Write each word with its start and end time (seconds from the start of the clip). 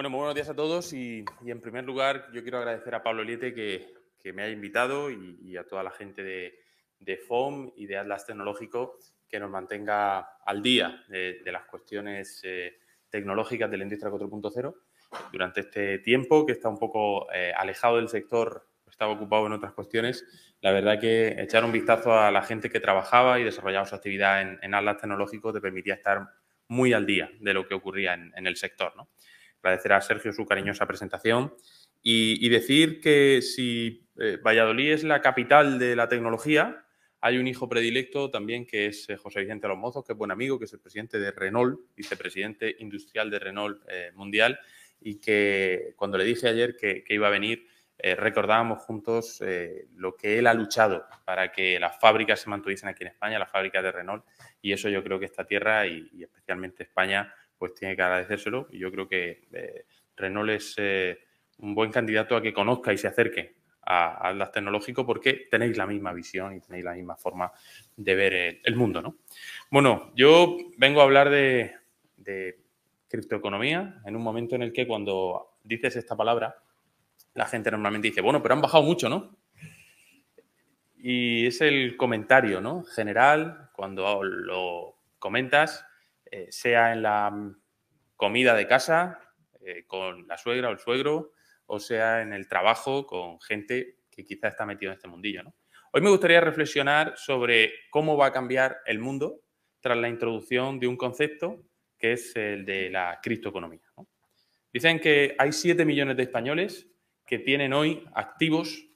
Bueno, 0.00 0.08
muy 0.08 0.20
buenos 0.20 0.34
días 0.34 0.48
a 0.48 0.56
todos 0.56 0.94
y, 0.94 1.26
en 1.44 1.60
primer 1.60 1.84
lugar 1.84 2.30
yo 2.32 2.40
quiero 2.40 2.56
agradecer 2.56 2.94
a 2.94 3.02
Pablo 3.02 3.22
Liete 3.22 3.52
que, 3.52 4.32
me 4.32 4.42
haya 4.42 4.54
invitado 4.54 5.10
y, 5.10 5.58
a 5.58 5.68
toda 5.68 5.82
la 5.82 5.90
gente 5.90 6.22
de, 6.22 7.16
FOM 7.18 7.70
y 7.76 7.84
de 7.84 7.98
Atlas 7.98 8.24
Tecnológico 8.24 8.96
que 9.28 9.38
nos 9.38 9.50
mantenga 9.50 10.20
al 10.46 10.62
día 10.62 11.04
de, 11.08 11.42
las 11.52 11.66
cuestiones 11.66 12.40
eh, 12.44 12.78
tecnológicas 13.10 13.70
de 13.70 13.76
la 13.76 13.82
industria 13.82 14.10
4.0 14.10 14.74
durante 15.32 15.60
este 15.60 15.98
tiempo 15.98 16.46
que 16.46 16.52
está 16.52 16.70
un 16.70 16.78
poco 16.78 17.30
eh, 17.34 17.52
alejado 17.54 17.96
del 17.96 18.08
sector, 18.08 18.70
estaba 18.90 19.12
ocupado 19.12 19.48
en 19.48 19.52
otras 19.52 19.74
cuestiones. 19.74 20.24
La 20.62 20.72
verdad 20.72 20.98
que 20.98 21.42
echar 21.42 21.62
un 21.62 21.72
vistazo 21.72 22.18
a 22.18 22.30
la 22.30 22.40
gente 22.40 22.70
que 22.70 22.80
trabajaba 22.80 23.38
y 23.38 23.44
desarrollaba 23.44 23.84
su 23.84 23.96
actividad 23.96 24.40
en, 24.40 24.74
Atlas 24.74 24.96
Tecnológico 24.96 25.52
te 25.52 25.60
permitía 25.60 25.92
estar 25.92 26.26
muy 26.68 26.94
al 26.94 27.04
día 27.04 27.30
de 27.38 27.52
lo 27.52 27.68
que 27.68 27.74
ocurría 27.74 28.14
en, 28.14 28.32
en 28.34 28.46
el 28.46 28.56
sector. 28.56 28.96
¿no? 28.96 29.10
Agradecer 29.62 29.92
a 29.92 30.00
Sergio 30.00 30.32
su 30.32 30.46
cariñosa 30.46 30.86
presentación 30.86 31.54
y, 32.02 32.48
decir 32.48 33.00
que 33.00 33.42
si 33.42 34.08
eh, 34.18 34.38
Valladolid 34.44 34.92
es 34.92 35.04
la 35.04 35.20
capital 35.20 35.78
de 35.78 35.96
la 35.96 36.08
tecnología, 36.08 36.86
hay 37.20 37.36
un 37.36 37.46
hijo 37.46 37.68
predilecto 37.68 38.30
también 38.30 38.64
que 38.64 38.86
es 38.86 39.08
eh, 39.10 39.16
José 39.16 39.40
Vicente 39.40 39.68
Los 39.68 40.04
que 40.06 40.12
es 40.12 40.18
buen 40.18 40.30
amigo, 40.30 40.58
que 40.58 40.64
es 40.64 40.72
el 40.72 40.80
presidente 40.80 41.18
de 41.18 41.30
Renault, 41.30 41.78
vicepresidente 41.94 42.74
industrial 42.78 43.30
de 43.30 43.38
Renault 43.38 43.82
eh, 43.88 44.12
Mundial, 44.14 44.58
y 44.98 45.16
que 45.20 45.92
cuando 45.96 46.16
le 46.16 46.24
dije 46.24 46.48
ayer 46.48 46.76
que, 46.76 47.04
iba 47.08 47.26
a 47.26 47.30
venir, 47.30 47.66
recordábamos 48.02 48.78
juntos 48.80 49.42
lo 49.94 50.16
que 50.16 50.38
él 50.38 50.46
ha 50.46 50.54
luchado 50.54 51.04
para 51.26 51.52
que 51.52 51.78
las 51.78 51.98
fábricas 51.98 52.40
se 52.40 52.48
mantuviesen 52.48 52.88
aquí 52.88 53.04
en 53.04 53.08
España, 53.08 53.38
las 53.38 53.50
fábricas 53.50 53.82
de 53.82 53.92
Renault, 53.92 54.24
y 54.62 54.72
eso 54.72 54.88
yo 54.88 55.02
creo 55.02 55.18
que 55.18 55.26
esta 55.26 55.44
tierra 55.44 55.86
y 55.86 56.22
especialmente 56.22 56.82
España 56.82 57.34
pues 57.60 57.74
tiene 57.74 57.94
que 57.94 58.00
agradecérselo. 58.00 58.68
Y 58.72 58.78
yo 58.78 58.90
creo 58.90 59.06
que 59.06 59.42
eh, 59.52 59.84
Renault 60.16 60.50
es 60.50 60.74
eh, 60.78 61.18
un 61.58 61.74
buen 61.74 61.92
candidato 61.92 62.34
a 62.34 62.40
que 62.40 62.54
conozca 62.54 62.90
y 62.90 62.96
se 62.96 63.06
acerque 63.06 63.54
a, 63.82 64.32
las 64.32 64.50
tecnológicos 64.50 65.04
porque 65.04 65.46
tenéis 65.50 65.76
la 65.76 65.86
misma 65.86 66.14
visión 66.14 66.54
y 66.54 66.60
tenéis 66.60 66.84
la 66.84 66.94
misma 66.94 67.16
forma 67.16 67.52
de 67.96 68.14
ver 68.14 68.60
el, 68.64 68.76
mundo. 68.76 69.02
¿no? 69.02 69.16
Bueno, 69.70 70.10
yo 70.14 70.56
vengo 70.78 71.00
a 71.00 71.04
hablar 71.04 71.28
de, 71.28 71.76
criptoeconomía 73.08 74.00
en 74.06 74.16
un 74.16 74.22
momento 74.22 74.54
en 74.54 74.62
el 74.62 74.72
que 74.72 74.86
cuando 74.86 75.58
dices 75.62 75.96
esta 75.96 76.16
palabra, 76.16 76.62
la 77.34 77.44
gente 77.44 77.70
normalmente 77.70 78.08
dice, 78.08 78.22
bueno, 78.22 78.40
pero 78.40 78.54
han 78.54 78.62
bajado 78.62 78.84
mucho, 78.84 79.08
¿no? 79.08 79.36
Y 80.96 81.46
es 81.46 81.60
el 81.60 81.96
comentario, 81.96 82.60
¿no? 82.60 82.84
General, 82.84 83.70
cuando 83.74 84.22
lo 84.22 84.94
comentas, 85.18 85.84
eh, 86.30 86.46
sea 86.50 86.92
en 86.92 87.02
la 87.02 87.30
mm, 87.30 87.60
comida 88.16 88.54
de 88.54 88.66
casa 88.66 89.18
eh, 89.60 89.84
con 89.86 90.26
la 90.26 90.38
suegra 90.38 90.68
o 90.68 90.72
el 90.72 90.78
suegro, 90.78 91.32
o 91.66 91.80
sea 91.80 92.22
en 92.22 92.32
el 92.32 92.48
trabajo 92.48 93.06
con 93.06 93.40
gente 93.40 93.98
que 94.10 94.24
quizá 94.24 94.48
está 94.48 94.66
metido 94.66 94.92
en 94.92 94.96
este 94.96 95.08
mundillo. 95.08 95.42
Hoy 95.92 96.02
me 96.02 96.10
gustaría 96.10 96.40
reflexionar 96.40 97.14
sobre 97.16 97.72
cómo 97.90 98.16
va 98.16 98.26
a 98.26 98.32
cambiar 98.32 98.78
el 98.86 99.00
mundo 99.00 99.40
tras 99.80 99.96
la 99.96 100.08
introducción 100.08 100.78
de 100.78 100.86
un 100.86 100.96
concepto 100.96 101.64
que 101.98 102.12
es 102.12 102.34
el 102.36 102.64
de 102.64 102.90
la 102.90 103.18
criptoeconomía. 103.22 103.80
Dicen 104.72 105.00
que 105.00 105.34
hay 105.36 105.52
7 105.52 105.84
millones 105.84 106.16
de 106.16 106.22
españoles 106.22 106.88
que 107.26 107.40
tienen 107.40 107.72
hoy 107.72 108.04
activos, 108.14 108.86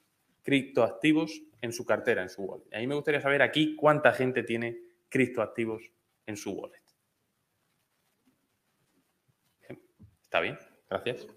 criptoactivos 0.41 1.41
en 1.61 1.73
su 1.73 1.85
cartera, 1.85 2.21
en 2.21 2.29
su 2.29 2.43
wallet. 2.43 2.73
A 2.73 2.79
mí 2.79 2.87
me 2.87 2.95
gustaría 2.95 3.21
saber 3.21 3.41
aquí 3.41 3.75
cuánta 3.75 4.13
gente 4.13 4.43
tiene 4.43 4.77
criptoactivos 5.09 5.91
en 6.25 6.37
su 6.37 6.51
wallet. 6.51 6.84
Está 10.35 10.41
bien, 10.41 10.59
gracias. 10.89 11.27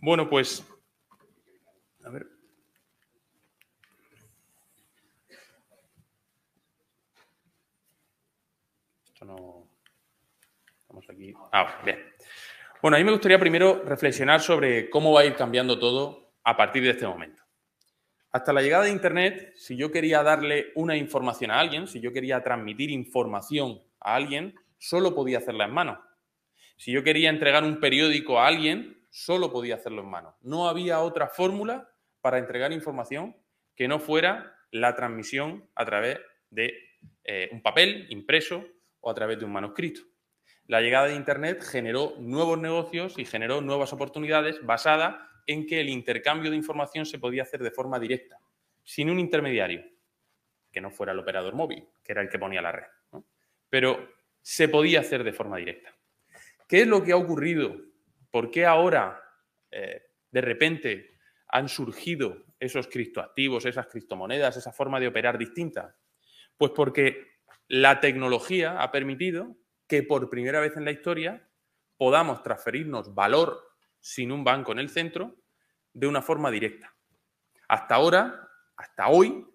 Bueno, 0.00 0.28
pues, 0.28 0.66
a 2.04 2.10
ver. 2.10 2.26
Esto 9.04 9.24
no... 9.24 9.70
Estamos 10.80 11.08
aquí. 11.08 11.32
Ah, 11.52 11.80
bien. 11.84 12.12
Bueno, 12.82 12.96
a 12.96 12.98
mí 12.98 13.04
me 13.04 13.12
gustaría 13.12 13.38
primero 13.38 13.84
reflexionar 13.84 14.40
sobre 14.40 14.90
cómo 14.90 15.12
va 15.12 15.20
a 15.20 15.26
ir 15.26 15.36
cambiando 15.36 15.78
todo 15.78 16.32
a 16.42 16.56
partir 16.56 16.82
de 16.82 16.90
este 16.90 17.06
momento. 17.06 17.40
Hasta 18.32 18.52
la 18.52 18.62
llegada 18.62 18.82
de 18.82 18.90
Internet, 18.90 19.52
si 19.54 19.76
yo 19.76 19.92
quería 19.92 20.24
darle 20.24 20.72
una 20.74 20.96
información 20.96 21.52
a 21.52 21.60
alguien, 21.60 21.86
si 21.86 22.00
yo 22.00 22.12
quería 22.12 22.42
transmitir 22.42 22.90
información 22.90 23.80
a 24.00 24.16
alguien, 24.16 24.56
solo 24.76 25.14
podía 25.14 25.38
hacerla 25.38 25.66
en 25.66 25.70
mano. 25.72 26.05
Si 26.76 26.92
yo 26.92 27.02
quería 27.02 27.30
entregar 27.30 27.64
un 27.64 27.80
periódico 27.80 28.38
a 28.38 28.46
alguien, 28.46 29.06
solo 29.10 29.50
podía 29.50 29.76
hacerlo 29.76 30.02
en 30.02 30.10
mano. 30.10 30.36
No 30.42 30.68
había 30.68 31.00
otra 31.00 31.28
fórmula 31.28 31.90
para 32.20 32.38
entregar 32.38 32.72
información 32.72 33.36
que 33.74 33.88
no 33.88 33.98
fuera 33.98 34.54
la 34.70 34.94
transmisión 34.94 35.68
a 35.74 35.84
través 35.84 36.18
de 36.50 36.74
eh, 37.24 37.48
un 37.52 37.62
papel 37.62 38.06
impreso 38.10 38.64
o 39.00 39.10
a 39.10 39.14
través 39.14 39.38
de 39.38 39.44
un 39.44 39.52
manuscrito. 39.52 40.02
La 40.66 40.80
llegada 40.80 41.06
de 41.06 41.14
Internet 41.14 41.62
generó 41.62 42.14
nuevos 42.18 42.58
negocios 42.58 43.18
y 43.18 43.24
generó 43.24 43.60
nuevas 43.60 43.92
oportunidades 43.92 44.64
basadas 44.64 45.16
en 45.46 45.66
que 45.66 45.80
el 45.80 45.88
intercambio 45.88 46.50
de 46.50 46.56
información 46.56 47.06
se 47.06 47.18
podía 47.18 47.42
hacer 47.42 47.62
de 47.62 47.70
forma 47.70 48.00
directa, 48.00 48.38
sin 48.82 49.08
un 49.08 49.20
intermediario, 49.20 49.84
que 50.72 50.80
no 50.80 50.90
fuera 50.90 51.12
el 51.12 51.20
operador 51.20 51.54
móvil, 51.54 51.88
que 52.04 52.12
era 52.12 52.20
el 52.20 52.28
que 52.28 52.38
ponía 52.38 52.60
la 52.60 52.72
red. 52.72 52.86
Pero 53.70 54.08
se 54.42 54.68
podía 54.68 55.00
hacer 55.00 55.22
de 55.24 55.32
forma 55.32 55.56
directa. 55.56 55.95
¿Qué 56.66 56.80
es 56.80 56.86
lo 56.86 57.02
que 57.04 57.12
ha 57.12 57.16
ocurrido? 57.16 57.76
¿Por 58.30 58.50
qué 58.50 58.66
ahora 58.66 59.22
eh, 59.70 60.02
de 60.30 60.40
repente 60.40 61.18
han 61.48 61.68
surgido 61.68 62.44
esos 62.58 62.88
criptoactivos, 62.88 63.66
esas 63.66 63.86
criptomonedas, 63.86 64.56
esa 64.56 64.72
forma 64.72 64.98
de 64.98 65.06
operar 65.06 65.38
distinta? 65.38 65.96
Pues 66.56 66.72
porque 66.72 67.36
la 67.68 68.00
tecnología 68.00 68.82
ha 68.82 68.90
permitido 68.90 69.56
que 69.86 70.02
por 70.02 70.28
primera 70.28 70.60
vez 70.60 70.76
en 70.76 70.84
la 70.84 70.90
historia 70.90 71.48
podamos 71.96 72.42
transferirnos 72.42 73.14
valor 73.14 73.62
sin 74.00 74.32
un 74.32 74.42
banco 74.42 74.72
en 74.72 74.80
el 74.80 74.90
centro 74.90 75.36
de 75.92 76.08
una 76.08 76.20
forma 76.20 76.50
directa. 76.50 76.94
Hasta 77.68 77.94
ahora, 77.94 78.48
hasta 78.76 79.08
hoy, 79.08 79.46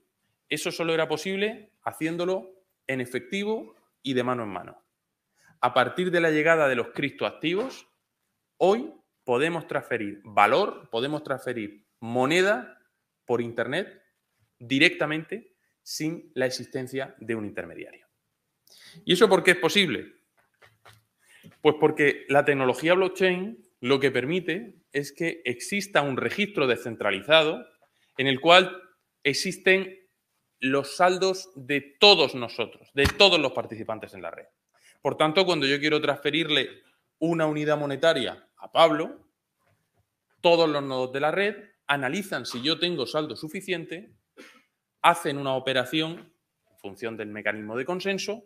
eso 0.47 0.71
solo 0.71 0.94
era 0.94 1.07
posible 1.07 1.73
haciéndolo 1.83 2.51
en 2.88 3.01
efectivo 3.01 3.75
y 4.01 4.13
de 4.13 4.23
mano 4.23 4.44
en 4.44 4.50
mano 4.50 4.81
a 5.61 5.73
partir 5.73 6.11
de 6.11 6.19
la 6.19 6.31
llegada 6.31 6.67
de 6.67 6.75
los 6.75 6.89
criptoactivos, 6.89 7.88
hoy 8.57 8.91
podemos 9.23 9.67
transferir 9.67 10.22
valor, 10.23 10.89
podemos 10.89 11.23
transferir 11.23 11.85
moneda 11.99 12.79
por 13.25 13.41
Internet 13.41 14.01
directamente 14.57 15.55
sin 15.83 16.31
la 16.33 16.47
existencia 16.47 17.16
de 17.19 17.35
un 17.35 17.45
intermediario. 17.45 18.07
¿Y 19.05 19.13
eso 19.13 19.29
por 19.29 19.44
qué 19.44 19.51
es 19.51 19.57
posible? 19.57 20.16
Pues 21.61 21.75
porque 21.79 22.25
la 22.27 22.44
tecnología 22.44 22.95
blockchain 22.95 23.63
lo 23.81 24.00
que 24.00 24.11
permite 24.11 24.81
es 24.91 25.11
que 25.11 25.41
exista 25.45 26.01
un 26.01 26.17
registro 26.17 26.67
descentralizado 26.67 27.66
en 28.17 28.27
el 28.27 28.39
cual 28.39 28.81
existen 29.23 30.00
los 30.59 30.95
saldos 30.95 31.51
de 31.55 31.81
todos 32.00 32.35
nosotros, 32.35 32.89
de 32.94 33.05
todos 33.05 33.39
los 33.39 33.51
participantes 33.51 34.13
en 34.13 34.21
la 34.21 34.31
red. 34.31 34.45
Por 35.01 35.17
tanto, 35.17 35.45
cuando 35.45 35.66
yo 35.66 35.79
quiero 35.79 36.00
transferirle 36.00 36.84
una 37.19 37.45
unidad 37.45 37.78
monetaria 37.78 38.47
a 38.57 38.72
Pablo, 38.72 39.28
todos 40.41 40.69
los 40.69 40.84
nodos 40.84 41.12
de 41.12 41.19
la 41.19 41.31
red 41.31 41.56
analizan 41.88 42.45
si 42.45 42.62
yo 42.62 42.79
tengo 42.79 43.06
saldo 43.06 43.35
suficiente, 43.35 44.13
hacen 45.01 45.38
una 45.38 45.56
operación 45.56 46.33
en 46.69 46.77
función 46.77 47.18
del 47.18 47.27
mecanismo 47.30 47.75
de 47.75 47.86
consenso 47.86 48.44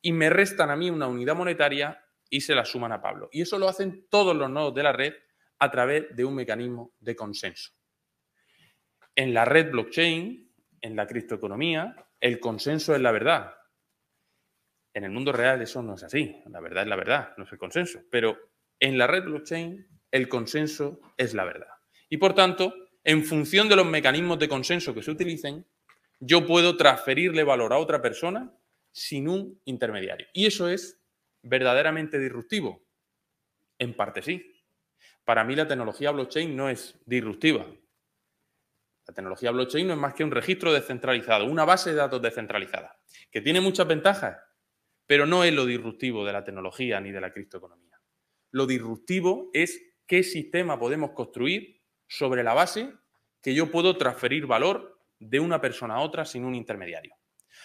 y 0.00 0.12
me 0.12 0.30
restan 0.30 0.70
a 0.70 0.76
mí 0.76 0.90
una 0.90 1.06
unidad 1.06 1.36
monetaria 1.36 2.04
y 2.28 2.40
se 2.40 2.54
la 2.54 2.64
suman 2.64 2.92
a 2.92 3.00
Pablo. 3.00 3.28
Y 3.30 3.42
eso 3.42 3.58
lo 3.58 3.68
hacen 3.68 4.06
todos 4.08 4.34
los 4.34 4.50
nodos 4.50 4.74
de 4.74 4.82
la 4.82 4.92
red 4.92 5.14
a 5.58 5.70
través 5.70 6.16
de 6.16 6.24
un 6.24 6.34
mecanismo 6.34 6.92
de 6.98 7.14
consenso. 7.14 7.72
En 9.14 9.32
la 9.32 9.44
red 9.44 9.70
blockchain, 9.70 10.50
en 10.80 10.96
la 10.96 11.06
criptoeconomía, 11.06 11.94
el 12.20 12.40
consenso 12.40 12.94
es 12.94 13.00
la 13.00 13.12
verdad. 13.12 13.54
En 14.94 15.04
el 15.04 15.10
mundo 15.10 15.32
real 15.32 15.62
eso 15.62 15.82
no 15.82 15.94
es 15.94 16.02
así. 16.02 16.36
La 16.50 16.60
verdad 16.60 16.82
es 16.82 16.88
la 16.88 16.96
verdad, 16.96 17.34
no 17.36 17.44
es 17.44 17.52
el 17.52 17.58
consenso. 17.58 18.00
Pero 18.10 18.36
en 18.78 18.98
la 18.98 19.06
red 19.06 19.24
blockchain 19.24 19.86
el 20.10 20.28
consenso 20.28 21.00
es 21.16 21.34
la 21.34 21.44
verdad. 21.44 21.68
Y 22.08 22.18
por 22.18 22.34
tanto, 22.34 22.74
en 23.04 23.24
función 23.24 23.68
de 23.68 23.76
los 23.76 23.86
mecanismos 23.86 24.38
de 24.38 24.48
consenso 24.48 24.94
que 24.94 25.02
se 25.02 25.10
utilicen, 25.10 25.66
yo 26.20 26.46
puedo 26.46 26.76
transferirle 26.76 27.42
valor 27.42 27.72
a 27.72 27.78
otra 27.78 28.00
persona 28.00 28.52
sin 28.92 29.28
un 29.28 29.60
intermediario. 29.64 30.26
Y 30.32 30.46
eso 30.46 30.68
es 30.68 31.00
verdaderamente 31.42 32.18
disruptivo. 32.18 32.84
En 33.78 33.94
parte 33.94 34.22
sí. 34.22 34.46
Para 35.24 35.42
mí 35.44 35.56
la 35.56 35.66
tecnología 35.66 36.10
blockchain 36.10 36.54
no 36.54 36.68
es 36.68 36.98
disruptiva. 37.06 37.66
La 39.06 39.14
tecnología 39.14 39.50
blockchain 39.50 39.86
no 39.86 39.94
es 39.94 39.98
más 39.98 40.14
que 40.14 40.22
un 40.22 40.30
registro 40.30 40.72
descentralizado, 40.72 41.46
una 41.46 41.64
base 41.64 41.90
de 41.90 41.96
datos 41.96 42.22
descentralizada, 42.22 43.00
que 43.30 43.40
tiene 43.40 43.60
muchas 43.60 43.86
ventajas, 43.86 44.38
pero 45.12 45.26
no 45.26 45.44
es 45.44 45.52
lo 45.52 45.66
disruptivo 45.66 46.24
de 46.24 46.32
la 46.32 46.42
tecnología 46.42 46.98
ni 46.98 47.10
de 47.10 47.20
la 47.20 47.34
criptoeconomía. 47.34 48.00
lo 48.50 48.64
disruptivo 48.64 49.50
es 49.52 49.78
qué 50.06 50.22
sistema 50.22 50.78
podemos 50.78 51.10
construir 51.10 51.82
sobre 52.06 52.42
la 52.42 52.54
base 52.54 52.94
que 53.42 53.54
yo 53.54 53.70
puedo 53.70 53.98
transferir 53.98 54.46
valor 54.46 54.98
de 55.18 55.38
una 55.38 55.60
persona 55.60 55.96
a 55.96 56.00
otra 56.00 56.24
sin 56.24 56.46
un 56.46 56.54
intermediario. 56.54 57.14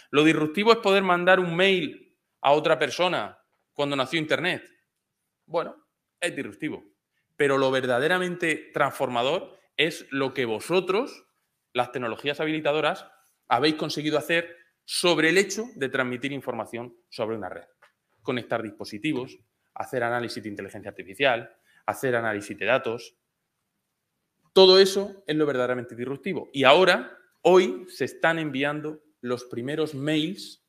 Lo 0.10 0.26
disruptivo 0.26 0.74
es 0.74 0.80
poder 0.80 1.04
mandar 1.04 1.40
un 1.40 1.56
mail 1.56 2.18
a 2.42 2.52
otra 2.52 2.78
persona 2.78 3.40
cuando 3.72 3.96
nació 3.96 4.20
Internet. 4.20 4.70
Bueno, 5.46 5.88
es 6.20 6.36
disruptivo. 6.36 6.84
Pero 7.38 7.58
lo 7.58 7.72
verdaderamente 7.72 8.72
transformador 8.74 9.58
es 9.78 10.06
lo 10.12 10.34
que 10.34 10.44
vosotros, 10.44 11.24
las 11.72 11.94
tecnologías 11.94 12.42
habilitadoras, 12.42 13.10
habéis 13.48 13.76
conseguido 13.76 14.18
hacer 14.18 14.54
sobre 14.90 15.28
el 15.28 15.38
hecho 15.38 15.66
de 15.76 15.90
transmitir 15.90 16.32
información 16.32 16.96
sobre 17.10 17.36
una 17.36 17.50
red. 17.50 17.66
Conectar 18.22 18.64
dispositivos, 18.64 19.38
hacer 19.74 20.02
análisis 20.02 20.42
de 20.42 20.48
inteligencia 20.48 20.90
artificial, 20.90 21.54
hacer 21.86 22.16
análisis 22.16 22.58
de 22.58 22.66
datos. 22.66 23.18
Todo 24.54 24.80
eso 24.80 25.26
es 25.28 25.36
lo 25.36 25.46
verdaderamente 25.46 25.94
disruptivo. 25.94 26.50
Y 26.54 26.64
ahora, 26.64 27.18
hoy, 27.42 27.86
se 27.90 28.06
están 28.06 28.40
enviando 28.40 29.04
los 29.20 29.44
primeros 29.44 29.94
mails, 29.94 30.66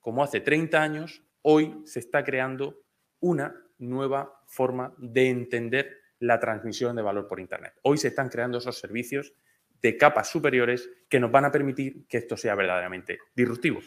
como 0.00 0.24
hace 0.24 0.40
30 0.40 0.82
años, 0.82 1.22
hoy 1.42 1.82
se 1.84 2.00
está 2.00 2.24
creando 2.24 2.82
una 3.20 3.54
nueva 3.78 4.42
forma 4.48 4.92
de 4.98 5.28
entender 5.28 6.00
la 6.18 6.40
transmisión 6.40 6.96
de 6.96 7.02
valor 7.02 7.28
por 7.28 7.38
Internet. 7.38 7.74
Hoy 7.82 7.98
se 7.98 8.08
están 8.08 8.28
creando 8.28 8.58
esos 8.58 8.76
servicios 8.76 9.32
de 9.80 9.96
capas 9.96 10.30
superiores 10.30 10.88
que 11.08 11.20
nos 11.20 11.30
van 11.30 11.44
a 11.44 11.52
permitir 11.52 12.06
que 12.08 12.18
esto 12.18 12.36
sea 12.36 12.54
verdaderamente 12.54 13.18
disruptivo. 13.34 13.80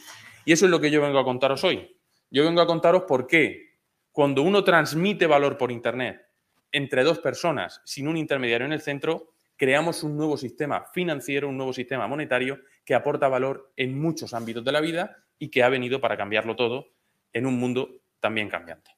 Y 0.46 0.52
eso 0.52 0.66
es 0.66 0.72
lo 0.72 0.80
que 0.80 0.92
yo 0.92 1.02
vengo 1.02 1.20
a 1.20 1.24
contaros 1.24 1.64
hoy. 1.64 1.98
Yo 2.32 2.44
vengo 2.44 2.62
a 2.62 2.68
contaros 2.68 3.04
por 3.04 3.28
qué 3.28 3.70
cuando 4.12 4.42
uno 4.42 4.64
transmite 4.64 5.28
valor 5.28 5.58
por 5.58 5.72
Internet 5.72 6.26
entre 6.72 7.04
dos 7.04 7.20
personas 7.20 7.82
sin 7.86 8.08
un 8.08 8.18
intermediario 8.18 8.66
en 8.66 8.74
el 8.74 8.82
centro, 8.82 9.34
creamos 9.56 10.04
un 10.04 10.16
nuevo 10.16 10.38
sistema 10.38 10.86
financiero, 10.94 11.50
un 11.50 11.58
nuevo 11.58 11.74
sistema 11.74 12.08
monetario 12.08 12.60
que 12.86 12.96
aporta 12.96 13.28
valor 13.28 13.72
en 13.76 14.00
muchos 14.00 14.34
ámbitos 14.34 14.64
de 14.64 14.72
la 14.72 14.82
vida 14.82 15.18
y 15.38 15.50
que 15.50 15.64
ha 15.64 15.70
venido 15.70 16.00
para 16.02 16.18
cambiarlo 16.18 16.56
todo 16.56 16.88
en 17.34 17.46
un 17.46 17.60
mundo 17.60 18.02
también 18.20 18.50
cambiante. 18.50 18.92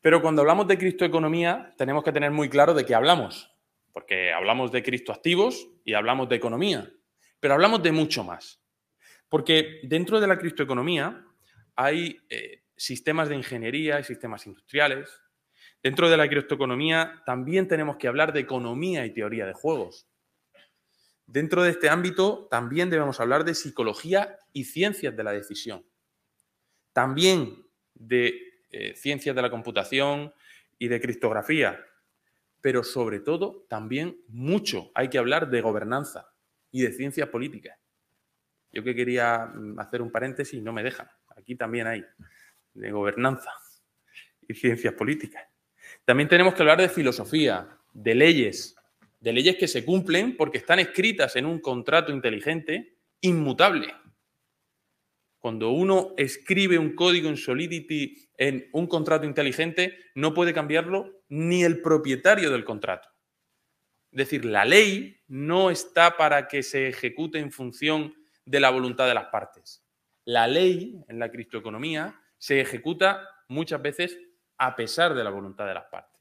Pero 0.00 0.22
cuando 0.22 0.42
hablamos 0.42 0.66
de 0.66 0.78
criptoeconomía, 0.78 1.74
tenemos 1.76 2.02
que 2.02 2.12
tener 2.12 2.30
muy 2.30 2.48
claro 2.48 2.74
de 2.74 2.86
qué 2.86 2.94
hablamos, 2.94 3.49
porque 3.92 4.32
hablamos 4.32 4.72
de 4.72 4.82
criptoactivos 4.82 5.68
y 5.84 5.94
hablamos 5.94 6.28
de 6.28 6.36
economía, 6.36 6.90
pero 7.40 7.54
hablamos 7.54 7.82
de 7.82 7.92
mucho 7.92 8.24
más. 8.24 8.62
Porque 9.28 9.80
dentro 9.84 10.20
de 10.20 10.26
la 10.26 10.38
criptoeconomía 10.38 11.24
hay 11.76 12.18
eh, 12.28 12.64
sistemas 12.76 13.28
de 13.28 13.36
ingeniería 13.36 14.00
y 14.00 14.04
sistemas 14.04 14.46
industriales. 14.46 15.08
Dentro 15.82 16.10
de 16.10 16.16
la 16.16 16.28
criptoeconomía 16.28 17.22
también 17.24 17.68
tenemos 17.68 17.96
que 17.96 18.08
hablar 18.08 18.32
de 18.32 18.40
economía 18.40 19.06
y 19.06 19.14
teoría 19.14 19.46
de 19.46 19.52
juegos. 19.52 20.08
Dentro 21.26 21.62
de 21.62 21.70
este 21.70 21.88
ámbito 21.88 22.48
también 22.50 22.90
debemos 22.90 23.20
hablar 23.20 23.44
de 23.44 23.54
psicología 23.54 24.38
y 24.52 24.64
ciencias 24.64 25.16
de 25.16 25.24
la 25.24 25.32
decisión. 25.32 25.86
También 26.92 27.66
de 27.94 28.64
eh, 28.70 28.94
ciencias 28.96 29.36
de 29.36 29.42
la 29.42 29.50
computación 29.50 30.34
y 30.78 30.88
de 30.88 31.00
criptografía, 31.00 31.78
pero 32.60 32.84
sobre 32.84 33.20
todo 33.20 33.66
también 33.68 34.20
mucho 34.28 34.90
hay 34.94 35.08
que 35.08 35.18
hablar 35.18 35.50
de 35.50 35.60
gobernanza 35.60 36.32
y 36.70 36.82
de 36.82 36.92
ciencias 36.92 37.28
políticas. 37.28 37.78
Yo 38.72 38.84
que 38.84 38.94
quería 38.94 39.46
mm, 39.46 39.78
hacer 39.78 40.02
un 40.02 40.10
paréntesis, 40.10 40.62
no 40.62 40.72
me 40.72 40.82
dejan. 40.82 41.08
Aquí 41.36 41.56
también 41.56 41.86
hay 41.86 42.04
de 42.74 42.90
gobernanza 42.90 43.50
y 44.46 44.54
ciencias 44.54 44.94
políticas. 44.94 45.44
También 46.04 46.28
tenemos 46.28 46.54
que 46.54 46.62
hablar 46.62 46.80
de 46.80 46.88
filosofía, 46.88 47.68
de 47.92 48.14
leyes, 48.14 48.76
de 49.20 49.32
leyes 49.32 49.56
que 49.56 49.68
se 49.68 49.84
cumplen 49.84 50.36
porque 50.36 50.58
están 50.58 50.78
escritas 50.78 51.36
en 51.36 51.46
un 51.46 51.60
contrato 51.60 52.12
inteligente 52.12 52.96
inmutable. 53.20 53.92
Cuando 55.40 55.70
uno 55.70 56.12
escribe 56.18 56.78
un 56.78 56.94
código 56.94 57.30
en 57.30 57.38
Solidity 57.38 58.28
en 58.36 58.68
un 58.72 58.86
contrato 58.86 59.24
inteligente, 59.24 59.98
no 60.14 60.34
puede 60.34 60.52
cambiarlo 60.52 61.22
ni 61.30 61.64
el 61.64 61.80
propietario 61.80 62.50
del 62.50 62.64
contrato. 62.64 63.08
Es 64.12 64.18
decir, 64.18 64.44
la 64.44 64.66
ley 64.66 65.22
no 65.28 65.70
está 65.70 66.18
para 66.18 66.46
que 66.46 66.62
se 66.62 66.88
ejecute 66.88 67.38
en 67.38 67.52
función 67.52 68.14
de 68.44 68.60
la 68.60 68.68
voluntad 68.68 69.06
de 69.06 69.14
las 69.14 69.28
partes. 69.28 69.82
La 70.26 70.46
ley 70.46 71.02
en 71.08 71.18
la 71.18 71.30
criptoeconomía 71.30 72.20
se 72.36 72.60
ejecuta 72.60 73.26
muchas 73.48 73.80
veces 73.80 74.18
a 74.58 74.76
pesar 74.76 75.14
de 75.14 75.24
la 75.24 75.30
voluntad 75.30 75.66
de 75.66 75.74
las 75.74 75.86
partes. 75.86 76.20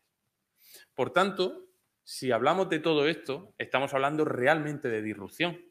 Por 0.96 1.12
tanto, 1.12 1.68
si 2.04 2.32
hablamos 2.32 2.70
de 2.70 2.80
todo 2.80 3.06
esto, 3.08 3.54
estamos 3.58 3.94
hablando 3.94 4.24
realmente 4.24 4.88
de 4.88 5.02
disrupción, 5.02 5.62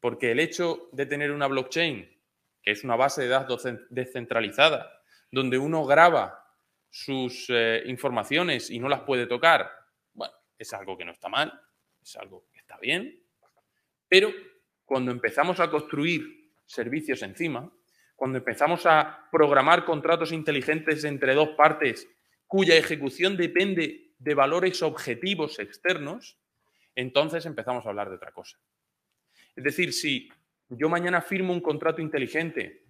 porque 0.00 0.30
el 0.30 0.40
hecho 0.40 0.88
de 0.92 1.04
tener 1.04 1.32
una 1.32 1.48
blockchain 1.48 2.21
que 2.62 2.70
es 2.70 2.84
una 2.84 2.96
base 2.96 3.22
de 3.22 3.28
datos 3.28 3.66
descentralizada, 3.90 5.02
donde 5.30 5.58
uno 5.58 5.84
graba 5.84 6.42
sus 6.90 7.46
eh, 7.48 7.82
informaciones 7.86 8.70
y 8.70 8.78
no 8.78 8.88
las 8.88 9.00
puede 9.00 9.26
tocar, 9.26 9.70
bueno, 10.12 10.34
es 10.58 10.72
algo 10.72 10.96
que 10.96 11.04
no 11.04 11.12
está 11.12 11.28
mal, 11.28 11.52
es 12.02 12.16
algo 12.16 12.46
que 12.52 12.58
está 12.60 12.78
bien, 12.78 13.22
pero 14.08 14.30
cuando 14.84 15.10
empezamos 15.10 15.58
a 15.58 15.70
construir 15.70 16.52
servicios 16.66 17.22
encima, 17.22 17.72
cuando 18.14 18.38
empezamos 18.38 18.86
a 18.86 19.26
programar 19.32 19.84
contratos 19.84 20.32
inteligentes 20.32 21.04
entre 21.04 21.34
dos 21.34 21.50
partes 21.56 22.08
cuya 22.46 22.76
ejecución 22.76 23.36
depende 23.36 24.12
de 24.18 24.34
valores 24.34 24.82
objetivos 24.82 25.58
externos, 25.58 26.38
entonces 26.94 27.46
empezamos 27.46 27.86
a 27.86 27.88
hablar 27.88 28.10
de 28.10 28.16
otra 28.16 28.32
cosa. 28.32 28.58
Es 29.56 29.64
decir, 29.64 29.92
si 29.92 30.28
yo 30.78 30.88
mañana 30.88 31.20
firmo 31.20 31.52
un 31.52 31.60
contrato 31.60 32.00
inteligente 32.00 32.84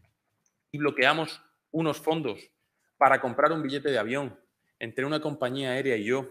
y 0.70 0.78
bloqueamos 0.78 1.42
unos 1.70 2.00
fondos 2.00 2.50
para 2.96 3.20
comprar 3.20 3.52
un 3.52 3.62
billete 3.62 3.90
de 3.90 3.98
avión 3.98 4.38
entre 4.78 5.04
una 5.04 5.20
compañía 5.20 5.70
aérea 5.70 5.96
y 5.96 6.04
yo, 6.04 6.28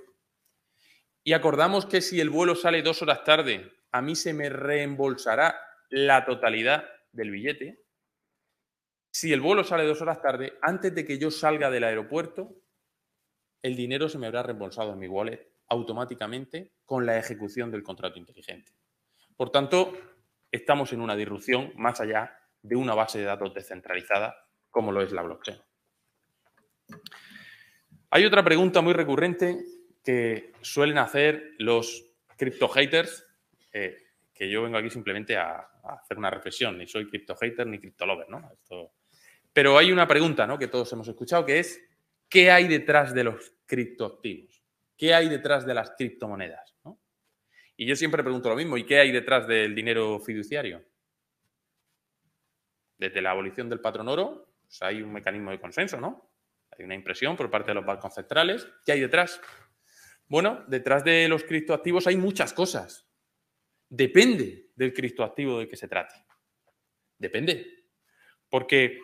y 1.24 1.34
acordamos 1.34 1.86
que 1.86 2.02
si 2.02 2.20
el 2.20 2.30
vuelo 2.30 2.56
sale 2.56 2.82
dos 2.82 3.02
horas 3.02 3.24
tarde, 3.24 3.72
a 3.92 4.02
mí 4.02 4.16
se 4.16 4.34
me 4.34 4.50
reembolsará 4.50 5.56
la 5.90 6.26
totalidad 6.26 6.86
del 7.12 7.30
billete. 7.32 7.84
Si 9.12 9.32
el 9.32 9.42
vuelo 9.42 9.64
sale 9.64 9.86
dos 9.86 10.02
horas 10.02 10.22
tarde, 10.22 10.58
antes 10.62 10.96
de 10.96 11.06
que 11.06 11.20
yo 11.20 11.30
salga 11.30 11.70
del 11.70 11.84
aeropuerto, 11.84 12.56
el 13.62 13.76
dinero 13.76 14.10
se 14.10 14.18
me 14.18 14.28
habrá 14.28 14.42
reembolsado 14.42 14.94
en 14.94 15.00
mi 15.00 15.08
wallet 15.08 15.48
automáticamente 15.68 16.72
con 16.86 17.06
la 17.06 17.18
ejecución 17.18 17.72
del 17.72 17.84
contrato 17.84 18.18
inteligente. 18.18 18.74
Por 19.38 19.52
tanto, 19.52 19.94
estamos 20.52 20.94
en 20.94 21.02
una 21.02 21.16
disrupción 21.16 21.72
más 21.76 22.02
allá 22.02 22.38
de 22.62 22.76
una 22.76 22.94
base 22.94 23.20
de 23.20 23.26
datos 23.26 23.54
descentralizada 23.54 24.36
como 24.70 24.92
lo 24.92 25.02
es 25.02 25.12
la 25.12 25.22
blockchain. 25.22 25.58
Hay 28.10 28.26
otra 28.26 28.44
pregunta 28.44 28.82
muy 28.82 28.94
recurrente 28.94 29.64
que 30.04 30.54
suelen 30.62 30.98
hacer 30.98 31.52
los 31.60 32.06
crypto 32.38 32.68
haters, 32.68 33.26
eh, 33.72 33.98
que 34.34 34.50
yo 34.50 34.64
vengo 34.64 34.78
aquí 34.78 34.90
simplemente 34.90 35.38
a, 35.38 35.68
hacer 35.84 36.18
una 36.18 36.30
reflexión, 36.30 36.78
ni 36.78 36.88
soy 36.88 37.08
crypto 37.08 37.36
hater 37.36 37.66
ni 37.66 37.80
crypto 37.80 38.06
lover, 38.06 38.30
¿no? 38.30 38.52
Pero 39.54 39.78
hay 39.78 39.92
una 39.92 40.08
pregunta 40.08 40.46
¿no? 40.46 40.58
que 40.58 40.68
todos 40.68 40.92
hemos 40.94 41.08
escuchado 41.08 41.46
que 41.46 41.60
es 41.60 41.82
¿qué 42.30 42.52
hay 42.52 42.68
detrás 42.68 43.14
de 43.14 43.24
los 43.24 43.54
criptoactivos? 43.66 44.64
¿Qué 44.96 45.14
hay 45.14 45.28
detrás 45.28 45.66
de 45.66 45.74
las 45.74 45.92
criptomonedas? 45.98 46.71
Y 47.82 47.88
yo 47.88 47.96
siempre 47.96 48.22
pregunto 48.22 48.48
lo 48.48 48.56
mismo, 48.56 48.78
¿y 48.78 48.86
qué 48.86 49.00
hay 49.00 49.12
detrás 49.12 49.48
del 49.48 49.74
dinero 49.74 50.20
fiduciario? 50.20 50.86
Desde 53.00 53.24
la 53.24 53.32
abolición 53.32 53.70
del 53.70 53.80
patrón 53.80 54.08
oro, 54.08 54.54
pues 54.62 54.80
hay 54.84 55.02
un 55.02 55.12
mecanismo 55.12 55.50
de 55.50 55.60
consenso, 55.60 56.00
¿no? 56.00 56.32
Hay 56.78 56.86
una 56.86 56.94
impresión 56.94 57.36
por 57.36 57.50
parte 57.50 57.72
de 57.72 57.74
los 57.74 57.84
bancos 57.84 58.14
centrales. 58.14 58.68
¿Qué 58.86 58.92
hay 58.92 59.00
detrás? 59.00 59.42
Bueno, 60.28 60.64
detrás 60.68 61.04
de 61.04 61.28
los 61.28 61.44
criptoactivos 61.44 62.06
hay 62.06 62.18
muchas 62.18 62.54
cosas. 62.54 63.10
Depende 63.90 64.70
del 64.76 64.94
criptoactivo 64.94 65.58
de 65.58 65.68
que 65.68 65.76
se 65.76 65.88
trate. 65.88 66.14
Depende. 67.18 67.88
Porque 68.48 69.00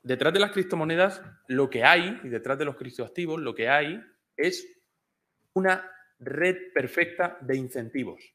detrás 0.00 0.32
de 0.32 0.40
las 0.40 0.52
criptomonedas 0.52 1.20
lo 1.48 1.68
que 1.68 1.84
hay, 1.84 2.22
y 2.24 2.30
detrás 2.30 2.56
de 2.56 2.64
los 2.64 2.76
criptoactivos 2.76 3.38
lo 3.38 3.54
que 3.54 3.68
hay 3.68 4.00
es 4.34 4.82
una 5.52 5.90
red 6.18 6.72
perfecta 6.72 7.38
de 7.40 7.56
incentivos. 7.56 8.34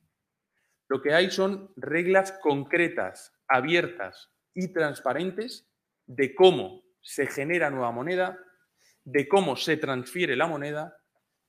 Lo 0.88 1.02
que 1.02 1.14
hay 1.14 1.30
son 1.30 1.72
reglas 1.76 2.32
concretas, 2.42 3.34
abiertas 3.48 4.32
y 4.54 4.74
transparentes 4.74 5.70
de 6.06 6.34
cómo 6.34 6.84
se 7.02 7.28
genera 7.28 7.70
nueva 7.70 7.92
moneda, 7.92 8.38
de 9.04 9.28
cómo 9.28 9.56
se 9.56 9.78
transfiere 9.78 10.36
la 10.36 10.48
moneda 10.48 10.98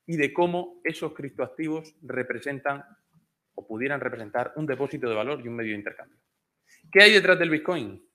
y 0.07 0.17
de 0.17 0.33
cómo 0.33 0.81
esos 0.85 1.15
criptoactivos 1.15 1.95
representan 2.03 2.85
o 3.55 3.67
pudieran 3.67 4.01
representar 4.01 4.53
un 4.57 4.67
depósito 4.67 5.09
de 5.09 5.15
valor 5.15 5.41
y 5.43 5.49
un 5.49 5.57
medio 5.57 5.73
de 5.73 5.79
intercambio. 5.79 6.19
¿Qué 6.91 7.03
hay 7.03 7.13
detrás 7.13 7.39
del 7.39 7.51
Bitcoin? 7.51 8.07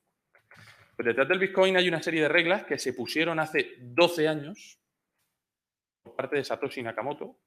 Pues 0.95 1.05
detrás 1.05 1.27
del 1.27 1.39
Bitcoin 1.39 1.75
hay 1.75 1.87
una 1.87 2.01
serie 2.01 2.21
de 2.21 2.29
reglas 2.29 2.63
que 2.63 2.79
se 2.79 2.93
pusieron 2.93 3.39
hace 3.39 3.75
12 3.79 4.27
años 4.27 4.79
por 6.03 6.15
parte 6.15 6.37
de 6.37 6.43
Satoshi 6.43 6.81
Nakamoto. 6.81 7.37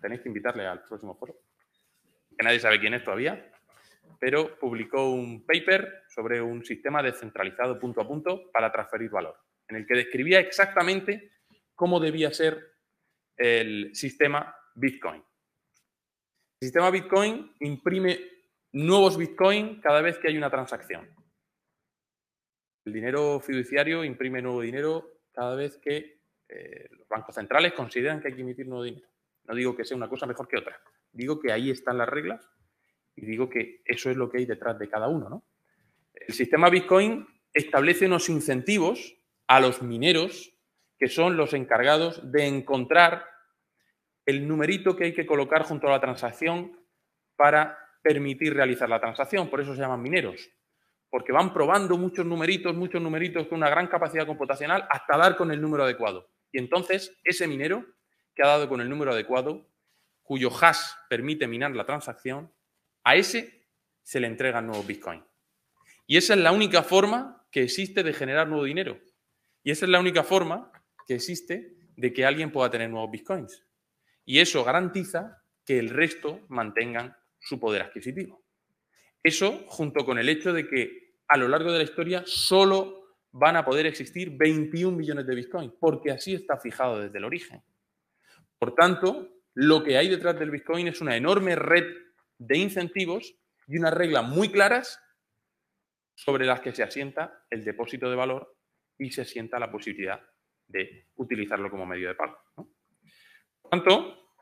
Tenéis 0.00 0.20
que 0.20 0.28
invitarle 0.28 0.66
al 0.66 0.82
próximo 0.82 1.16
foro, 1.16 1.36
que 2.36 2.44
nadie 2.44 2.60
sabe 2.60 2.80
quién 2.80 2.94
es 2.94 3.04
todavía, 3.04 3.52
pero 4.20 4.58
publicó 4.58 5.10
un 5.10 5.44
paper 5.44 6.04
sobre 6.08 6.40
un 6.40 6.64
sistema 6.64 7.02
descentralizado 7.02 7.78
punto 7.78 8.00
a 8.00 8.06
punto 8.06 8.50
para 8.52 8.72
transferir 8.72 9.10
valor, 9.10 9.36
en 9.68 9.76
el 9.76 9.86
que 9.86 9.94
describía 9.94 10.40
exactamente 10.40 11.32
cómo 11.74 12.00
debía 12.00 12.32
ser 12.32 12.78
el 13.36 13.94
sistema 13.94 14.54
Bitcoin. 14.74 15.22
El 16.60 16.66
sistema 16.66 16.90
Bitcoin 16.90 17.54
imprime 17.60 18.18
nuevos 18.72 19.16
Bitcoin 19.16 19.80
cada 19.80 20.02
vez 20.02 20.18
que 20.18 20.28
hay 20.28 20.36
una 20.36 20.50
transacción. 20.50 21.08
El 22.84 22.92
dinero 22.92 23.38
fiduciario 23.40 24.02
imprime 24.02 24.42
nuevo 24.42 24.60
dinero 24.60 25.20
cada 25.32 25.54
vez 25.54 25.78
que 25.78 26.20
eh, 26.48 26.88
los 26.90 27.06
bancos 27.08 27.34
centrales 27.34 27.72
consideran 27.74 28.20
que 28.20 28.28
hay 28.28 28.34
que 28.34 28.40
emitir 28.40 28.66
nuevo 28.66 28.82
dinero. 28.82 29.07
No 29.48 29.54
digo 29.54 29.74
que 29.74 29.84
sea 29.84 29.96
una 29.96 30.08
cosa 30.08 30.26
mejor 30.26 30.46
que 30.46 30.58
otra. 30.58 30.80
Digo 31.10 31.40
que 31.40 31.50
ahí 31.50 31.70
están 31.70 31.98
las 31.98 32.08
reglas 32.08 32.46
y 33.16 33.24
digo 33.26 33.48
que 33.48 33.80
eso 33.84 34.10
es 34.10 34.16
lo 34.16 34.30
que 34.30 34.38
hay 34.38 34.46
detrás 34.46 34.78
de 34.78 34.88
cada 34.88 35.08
uno. 35.08 35.44
El 36.14 36.34
sistema 36.34 36.68
Bitcoin 36.68 37.26
establece 37.52 38.06
unos 38.06 38.28
incentivos 38.28 39.16
a 39.46 39.60
los 39.60 39.82
mineros 39.82 40.54
que 40.98 41.08
son 41.08 41.36
los 41.36 41.54
encargados 41.54 42.30
de 42.30 42.46
encontrar 42.46 43.24
el 44.26 44.46
numerito 44.46 44.94
que 44.94 45.04
hay 45.04 45.14
que 45.14 45.26
colocar 45.26 45.62
junto 45.62 45.86
a 45.86 45.92
la 45.92 46.00
transacción 46.00 46.78
para 47.36 47.78
permitir 48.02 48.52
realizar 48.52 48.88
la 48.88 49.00
transacción. 49.00 49.48
Por 49.48 49.60
eso 49.60 49.74
se 49.74 49.80
llaman 49.80 50.02
mineros. 50.02 50.50
Porque 51.08 51.32
van 51.32 51.54
probando 51.54 51.96
muchos 51.96 52.26
numeritos, 52.26 52.74
muchos 52.74 53.00
numeritos 53.00 53.46
con 53.46 53.58
una 53.58 53.70
gran 53.70 53.86
capacidad 53.86 54.26
computacional 54.26 54.86
hasta 54.90 55.16
dar 55.16 55.36
con 55.36 55.50
el 55.50 55.60
número 55.60 55.84
adecuado. 55.84 56.28
Y 56.52 56.58
entonces 56.58 57.16
ese 57.24 57.46
minero 57.46 57.86
que 58.38 58.44
ha 58.44 58.50
dado 58.50 58.68
con 58.68 58.80
el 58.80 58.88
número 58.88 59.10
adecuado, 59.10 59.68
cuyo 60.22 60.48
hash 60.48 60.78
permite 61.10 61.48
minar 61.48 61.74
la 61.74 61.84
transacción, 61.84 62.52
a 63.02 63.16
ese 63.16 63.66
se 64.04 64.20
le 64.20 64.28
entrega 64.28 64.60
nuevo 64.60 64.84
Bitcoin. 64.84 65.24
Y 66.06 66.16
esa 66.16 66.34
es 66.34 66.40
la 66.40 66.52
única 66.52 66.84
forma 66.84 67.44
que 67.50 67.64
existe 67.64 68.04
de 68.04 68.12
generar 68.12 68.46
nuevo 68.46 68.62
dinero. 68.62 69.00
Y 69.64 69.72
esa 69.72 69.86
es 69.86 69.90
la 69.90 69.98
única 69.98 70.22
forma 70.22 70.70
que 71.04 71.16
existe 71.16 71.76
de 71.96 72.12
que 72.12 72.24
alguien 72.24 72.52
pueda 72.52 72.70
tener 72.70 72.88
nuevos 72.88 73.10
bitcoins. 73.10 73.66
Y 74.24 74.38
eso 74.38 74.62
garantiza 74.62 75.42
que 75.64 75.80
el 75.80 75.90
resto 75.90 76.42
mantengan 76.48 77.16
su 77.40 77.58
poder 77.58 77.82
adquisitivo. 77.82 78.40
Eso 79.20 79.64
junto 79.66 80.04
con 80.04 80.18
el 80.18 80.28
hecho 80.28 80.52
de 80.52 80.68
que 80.68 81.16
a 81.26 81.36
lo 81.36 81.48
largo 81.48 81.72
de 81.72 81.78
la 81.78 81.84
historia 81.84 82.22
solo 82.24 83.16
van 83.32 83.56
a 83.56 83.64
poder 83.64 83.86
existir 83.86 84.30
21 84.30 84.96
millones 84.96 85.26
de 85.26 85.34
bitcoins, 85.34 85.72
porque 85.80 86.12
así 86.12 86.34
está 86.34 86.56
fijado 86.56 87.00
desde 87.00 87.18
el 87.18 87.24
origen. 87.24 87.62
Por 88.58 88.74
tanto, 88.74 89.28
lo 89.54 89.82
que 89.82 89.96
hay 89.96 90.08
detrás 90.08 90.38
del 90.38 90.50
bitcoin 90.50 90.88
es 90.88 91.00
una 91.00 91.16
enorme 91.16 91.56
red 91.56 91.84
de 92.38 92.58
incentivos 92.58 93.34
y 93.66 93.78
unas 93.78 93.94
reglas 93.94 94.24
muy 94.24 94.50
claras 94.50 95.00
sobre 96.14 96.46
las 96.46 96.60
que 96.60 96.72
se 96.72 96.82
asienta 96.82 97.44
el 97.50 97.64
depósito 97.64 98.10
de 98.10 98.16
valor 98.16 98.56
y 98.98 99.10
se 99.10 99.22
asienta 99.22 99.58
la 99.58 99.70
posibilidad 99.70 100.20
de 100.66 101.06
utilizarlo 101.16 101.70
como 101.70 101.86
medio 101.86 102.08
de 102.08 102.14
pago. 102.14 102.38
Por 102.54 103.70
tanto, 103.70 104.34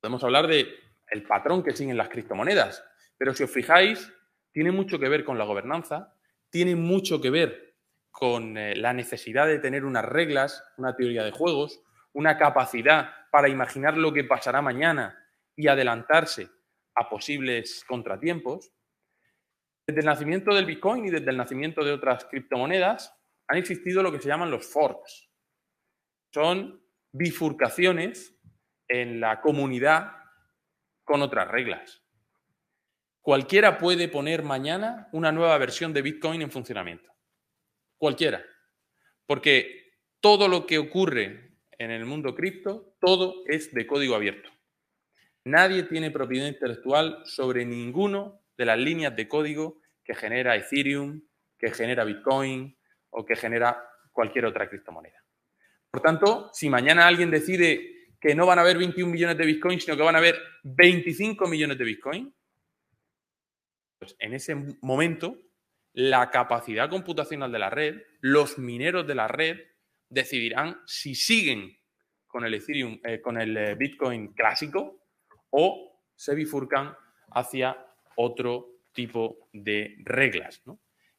podemos 0.00 0.24
hablar 0.24 0.46
de 0.46 0.82
patrón 1.28 1.62
que 1.62 1.76
siguen 1.76 1.96
las 1.96 2.08
criptomonedas, 2.08 2.84
pero 3.18 3.34
si 3.34 3.44
os 3.44 3.50
fijáis, 3.50 4.10
tiene 4.52 4.72
mucho 4.72 4.98
que 4.98 5.08
ver 5.08 5.24
con 5.24 5.36
la 5.36 5.44
gobernanza, 5.44 6.14
tiene 6.50 6.74
mucho 6.74 7.20
que 7.20 7.30
ver 7.30 7.76
con 8.10 8.56
eh, 8.56 8.76
la 8.76 8.92
necesidad 8.92 9.46
de 9.46 9.58
tener 9.58 9.84
unas 9.84 10.04
reglas, 10.04 10.64
una 10.76 10.96
teoría 10.96 11.24
de 11.24 11.30
juegos, 11.30 11.82
una 12.12 12.36
capacidad 12.36 13.10
para 13.30 13.48
imaginar 13.48 13.96
lo 13.96 14.12
que 14.12 14.24
pasará 14.24 14.60
mañana 14.62 15.18
y 15.56 15.68
adelantarse 15.68 16.50
a 16.94 17.08
posibles 17.08 17.84
contratiempos. 17.86 18.72
Desde 19.86 20.00
el 20.00 20.06
nacimiento 20.06 20.54
del 20.54 20.66
Bitcoin 20.66 21.06
y 21.06 21.10
desde 21.10 21.30
el 21.30 21.36
nacimiento 21.36 21.84
de 21.84 21.92
otras 21.92 22.24
criptomonedas, 22.26 23.18
han 23.48 23.58
existido 23.58 24.02
lo 24.02 24.12
que 24.12 24.20
se 24.20 24.28
llaman 24.28 24.50
los 24.50 24.66
forks. 24.66 25.30
Son 26.32 26.82
bifurcaciones 27.12 28.38
en 28.88 29.20
la 29.20 29.40
comunidad 29.40 30.12
con 31.04 31.22
otras 31.22 31.48
reglas. 31.48 32.02
Cualquiera 33.20 33.78
puede 33.78 34.08
poner 34.08 34.42
mañana 34.42 35.08
una 35.12 35.30
nueva 35.30 35.56
versión 35.58 35.92
de 35.92 36.02
Bitcoin 36.02 36.42
en 36.42 36.50
funcionamiento. 36.50 37.12
Cualquiera. 37.96 38.44
Porque 39.26 39.98
todo 40.20 40.48
lo 40.48 40.66
que 40.66 40.78
ocurre 40.78 41.51
en 41.82 41.90
el 41.90 42.04
mundo 42.04 42.34
cripto, 42.34 42.94
todo 43.00 43.42
es 43.46 43.72
de 43.74 43.86
código 43.86 44.14
abierto. 44.14 44.50
Nadie 45.44 45.82
tiene 45.84 46.10
propiedad 46.10 46.46
intelectual 46.46 47.22
sobre 47.24 47.64
ninguno 47.64 48.40
de 48.56 48.66
las 48.66 48.78
líneas 48.78 49.16
de 49.16 49.26
código 49.26 49.80
que 50.04 50.14
genera 50.14 50.54
Ethereum, 50.56 51.22
que 51.58 51.72
genera 51.72 52.04
Bitcoin, 52.04 52.76
o 53.10 53.24
que 53.24 53.36
genera 53.36 53.84
cualquier 54.12 54.46
otra 54.46 54.68
criptomoneda. 54.68 55.22
Por 55.90 56.00
tanto, 56.00 56.50
si 56.52 56.70
mañana 56.70 57.06
alguien 57.06 57.30
decide 57.30 58.08
que 58.20 58.34
no 58.34 58.46
van 58.46 58.58
a 58.58 58.62
haber 58.62 58.78
21 58.78 59.12
millones 59.12 59.36
de 59.36 59.46
Bitcoin, 59.46 59.80
sino 59.80 59.96
que 59.96 60.02
van 60.02 60.14
a 60.14 60.18
haber 60.18 60.40
25 60.62 61.46
millones 61.48 61.76
de 61.76 61.84
Bitcoin, 61.84 62.34
pues 63.98 64.16
en 64.18 64.32
ese 64.34 64.54
momento 64.80 65.36
la 65.92 66.30
capacidad 66.30 66.88
computacional 66.88 67.50
de 67.52 67.58
la 67.58 67.70
red, 67.70 68.02
los 68.20 68.58
mineros 68.58 69.06
de 69.06 69.14
la 69.14 69.28
red 69.28 69.58
decidirán 70.12 70.80
si 70.86 71.14
siguen 71.14 71.76
con 72.26 72.44
el 72.44 72.54
Ethereum, 72.54 73.00
eh, 73.02 73.20
con 73.20 73.40
el 73.40 73.56
eh, 73.56 73.74
Bitcoin 73.74 74.34
clásico 74.34 75.06
o 75.50 76.02
se 76.14 76.34
bifurcan 76.34 76.94
hacia 77.30 77.76
otro 78.16 78.82
tipo 78.92 79.48
de 79.52 79.96
reglas. 80.04 80.62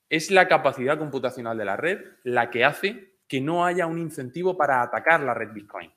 Es 0.10 0.30
la 0.30 0.48
capacidad 0.48 0.98
computacional 0.98 1.58
de 1.58 1.66
la 1.66 1.76
red 1.76 2.00
la 2.24 2.52
que 2.52 2.64
hace 2.64 3.18
que 3.28 3.42
no 3.42 3.66
haya 3.66 3.88
un 3.88 3.98
incentivo 3.98 4.56
para 4.56 4.82
atacar 4.82 5.22
la 5.22 5.34
red 5.34 5.52
Bitcoin. 5.54 5.92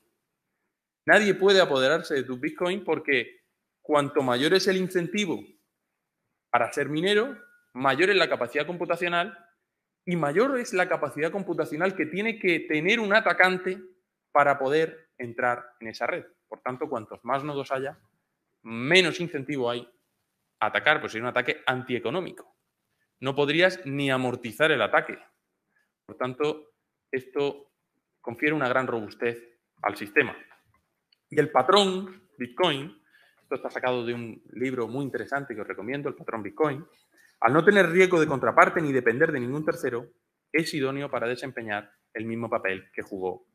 Nadie 1.05 1.35
puede 1.35 1.61
apoderarse 1.61 2.15
de 2.15 2.23
tu 2.23 2.37
Bitcoin 2.37 2.83
porque 2.83 3.41
cuanto 3.81 4.23
mayor 4.23 4.55
es 4.55 4.67
el 4.67 4.77
incentivo 4.77 5.39
para 6.49 6.71
ser 6.73 6.89
minero, 6.89 7.37
mayor 7.73 8.09
es 8.09 8.15
la 8.15 8.27
capacidad 8.29 8.65
computacional 8.65 9.37
y 10.07 10.15
mayor 10.15 10.57
es 10.57 10.73
la 10.73 10.89
capacidad 10.89 11.31
computacional 11.31 11.95
que 11.95 12.07
tiene 12.07 12.39
que 12.39 12.61
tener 12.61 12.99
un 12.99 13.13
atacante 13.13 13.79
para 14.31 14.57
poder 14.57 15.11
entrar 15.19 15.73
en 15.79 15.89
esa 15.89 16.07
red. 16.07 16.25
Por 16.47 16.61
tanto, 16.61 16.89
cuantos 16.89 17.23
más 17.23 17.43
nodos 17.43 17.71
haya, 17.71 17.99
menos 18.63 19.19
incentivo 19.19 19.69
hay 19.69 19.87
a 20.59 20.65
atacar, 20.65 20.99
pues 20.99 21.13
es 21.13 21.21
un 21.21 21.27
ataque 21.27 21.61
antieconómico 21.67 22.57
no 23.19 23.35
podrías 23.35 23.85
ni 23.85 24.11
amortizar 24.11 24.71
el 24.71 24.81
ataque. 24.81 25.17
Por 26.05 26.17
tanto, 26.17 26.73
esto 27.11 27.71
confiere 28.21 28.53
una 28.53 28.69
gran 28.69 28.87
robustez 28.87 29.41
al 29.81 29.95
sistema. 29.95 30.35
Y 31.29 31.39
el 31.39 31.51
patrón 31.51 32.29
Bitcoin, 32.37 33.01
esto 33.41 33.55
está 33.55 33.69
sacado 33.69 34.05
de 34.05 34.13
un 34.13 34.41
libro 34.53 34.87
muy 34.87 35.03
interesante 35.03 35.55
que 35.55 35.61
os 35.61 35.67
recomiendo, 35.67 36.09
el 36.09 36.15
patrón 36.15 36.43
Bitcoin, 36.43 36.85
al 37.39 37.53
no 37.53 37.63
tener 37.63 37.89
riesgo 37.89 38.19
de 38.19 38.27
contraparte 38.27 38.81
ni 38.81 38.91
depender 38.91 39.31
de 39.31 39.39
ningún 39.39 39.63
tercero, 39.63 40.07
es 40.51 40.73
idóneo 40.73 41.09
para 41.09 41.27
desempeñar 41.27 41.91
el 42.13 42.25
mismo 42.25 42.49
papel 42.49 42.89
que 42.91 43.01
jugó 43.01 43.45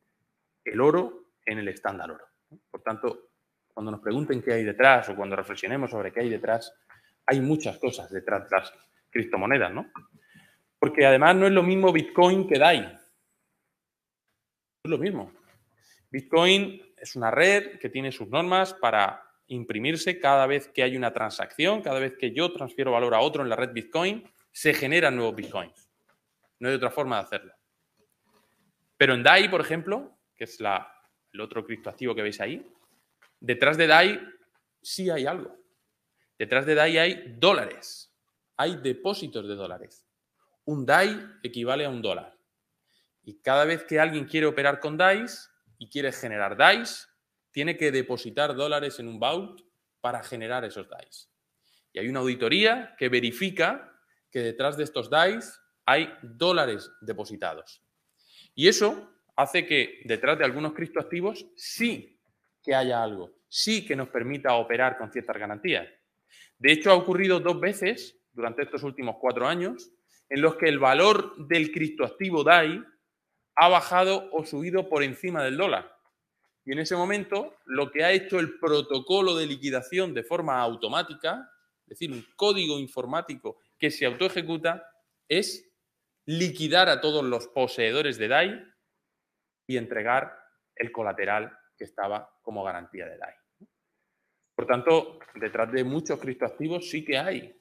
el 0.64 0.80
oro 0.80 1.26
en 1.44 1.58
el 1.58 1.68
estándar 1.68 2.10
oro. 2.10 2.26
Por 2.70 2.82
tanto, 2.82 3.30
cuando 3.72 3.90
nos 3.90 4.00
pregunten 4.00 4.42
qué 4.42 4.52
hay 4.52 4.64
detrás 4.64 5.08
o 5.08 5.16
cuando 5.16 5.34
reflexionemos 5.34 5.90
sobre 5.90 6.12
qué 6.12 6.20
hay 6.20 6.30
detrás, 6.30 6.72
hay 7.26 7.40
muchas 7.40 7.78
cosas 7.78 8.10
detrás 8.10 8.48
de 8.48 8.56
las 8.56 8.72
criptomonedas, 9.10 9.72
¿no? 9.72 9.90
Porque 10.78 11.06
además 11.06 11.36
no 11.36 11.46
es 11.46 11.52
lo 11.52 11.62
mismo 11.62 11.92
Bitcoin 11.92 12.46
que 12.46 12.58
DAI. 12.58 12.80
No 12.80 12.98
es 14.84 14.90
lo 14.90 14.98
mismo. 14.98 15.32
Bitcoin 16.10 16.82
es 16.96 17.16
una 17.16 17.30
red 17.30 17.78
que 17.78 17.88
tiene 17.88 18.12
sus 18.12 18.28
normas 18.28 18.74
para 18.74 19.22
imprimirse 19.48 20.18
cada 20.18 20.46
vez 20.46 20.68
que 20.68 20.82
hay 20.82 20.96
una 20.96 21.12
transacción, 21.12 21.82
cada 21.82 22.00
vez 22.00 22.16
que 22.18 22.32
yo 22.32 22.52
transfiero 22.52 22.92
valor 22.92 23.14
a 23.14 23.20
otro 23.20 23.42
en 23.42 23.48
la 23.48 23.56
red 23.56 23.72
Bitcoin, 23.72 24.28
se 24.50 24.74
generan 24.74 25.16
nuevos 25.16 25.34
Bitcoins. 25.34 25.90
No 26.58 26.68
hay 26.68 26.74
otra 26.74 26.90
forma 26.90 27.16
de 27.16 27.22
hacerlo. 27.22 27.54
Pero 28.96 29.14
en 29.14 29.22
DAI, 29.22 29.48
por 29.48 29.60
ejemplo, 29.60 30.18
que 30.36 30.44
es 30.44 30.60
la, 30.60 30.92
el 31.32 31.40
otro 31.40 31.64
criptoactivo 31.64 32.14
que 32.14 32.22
veis 32.22 32.40
ahí, 32.40 32.66
detrás 33.40 33.76
de 33.76 33.86
DAI 33.86 34.20
sí 34.80 35.10
hay 35.10 35.26
algo. 35.26 35.56
Detrás 36.38 36.66
de 36.66 36.74
DAI 36.74 36.98
hay 36.98 37.34
dólares 37.38 38.12
hay 38.62 38.76
depósitos 38.76 39.48
de 39.48 39.56
dólares. 39.56 40.06
Un 40.64 40.86
DAI 40.86 41.20
equivale 41.42 41.84
a 41.84 41.88
un 41.90 42.00
dólar. 42.00 42.36
Y 43.24 43.40
cada 43.40 43.64
vez 43.64 43.82
que 43.82 43.98
alguien 43.98 44.24
quiere 44.24 44.46
operar 44.46 44.78
con 44.78 44.96
DAIs 44.96 45.50
y 45.78 45.88
quiere 45.88 46.12
generar 46.12 46.56
DAIs, 46.56 47.08
tiene 47.52 47.76
que 47.76 47.92
depositar 47.92 48.54
dólares 48.54 48.98
en 48.98 49.08
un 49.08 49.20
vault 49.20 49.60
para 50.00 50.22
generar 50.22 50.64
esos 50.64 50.88
DAIs. 50.88 51.30
Y 51.92 51.98
hay 51.98 52.08
una 52.08 52.20
auditoría 52.20 52.94
que 52.98 53.08
verifica 53.08 53.92
que 54.30 54.40
detrás 54.40 54.76
de 54.76 54.84
estos 54.84 55.10
DAIs 55.10 55.60
hay 55.86 56.12
dólares 56.22 56.90
depositados. 57.00 57.82
Y 58.54 58.68
eso 58.68 59.10
hace 59.36 59.66
que 59.66 60.00
detrás 60.04 60.38
de 60.38 60.44
algunos 60.44 60.72
criptoactivos 60.72 61.46
sí 61.56 62.18
que 62.62 62.74
haya 62.74 63.02
algo, 63.02 63.32
sí 63.48 63.84
que 63.84 63.96
nos 63.96 64.08
permita 64.08 64.54
operar 64.54 64.96
con 64.96 65.12
ciertas 65.12 65.36
garantías. 65.36 65.88
De 66.58 66.72
hecho, 66.72 66.90
ha 66.90 66.94
ocurrido 66.94 67.40
dos 67.40 67.60
veces 67.60 68.18
durante 68.32 68.62
estos 68.62 68.82
últimos 68.82 69.16
cuatro 69.20 69.46
años 69.46 69.92
en 70.28 70.40
los 70.40 70.56
que 70.56 70.68
el 70.68 70.78
valor 70.78 71.46
del 71.46 71.72
criptoactivo 71.72 72.44
DAI 72.44 72.82
ha 73.56 73.68
bajado 73.68 74.30
o 74.32 74.44
subido 74.44 74.88
por 74.88 75.02
encima 75.02 75.42
del 75.42 75.56
dólar. 75.56 75.91
Y 76.64 76.72
en 76.72 76.78
ese 76.78 76.96
momento, 76.96 77.56
lo 77.66 77.90
que 77.90 78.04
ha 78.04 78.12
hecho 78.12 78.38
el 78.38 78.58
protocolo 78.58 79.34
de 79.34 79.46
liquidación 79.46 80.14
de 80.14 80.22
forma 80.22 80.60
automática, 80.60 81.50
es 81.86 81.98
decir, 81.98 82.12
un 82.12 82.24
código 82.36 82.78
informático 82.78 83.58
que 83.78 83.90
se 83.90 84.06
autoejecuta, 84.06 84.86
es 85.28 85.68
liquidar 86.26 86.88
a 86.88 87.00
todos 87.00 87.24
los 87.24 87.48
poseedores 87.48 88.16
de 88.16 88.28
DAI 88.28 88.64
y 89.66 89.76
entregar 89.76 90.38
el 90.76 90.92
colateral 90.92 91.56
que 91.76 91.84
estaba 91.84 92.38
como 92.42 92.62
garantía 92.62 93.06
de 93.06 93.18
DAI. 93.18 93.34
Por 94.54 94.66
tanto, 94.66 95.18
detrás 95.34 95.72
de 95.72 95.82
muchos 95.82 96.20
criptoactivos 96.20 96.88
sí 96.88 97.04
que 97.04 97.18
hay 97.18 97.60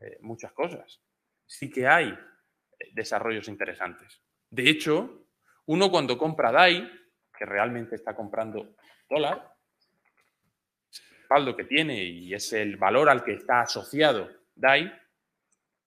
eh, 0.00 0.18
muchas 0.20 0.52
cosas, 0.52 1.00
sí 1.46 1.70
que 1.70 1.86
hay 1.86 2.08
eh, 2.08 2.90
desarrollos 2.92 3.48
interesantes. 3.48 4.20
De 4.50 4.68
hecho, 4.68 5.28
uno 5.66 5.90
cuando 5.90 6.18
compra 6.18 6.52
DAI, 6.52 6.90
que 7.42 7.46
realmente 7.46 7.96
está 7.96 8.14
comprando 8.14 8.76
dólar, 9.10 9.52
el 10.92 11.18
respaldo 11.18 11.56
que 11.56 11.64
tiene 11.64 12.04
y 12.04 12.32
es 12.32 12.52
el 12.52 12.76
valor 12.76 13.08
al 13.08 13.24
que 13.24 13.32
está 13.32 13.62
asociado 13.62 14.30
DAI, 14.54 14.92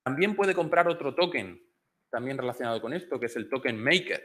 también 0.02 0.36
puede 0.36 0.54
comprar 0.54 0.86
otro 0.86 1.14
token 1.14 1.58
también 2.10 2.36
relacionado 2.36 2.78
con 2.82 2.92
esto, 2.92 3.18
que 3.18 3.24
es 3.24 3.36
el 3.36 3.48
token 3.48 3.82
Maker. 3.82 4.22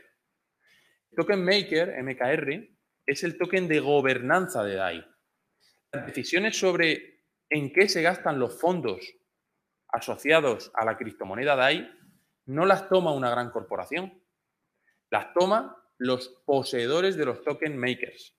El 1.12 1.16
token 1.16 1.46
Maker, 1.46 2.04
MKR, 2.04 2.68
es 3.06 3.24
el 3.24 3.38
token 3.38 3.70
de 3.70 3.80
gobernanza 3.80 4.66
de 4.66 4.76
DAI. 4.76 5.06
Las 5.94 6.08
decisiones 6.08 6.58
sobre 6.58 7.24
en 7.50 7.72
qué 7.72 7.88
se 7.88 8.02
gastan 8.02 8.40
los 8.40 8.60
fondos 8.60 9.10
asociados 9.88 10.70
a 10.74 10.84
la 10.84 10.98
criptomoneda 10.98 11.56
DAI 11.56 11.90
no 12.48 12.66
las 12.66 12.90
toma 12.90 13.14
una 13.14 13.30
gran 13.30 13.52
corporación, 13.52 14.22
las 15.10 15.34
toma 15.34 15.81
los 16.02 16.30
poseedores 16.46 17.16
de 17.16 17.26
los 17.26 17.44
token 17.44 17.78
makers. 17.78 18.36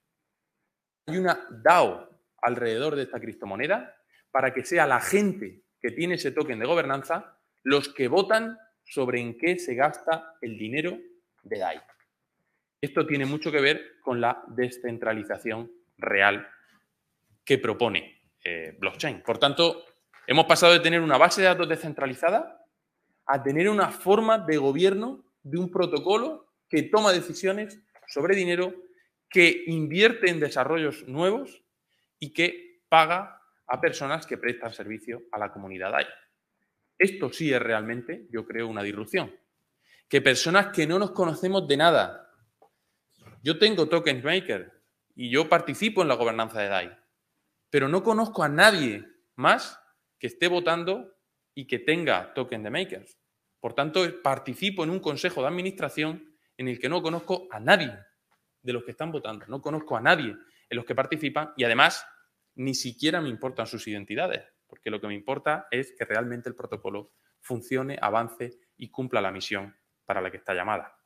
Hay 1.07 1.17
una 1.17 1.47
DAO 1.63 2.11
alrededor 2.43 2.97
de 2.97 3.03
esta 3.03 3.21
criptomoneda 3.21 3.95
para 4.33 4.53
que 4.53 4.65
sea 4.65 4.85
la 4.85 5.01
gente 5.01 5.63
que 5.81 5.93
tiene 5.93 6.15
ese 6.15 6.33
token 6.33 6.59
de 6.59 6.67
gobernanza 6.67 7.39
los 7.63 7.89
que 7.89 8.09
votan 8.09 8.59
sobre 8.83 9.21
en 9.21 9.39
qué 9.39 9.61
se 9.61 9.77
gasta 9.77 10.35
el 10.41 10.59
dinero 10.59 10.99
de 11.45 11.59
DAI. 11.61 11.81
Esto 12.81 13.07
tiene 13.07 13.27
mucho 13.27 13.53
que 13.53 13.61
ver 13.61 14.01
con 14.03 14.21
la 14.21 14.43
descentralización 14.49 15.71
real 15.99 16.49
que 17.45 17.59
propone 17.59 18.23
eh, 18.43 18.77
blockchain. 18.77 19.23
Por 19.23 19.39
tanto, 19.39 19.85
hemos 20.27 20.47
pasado 20.47 20.73
de 20.73 20.81
tener 20.81 21.01
una 21.01 21.17
base 21.17 21.43
de 21.43 21.47
datos 21.47 21.69
descentralizada 21.69 22.67
a 23.25 23.41
tener 23.41 23.69
una 23.69 23.89
forma 23.93 24.39
de 24.39 24.57
gobierno 24.57 25.25
de 25.45 25.59
un 25.59 25.71
protocolo 25.71 26.52
que 26.73 26.85
toma 26.85 27.13
decisiones 27.13 27.79
sobre 28.09 28.35
dinero, 28.35 28.75
que 29.29 29.65
invierte 29.67 30.31
en 30.31 30.41
desarrollos 30.41 31.07
nuevos 31.07 31.63
y 32.19 32.33
que 32.33 32.81
paga 32.89 33.43
a 33.67 33.79
personas 33.79 34.27
que 34.27 34.39
prestan 34.39 34.73
servicio 34.73 35.25
a 35.33 35.39
la 35.39 35.53
comunidad 35.53 35.93
DAI. 35.93 36.07
Esto 36.97 37.31
sí 37.31 37.53
es 37.53 37.61
realmente, 37.61 38.27
yo 38.31 38.47
creo, 38.47 38.69
una 38.69 38.83
disrupción. 38.83 39.39
Que 40.09 40.23
personas 40.23 40.69
que 40.69 40.87
no 40.87 40.99
nos 40.99 41.11
conocemos 41.11 41.69
de 41.69 41.77
nada. 41.77 42.31
Yo 43.43 43.59
tengo 43.59 43.87
Tokens 43.87 44.25
Maker 44.25 44.73
y 45.15 45.31
yo 45.31 45.51
participo 45.51 46.01
en 46.01 46.09
la 46.09 46.15
gobernanza 46.15 46.59
de 46.59 46.69
DAI, 46.69 46.99
pero 47.69 47.87
no 47.87 48.03
conozco 48.03 48.45
a 48.45 48.49
nadie 48.49 49.05
más 49.37 49.79
que 50.19 50.29
esté 50.29 50.49
votando 50.49 51.19
y 51.55 51.67
que 51.67 51.81
tenga 51.81 52.33
token 52.33 52.63
de 52.63 52.71
makers. 52.71 53.19
Por 53.61 53.75
tanto, 53.75 54.01
participo 54.23 54.85
en 54.85 54.91
un 54.91 55.01
consejo 55.01 55.43
de 55.43 55.49
administración 55.49 56.32
en 56.57 56.69
el 56.69 56.79
que 56.79 56.89
no 56.89 57.03
conozco 57.03 57.49
a 57.51 57.61
nadie 57.61 57.97
de 58.63 58.73
los 58.73 58.85
que 58.85 58.93
están 58.93 59.11
votando, 59.13 59.47
no 59.49 59.61
conozco 59.61 59.97
a 59.97 60.01
nadie 60.01 60.37
en 60.71 60.77
los 60.77 60.85
que 60.85 60.95
participan 60.95 61.53
y 61.57 61.65
además 61.65 62.07
ni 62.55 62.75
siquiera 62.75 63.21
me 63.21 63.29
importan 63.29 63.67
sus 63.67 63.87
identidades 63.89 64.45
porque 64.73 64.89
lo 64.89 65.03
que 65.03 65.07
me 65.07 65.15
importa 65.15 65.69
es 65.71 65.93
que 65.99 66.07
realmente 66.07 66.49
el 66.49 66.55
protocolo 66.55 67.13
funcione, 67.41 67.99
avance 68.01 68.59
y 68.79 68.89
cumpla 68.89 69.21
la 69.21 69.31
misión 69.31 69.77
para 70.07 70.23
la 70.23 70.31
que 70.31 70.39
está 70.39 70.55
llamada. 70.55 70.97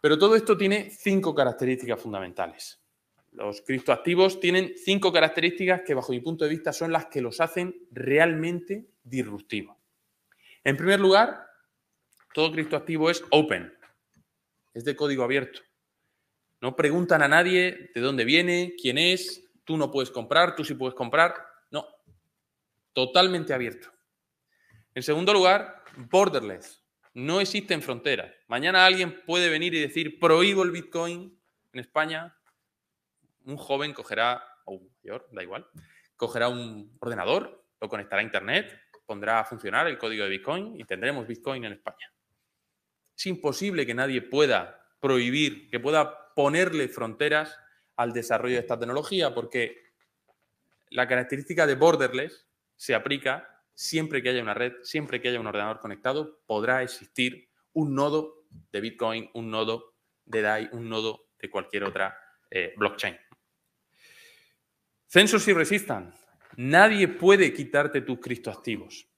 Pero 0.00 0.18
todo 0.18 0.34
esto 0.34 0.56
tiene 0.58 0.90
cinco 0.90 1.32
características 1.32 2.00
fundamentales. 2.00 2.82
Los 3.30 3.62
criptoactivos 3.62 4.40
tienen 4.40 4.72
cinco 4.76 5.12
características 5.12 5.82
que 5.82 5.94
bajo 5.94 6.10
mi 6.10 6.18
punto 6.18 6.44
de 6.44 6.50
vista 6.50 6.72
son 6.72 6.90
las 6.90 7.06
que 7.06 7.20
los 7.20 7.40
hacen 7.40 7.86
realmente 7.92 8.88
disruptivos. 9.04 9.76
En 10.64 10.76
primer 10.76 10.98
lugar, 10.98 11.51
todo 12.34 12.52
criptoactivo 12.52 13.10
es 13.10 13.24
open, 13.30 13.72
es 14.74 14.84
de 14.84 14.96
código 14.96 15.24
abierto. 15.24 15.60
No 16.60 16.76
preguntan 16.76 17.22
a 17.22 17.28
nadie 17.28 17.90
de 17.94 18.00
dónde 18.00 18.24
viene, 18.24 18.74
quién 18.80 18.98
es, 18.98 19.50
tú 19.64 19.76
no 19.76 19.90
puedes 19.90 20.10
comprar, 20.10 20.54
tú 20.54 20.64
sí 20.64 20.74
puedes 20.74 20.94
comprar 20.94 21.34
totalmente 22.92 23.54
abierto. 23.54 23.90
En 24.94 25.02
segundo 25.02 25.32
lugar, 25.32 25.82
borderless. 26.10 26.84
No 27.14 27.40
existen 27.40 27.82
fronteras. 27.82 28.32
Mañana 28.48 28.86
alguien 28.86 29.22
puede 29.26 29.50
venir 29.50 29.74
y 29.74 29.80
decir, 29.80 30.18
prohíbo 30.18 30.62
el 30.62 30.70
Bitcoin 30.70 31.38
en 31.72 31.80
España. 31.80 32.36
Un 33.44 33.56
joven 33.56 33.92
cogerá, 33.92 34.42
o 34.64 34.74
un 34.74 34.94
mayor, 35.02 35.28
da 35.32 35.42
igual, 35.42 35.66
cogerá 36.16 36.48
un 36.48 36.96
ordenador, 37.00 37.66
lo 37.80 37.88
conectará 37.88 38.20
a 38.20 38.24
Internet, 38.24 38.80
pondrá 39.04 39.40
a 39.40 39.44
funcionar 39.44 39.88
el 39.88 39.98
código 39.98 40.24
de 40.24 40.30
Bitcoin 40.30 40.78
y 40.78 40.84
tendremos 40.84 41.26
Bitcoin 41.26 41.64
en 41.64 41.72
España. 41.72 42.12
Es 43.16 43.26
imposible 43.26 43.86
que 43.86 43.94
nadie 43.94 44.22
pueda 44.22 44.82
prohibir, 45.00 45.68
que 45.70 45.80
pueda 45.80 46.34
ponerle 46.34 46.88
fronteras 46.88 47.58
al 47.96 48.12
desarrollo 48.12 48.54
de 48.54 48.60
esta 48.60 48.78
tecnología, 48.78 49.34
porque 49.34 49.92
la 50.90 51.08
característica 51.08 51.66
de 51.66 51.74
borderless 51.74 52.46
se 52.76 52.94
aplica 52.94 53.48
siempre 53.74 54.22
que 54.22 54.30
haya 54.30 54.42
una 54.42 54.54
red, 54.54 54.74
siempre 54.82 55.20
que 55.20 55.28
haya 55.28 55.40
un 55.40 55.46
ordenador 55.46 55.80
conectado, 55.80 56.40
podrá 56.46 56.82
existir 56.82 57.48
un 57.72 57.94
nodo 57.94 58.44
de 58.70 58.80
Bitcoin, 58.80 59.30
un 59.34 59.50
nodo 59.50 59.94
de 60.24 60.42
DAI, 60.42 60.68
un 60.72 60.88
nodo 60.88 61.28
de 61.38 61.50
cualquier 61.50 61.84
otra 61.84 62.16
eh, 62.50 62.74
blockchain. 62.76 63.16
Censos 65.06 65.46
y 65.48 65.52
resistan. 65.52 66.14
Nadie 66.56 67.08
puede 67.08 67.52
quitarte 67.52 68.02
tus 68.02 68.18
criptoactivos. 68.18 69.08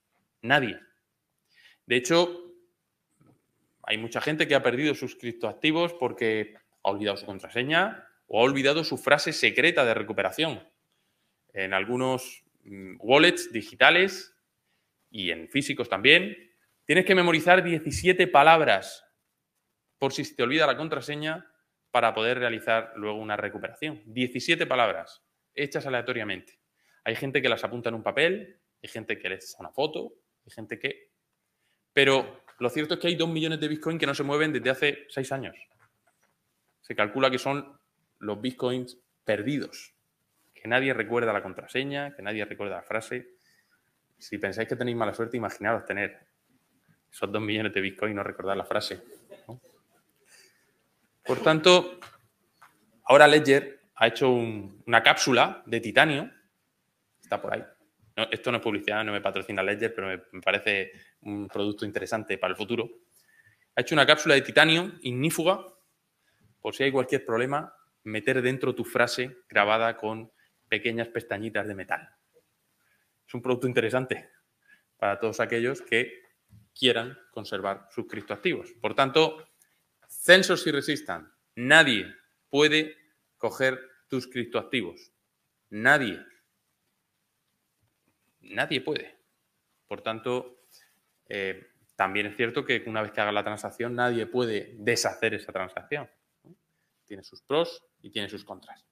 Nadie. 0.42 0.78
De 1.86 1.96
hecho, 1.96 2.43
hay 3.86 3.98
mucha 3.98 4.20
gente 4.20 4.46
que 4.48 4.54
ha 4.54 4.62
perdido 4.62 4.94
sus 4.94 5.16
criptoactivos 5.16 5.94
porque 5.94 6.54
ha 6.82 6.90
olvidado 6.90 7.16
su 7.16 7.26
contraseña 7.26 8.06
o 8.26 8.40
ha 8.40 8.44
olvidado 8.44 8.84
su 8.84 8.96
frase 8.96 9.32
secreta 9.32 9.84
de 9.84 9.94
recuperación. 9.94 10.66
En 11.52 11.72
algunos 11.72 12.44
Mm, 12.64 12.96
wallets 12.98 13.52
digitales 13.52 14.34
y 15.10 15.30
en 15.30 15.48
físicos 15.48 15.88
también, 15.88 16.34
tienes 16.84 17.04
que 17.04 17.14
memorizar 17.14 17.62
17 17.62 18.26
palabras 18.26 19.04
por 19.98 20.12
si 20.12 20.24
se 20.24 20.34
te 20.34 20.42
olvida 20.42 20.66
la 20.66 20.76
contraseña 20.76 21.46
para 21.90 22.14
poder 22.14 22.38
realizar 22.38 22.92
luego 22.96 23.18
una 23.18 23.36
recuperación. 23.36 24.02
17 24.06 24.66
palabras 24.66 25.22
hechas 25.54 25.86
aleatoriamente. 25.86 26.58
Hay 27.04 27.16
gente 27.16 27.42
que 27.42 27.48
las 27.48 27.62
apunta 27.64 27.90
en 27.90 27.96
un 27.96 28.02
papel, 28.02 28.60
hay 28.82 28.88
gente 28.88 29.18
que 29.18 29.28
les 29.28 29.54
una 29.58 29.70
foto, 29.70 30.14
hay 30.46 30.52
gente 30.52 30.78
que... 30.78 31.10
Pero 31.92 32.43
lo 32.58 32.70
cierto 32.70 32.94
es 32.94 33.00
que 33.00 33.08
hay 33.08 33.16
2 33.16 33.28
millones 33.28 33.60
de 33.60 33.68
Bitcoin 33.68 33.98
que 33.98 34.06
no 34.06 34.14
se 34.14 34.22
mueven 34.22 34.52
desde 34.52 34.70
hace 34.70 35.06
6 35.08 35.32
años. 35.32 35.56
Se 36.80 36.94
calcula 36.94 37.30
que 37.30 37.38
son 37.38 37.78
los 38.18 38.40
Bitcoins 38.40 38.98
perdidos 39.24 39.94
que 40.64 40.68
nadie 40.68 40.94
recuerda 40.94 41.30
la 41.30 41.42
contraseña, 41.42 42.16
que 42.16 42.22
nadie 42.22 42.42
recuerda 42.42 42.76
la 42.76 42.82
frase. 42.82 43.34
Si 44.16 44.38
pensáis 44.38 44.66
que 44.66 44.76
tenéis 44.76 44.96
mala 44.96 45.12
suerte, 45.12 45.36
imaginaros 45.36 45.84
tener 45.84 46.26
esos 47.12 47.30
dos 47.30 47.42
millones 47.42 47.74
de 47.74 47.82
Bitcoin 47.82 48.12
y 48.12 48.14
no 48.14 48.22
recordar 48.22 48.56
la 48.56 48.64
frase. 48.64 49.02
Por 51.22 51.42
tanto, 51.42 52.00
ahora 53.04 53.28
Ledger 53.28 53.78
ha 53.94 54.06
hecho 54.06 54.30
una 54.30 55.02
cápsula 55.02 55.62
de 55.66 55.80
titanio, 55.80 56.30
está 57.20 57.42
por 57.42 57.52
ahí. 57.52 57.64
Esto 58.30 58.50
no 58.50 58.58
es 58.58 58.62
publicidad, 58.62 59.04
no 59.04 59.12
me 59.12 59.20
patrocina 59.20 59.62
Ledger, 59.62 59.94
pero 59.94 60.06
me, 60.32 60.40
parece 60.40 60.92
un 61.22 61.48
producto 61.48 61.84
interesante 61.84 62.38
para 62.38 62.52
el 62.52 62.56
futuro. 62.56 62.88
Ha 63.74 63.80
hecho 63.80 63.94
una 63.94 64.06
cápsula 64.06 64.34
de 64.34 64.42
titanio 64.42 64.92
ignífuga, 65.02 65.66
por 66.60 66.74
si 66.74 66.84
hay 66.84 66.92
cualquier 66.92 67.24
problema, 67.24 67.74
meter 68.04 68.40
dentro 68.40 68.74
tu 68.74 68.84
frase 68.84 69.38
grabada 69.48 69.96
con 69.96 70.30
pequeñas 70.68 71.08
pestañitas 71.08 71.66
de 71.66 71.74
metal. 71.74 72.08
Es 73.26 73.34
un 73.34 73.42
producto 73.42 73.66
interesante 73.66 74.30
para 74.96 75.18
todos 75.18 75.40
aquellos 75.40 75.82
que 75.82 76.22
quieran 76.74 77.18
conservar 77.30 77.88
sus 77.90 78.06
criptoactivos. 78.06 78.72
Por 78.80 78.94
tanto, 78.94 79.48
Censorship 80.08 80.72
Resistant. 80.72 81.28
Nadie 81.56 82.14
puede 82.48 82.96
coger 83.36 83.80
tus 84.08 84.26
criptoactivos. 84.26 85.12
Nadie. 85.70 86.24
Nadie 88.50 88.80
puede. 88.80 89.16
Por 89.86 90.02
tanto, 90.02 90.66
eh, 91.28 91.68
también 91.96 92.26
es 92.26 92.36
cierto 92.36 92.64
que 92.64 92.82
una 92.86 93.02
vez 93.02 93.12
que 93.12 93.20
haga 93.20 93.32
la 93.32 93.44
transacción, 93.44 93.94
nadie 93.94 94.26
puede 94.26 94.74
deshacer 94.78 95.34
esa 95.34 95.52
transacción. 95.52 96.10
Tiene 97.04 97.22
sus 97.22 97.42
pros 97.42 97.84
y 98.02 98.10
tiene 98.10 98.28
sus 98.28 98.44
contras. 98.44 98.84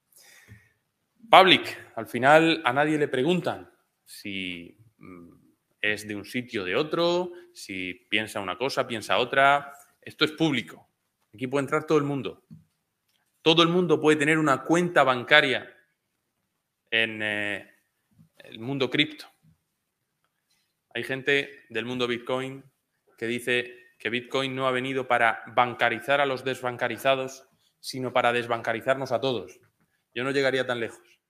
Public, 1.31 1.93
al 1.97 2.07
final 2.07 2.63
a 2.65 2.73
nadie 2.73 2.99
le 2.99 3.09
preguntan 3.09 3.71
si 4.05 4.77
mm, 4.99 5.31
es 5.81 6.07
de 6.07 6.15
un 6.15 6.25
sitio 6.25 6.63
o 6.63 6.65
de 6.65 6.77
otro, 6.77 7.33
si 7.53 7.95
piensa 8.09 8.41
una 8.41 8.57
cosa, 8.57 8.87
piensa 8.87 9.19
otra. 9.19 9.73
Esto 10.01 10.25
es 10.25 10.33
público. 10.33 10.89
Aquí 11.35 11.47
puede 11.47 11.65
entrar 11.65 11.87
todo 11.87 11.99
el 11.99 12.05
mundo. 12.05 12.45
Todo 13.41 13.63
el 13.63 13.69
mundo 13.69 14.01
puede 14.01 14.19
tener 14.19 14.39
una 14.39 14.63
cuenta 14.63 15.03
bancaria 15.03 15.75
en 16.91 17.23
eh, 17.23 17.71
el 18.37 18.59
mundo 18.61 18.91
cripto. 18.91 19.27
Hay 20.95 21.05
gente 21.05 21.65
del 21.71 21.87
mundo 21.87 22.07
Bitcoin 22.07 22.65
que 23.17 23.27
dice 23.27 23.75
que 23.99 24.11
Bitcoin 24.11 24.55
no 24.55 24.67
ha 24.67 24.73
venido 24.73 25.09
para 25.09 25.43
bancarizar 25.55 26.21
a 26.21 26.27
los 26.27 26.45
desbancarizados, 26.45 27.49
sino 27.81 28.13
para 28.13 28.33
desbancarizarnos 28.33 29.13
a 29.13 29.21
todos. 29.21 29.59
Yo 30.15 30.25
no 30.25 30.33
llegaría 30.33 30.67
tan 30.67 30.81
lejos, 30.81 31.21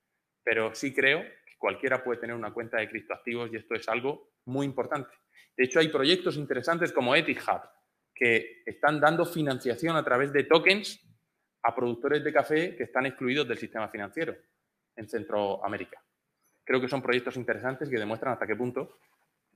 pero 0.42 0.74
sí 0.74 0.92
creo 0.92 1.20
que 1.20 1.56
cualquiera 1.58 2.02
puede 2.02 2.20
tener 2.20 2.34
una 2.34 2.52
cuenta 2.52 2.78
de 2.78 2.88
criptoactivos 2.88 3.52
y 3.52 3.56
esto 3.56 3.74
es 3.74 3.88
algo 3.88 4.32
muy 4.46 4.66
importante. 4.66 5.14
De 5.56 5.64
hecho, 5.64 5.78
hay 5.78 5.88
proyectos 5.88 6.36
interesantes 6.36 6.92
como 6.92 7.14
Etihad 7.14 7.62
que 8.14 8.62
están 8.66 9.00
dando 9.00 9.24
financiación 9.24 9.96
a 9.96 10.04
través 10.04 10.32
de 10.32 10.44
tokens 10.44 11.00
a 11.62 11.74
productores 11.74 12.24
de 12.24 12.32
café 12.32 12.74
que 12.74 12.84
están 12.84 13.06
excluidos 13.06 13.46
del 13.46 13.58
sistema 13.58 13.88
financiero 13.88 14.34
en 14.96 15.08
Centroamérica. 15.08 16.02
Creo 16.64 16.80
que 16.80 16.88
son 16.88 17.02
proyectos 17.02 17.36
interesantes 17.36 17.88
que 17.88 17.98
demuestran 17.98 18.32
hasta 18.32 18.46
qué 18.46 18.56
punto 18.56 18.98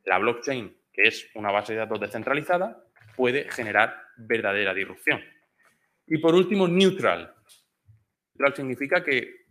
la 0.06 0.18
blockchain, 0.18 0.74
que 0.92 1.02
es 1.02 1.28
una 1.34 1.50
base 1.50 1.74
de 1.74 1.80
datos 1.80 2.00
descentralizada, 2.00 2.82
puede 3.14 3.50
generar 3.50 4.02
verdadera 4.16 4.72
disrupción. 4.72 5.20
Y 6.06 6.18
por 6.18 6.34
último, 6.34 6.68
neutral. 6.68 7.34
Neutral 8.34 8.56
significa 8.56 9.04
que 9.04 9.46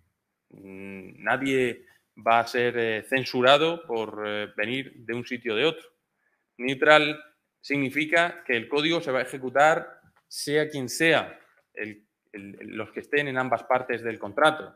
mm, 0.49 1.23
nadie 1.23 1.85
va 2.25 2.39
a 2.39 2.47
ser 2.47 2.77
eh, 2.77 3.03
censurado 3.07 3.85
por 3.85 4.23
eh, 4.25 4.47
venir 4.55 4.93
de 5.05 5.13
un 5.13 5.25
sitio 5.25 5.53
o 5.53 5.57
de 5.57 5.65
otro. 5.65 5.87
Neutral 6.57 7.21
significa 7.59 8.43
que 8.45 8.55
el 8.55 8.69
código 8.69 9.01
se 9.01 9.11
va 9.11 9.19
a 9.19 9.23
ejecutar 9.23 9.99
sea 10.27 10.69
quien 10.69 10.89
sea 10.89 11.39
los 12.33 12.91
que 12.91 13.01
estén 13.01 13.27
en 13.27 13.37
ambas 13.37 13.63
partes 13.63 14.03
del 14.03 14.19
contrato. 14.19 14.73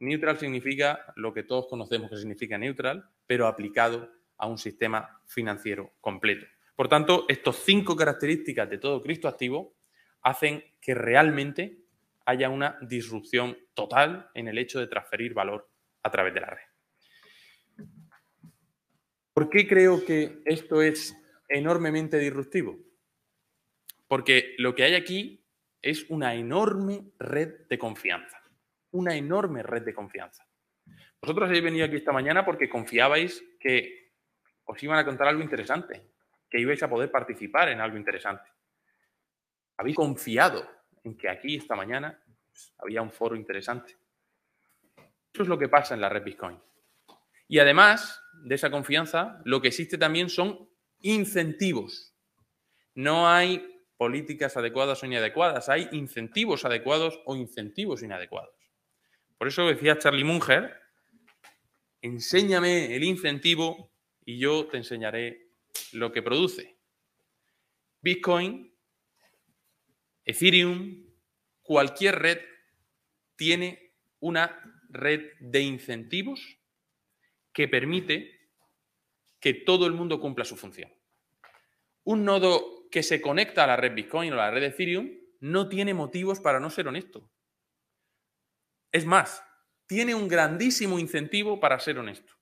Neutral 0.00 0.38
significa 0.38 1.12
lo 1.16 1.32
que 1.32 1.42
todos 1.42 1.66
conocemos 1.68 2.10
que 2.10 2.16
significa 2.16 2.58
neutral, 2.58 3.08
pero 3.26 3.46
aplicado 3.46 4.10
a 4.38 4.46
un 4.46 4.58
sistema 4.58 5.20
financiero 5.26 5.92
completo. 6.00 6.46
Por 6.74 6.88
tanto, 6.88 7.24
estas 7.28 7.56
cinco 7.56 7.96
características 7.96 8.70
de 8.70 8.78
todo 8.78 9.02
Cristo 9.02 9.28
activo 9.28 9.74
hacen 10.22 10.62
que 10.80 10.94
realmente 10.94 11.78
haya 12.24 12.48
una 12.50 12.78
disrupción 12.82 13.56
total 13.74 14.30
en 14.34 14.48
el 14.48 14.58
hecho 14.58 14.78
de 14.78 14.86
transferir 14.86 15.34
valor 15.34 15.68
a 16.02 16.10
través 16.10 16.34
de 16.34 16.40
la 16.40 16.50
red. 16.50 17.86
¿Por 19.32 19.50
qué 19.50 19.66
creo 19.66 20.04
que 20.04 20.40
esto 20.44 20.82
es 20.82 21.16
enormemente 21.48 22.18
disruptivo? 22.18 22.78
Porque 24.06 24.54
lo 24.58 24.74
que 24.74 24.84
hay 24.84 24.94
aquí 24.94 25.44
es 25.80 26.04
una 26.10 26.34
enorme 26.34 27.12
red 27.18 27.66
de 27.68 27.78
confianza. 27.78 28.42
Una 28.90 29.16
enorme 29.16 29.62
red 29.62 29.82
de 29.82 29.94
confianza. 29.94 30.46
Vosotros 31.20 31.48
habéis 31.48 31.64
venido 31.64 31.86
aquí 31.86 31.96
esta 31.96 32.12
mañana 32.12 32.44
porque 32.44 32.68
confiabais 32.68 33.44
que 33.60 33.97
os 34.68 34.82
iban 34.82 34.98
a 34.98 35.04
contar 35.04 35.28
algo 35.28 35.42
interesante, 35.42 36.12
que 36.48 36.60
ibais 36.60 36.82
a 36.82 36.88
poder 36.88 37.10
participar 37.10 37.70
en 37.70 37.80
algo 37.80 37.96
interesante. 37.96 38.48
Habéis 39.78 39.96
confiado 39.96 40.68
en 41.04 41.16
que 41.16 41.28
aquí 41.28 41.56
esta 41.56 41.74
mañana 41.74 42.20
pues, 42.46 42.74
había 42.78 43.00
un 43.00 43.10
foro 43.10 43.34
interesante. 43.34 43.96
Eso 45.32 45.42
es 45.42 45.48
lo 45.48 45.58
que 45.58 45.68
pasa 45.68 45.94
en 45.94 46.02
la 46.02 46.08
red 46.08 46.22
Bitcoin. 46.22 46.60
Y 47.48 47.58
además 47.58 48.22
de 48.44 48.54
esa 48.54 48.70
confianza, 48.70 49.40
lo 49.44 49.60
que 49.60 49.68
existe 49.68 49.96
también 49.96 50.28
son 50.28 50.68
incentivos. 51.00 52.14
No 52.94 53.28
hay 53.28 53.82
políticas 53.96 54.56
adecuadas 54.56 55.02
o 55.02 55.06
inadecuadas, 55.06 55.68
hay 55.70 55.88
incentivos 55.92 56.64
adecuados 56.66 57.20
o 57.24 57.36
incentivos 57.36 58.02
inadecuados. 58.02 58.54
Por 59.38 59.48
eso 59.48 59.66
decía 59.66 59.98
Charlie 59.98 60.24
Munger, 60.24 60.78
enséñame 62.02 62.94
el 62.94 63.04
incentivo 63.04 63.87
y 64.28 64.36
yo 64.36 64.66
te 64.66 64.76
enseñaré 64.76 65.52
lo 65.92 66.12
que 66.12 66.22
produce. 66.22 66.76
Bitcoin, 68.02 68.70
Ethereum, 70.22 71.06
cualquier 71.62 72.18
red 72.18 72.38
tiene 73.36 73.94
una 74.20 74.84
red 74.90 75.32
de 75.40 75.62
incentivos 75.62 76.58
que 77.54 77.68
permite 77.68 78.50
que 79.40 79.54
todo 79.54 79.86
el 79.86 79.94
mundo 79.94 80.20
cumpla 80.20 80.44
su 80.44 80.58
función. 80.58 80.92
Un 82.04 82.26
nodo 82.26 82.86
que 82.90 83.02
se 83.02 83.22
conecta 83.22 83.64
a 83.64 83.68
la 83.68 83.76
red 83.78 83.94
Bitcoin 83.94 84.30
o 84.32 84.34
a 84.34 84.44
la 84.44 84.50
red 84.50 84.64
Ethereum 84.64 85.10
no 85.40 85.70
tiene 85.70 85.94
motivos 85.94 86.38
para 86.38 86.60
no 86.60 86.68
ser 86.68 86.86
honesto. 86.86 87.30
Es 88.92 89.06
más, 89.06 89.42
tiene 89.86 90.14
un 90.14 90.28
grandísimo 90.28 90.98
incentivo 90.98 91.58
para 91.58 91.80
ser 91.80 91.98
honesto. 91.98 92.34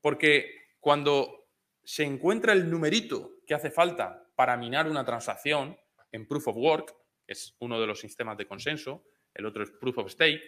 Porque 0.00 0.57
cuando 0.80 1.48
se 1.82 2.04
encuentra 2.04 2.52
el 2.52 2.70
numerito 2.70 3.32
que 3.46 3.54
hace 3.54 3.70
falta 3.70 4.28
para 4.34 4.56
minar 4.56 4.88
una 4.88 5.04
transacción 5.04 5.76
en 6.12 6.26
Proof 6.26 6.48
of 6.48 6.56
Work, 6.56 6.94
que 7.26 7.32
es 7.32 7.56
uno 7.60 7.80
de 7.80 7.86
los 7.86 8.00
sistemas 8.00 8.36
de 8.36 8.46
consenso, 8.46 9.04
el 9.34 9.46
otro 9.46 9.62
es 9.62 9.70
Proof 9.70 9.98
of 9.98 10.10
Stake, 10.10 10.42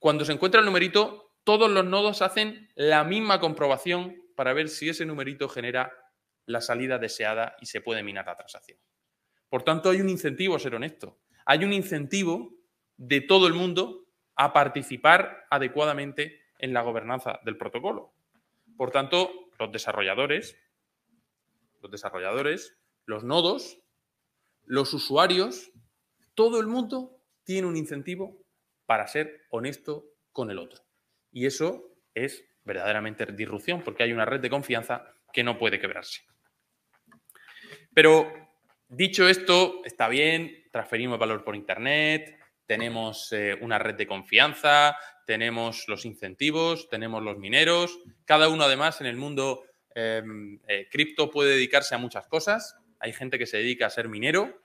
cuando 0.00 0.24
se 0.24 0.32
encuentra 0.32 0.60
el 0.60 0.66
numerito, 0.66 1.34
todos 1.44 1.70
los 1.70 1.84
nodos 1.84 2.22
hacen 2.22 2.70
la 2.74 3.04
misma 3.04 3.38
comprobación 3.38 4.16
para 4.34 4.54
ver 4.54 4.70
si 4.70 4.88
ese 4.88 5.04
numerito 5.04 5.46
genera 5.46 5.92
la 6.46 6.62
salida 6.62 6.98
deseada 6.98 7.54
y 7.60 7.66
se 7.66 7.82
puede 7.82 8.02
minar 8.02 8.24
la 8.26 8.34
transacción. 8.34 8.78
Por 9.50 9.62
tanto, 9.62 9.90
hay 9.90 10.00
un 10.00 10.08
incentivo 10.08 10.56
a 10.56 10.58
ser 10.58 10.74
honesto. 10.74 11.18
Hay 11.44 11.64
un 11.64 11.74
incentivo 11.74 12.54
de 12.96 13.20
todo 13.20 13.46
el 13.46 13.52
mundo 13.52 14.06
a 14.36 14.54
participar 14.54 15.46
adecuadamente 15.50 16.40
en 16.58 16.72
la 16.72 16.80
gobernanza 16.80 17.38
del 17.44 17.58
protocolo. 17.58 18.14
Por 18.80 18.92
tanto, 18.92 19.50
los 19.58 19.70
desarrolladores, 19.72 20.56
los 21.82 21.90
desarrolladores, 21.90 22.78
los 23.04 23.24
nodos, 23.24 23.78
los 24.64 24.94
usuarios, 24.94 25.70
todo 26.34 26.58
el 26.60 26.66
mundo 26.66 27.20
tiene 27.44 27.68
un 27.68 27.76
incentivo 27.76 28.42
para 28.86 29.06
ser 29.06 29.42
honesto 29.50 30.06
con 30.32 30.50
el 30.50 30.58
otro. 30.58 30.82
Y 31.30 31.44
eso 31.44 31.92
es 32.14 32.42
verdaderamente 32.64 33.26
disrupción 33.26 33.82
porque 33.82 34.02
hay 34.02 34.14
una 34.14 34.24
red 34.24 34.40
de 34.40 34.48
confianza 34.48 35.14
que 35.30 35.44
no 35.44 35.58
puede 35.58 35.78
quebrarse. 35.78 36.22
Pero 37.92 38.32
dicho 38.88 39.28
esto, 39.28 39.82
está 39.84 40.08
bien, 40.08 40.68
transferimos 40.72 41.18
valor 41.18 41.44
por 41.44 41.54
Internet, 41.54 42.40
tenemos 42.64 43.30
eh, 43.32 43.58
una 43.60 43.78
red 43.78 43.96
de 43.96 44.06
confianza, 44.06 44.96
tenemos 45.30 45.86
los 45.86 46.06
incentivos, 46.06 46.88
tenemos 46.88 47.22
los 47.22 47.38
mineros, 47.38 48.00
cada 48.24 48.48
uno 48.48 48.64
además 48.64 49.00
en 49.00 49.06
el 49.06 49.14
mundo 49.14 49.62
em, 49.94 50.58
eh, 50.66 50.88
cripto 50.90 51.30
puede 51.30 51.52
dedicarse 51.52 51.94
a 51.94 51.98
muchas 51.98 52.26
cosas. 52.26 52.74
Hay 52.98 53.12
gente 53.12 53.38
que 53.38 53.46
se 53.46 53.58
dedica 53.58 53.86
a 53.86 53.90
ser 53.90 54.08
minero, 54.08 54.60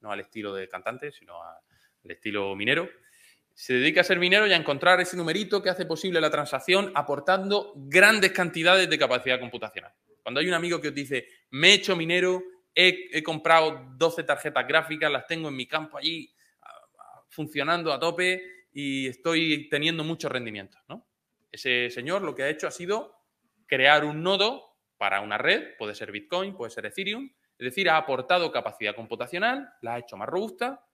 no 0.00 0.12
al 0.12 0.20
estilo 0.20 0.54
de 0.54 0.68
cantante, 0.68 1.10
sino 1.10 1.42
al 1.42 2.10
estilo 2.12 2.54
minero 2.54 2.88
se 3.54 3.74
dedica 3.74 4.02
a 4.02 4.04
ser 4.04 4.20
minero 4.20 4.46
y 4.46 4.52
a 4.52 4.56
encontrar 4.56 5.00
ese 5.00 5.16
numerito 5.16 5.60
que 5.60 5.70
hace 5.70 5.84
posible 5.84 6.20
la 6.20 6.30
transacción 6.30 6.92
aportando 6.94 7.72
grandes 7.74 8.30
cantidades 8.30 8.88
de 8.88 8.96
capacidad 8.96 9.40
computacional. 9.40 9.92
Cuando 10.22 10.38
hay 10.38 10.46
un 10.46 10.54
amigo 10.54 10.80
que 10.80 10.88
os 10.88 10.94
dice, 10.94 11.26
me 11.50 11.70
he 11.70 11.74
hecho 11.74 11.96
minero, 11.96 12.40
he, 12.72 13.20
comprado 13.24 13.84
12 13.96 14.22
tarjetas 14.22 14.64
gráficas, 14.68 15.10
las 15.10 15.26
tengo 15.26 15.48
en 15.48 15.56
mi 15.56 15.66
campo 15.66 15.98
allí 15.98 16.32
funcionando 17.30 17.92
a 17.92 17.98
tope 17.98 18.61
y 18.72 19.08
estoy 19.08 19.68
teniendo 19.68 20.04
mucho 20.04 20.28
rendimiento. 20.28 20.78
Ese 21.50 21.90
señor 21.90 22.22
lo 22.22 22.34
que 22.34 22.44
ha 22.44 22.48
hecho 22.48 22.66
ha 22.66 22.70
sido 22.70 23.14
crear 23.66 24.04
un 24.04 24.22
nodo 24.22 24.78
para 24.96 25.20
una 25.20 25.38
red, 25.38 25.76
puede 25.78 25.94
ser 25.94 26.12
Bitcoin, 26.12 26.56
puede 26.56 26.70
ser 26.70 26.86
Ethereum, 26.86 27.30
es 27.58 27.64
decir, 27.64 27.90
ha 27.90 27.96
aportado 27.96 28.50
capacidad 28.50 28.94
computacional, 28.94 29.68
la 29.82 29.94
ha 29.94 29.98
hecho 29.98 30.16
más 30.16 30.28
robusta 30.28 30.84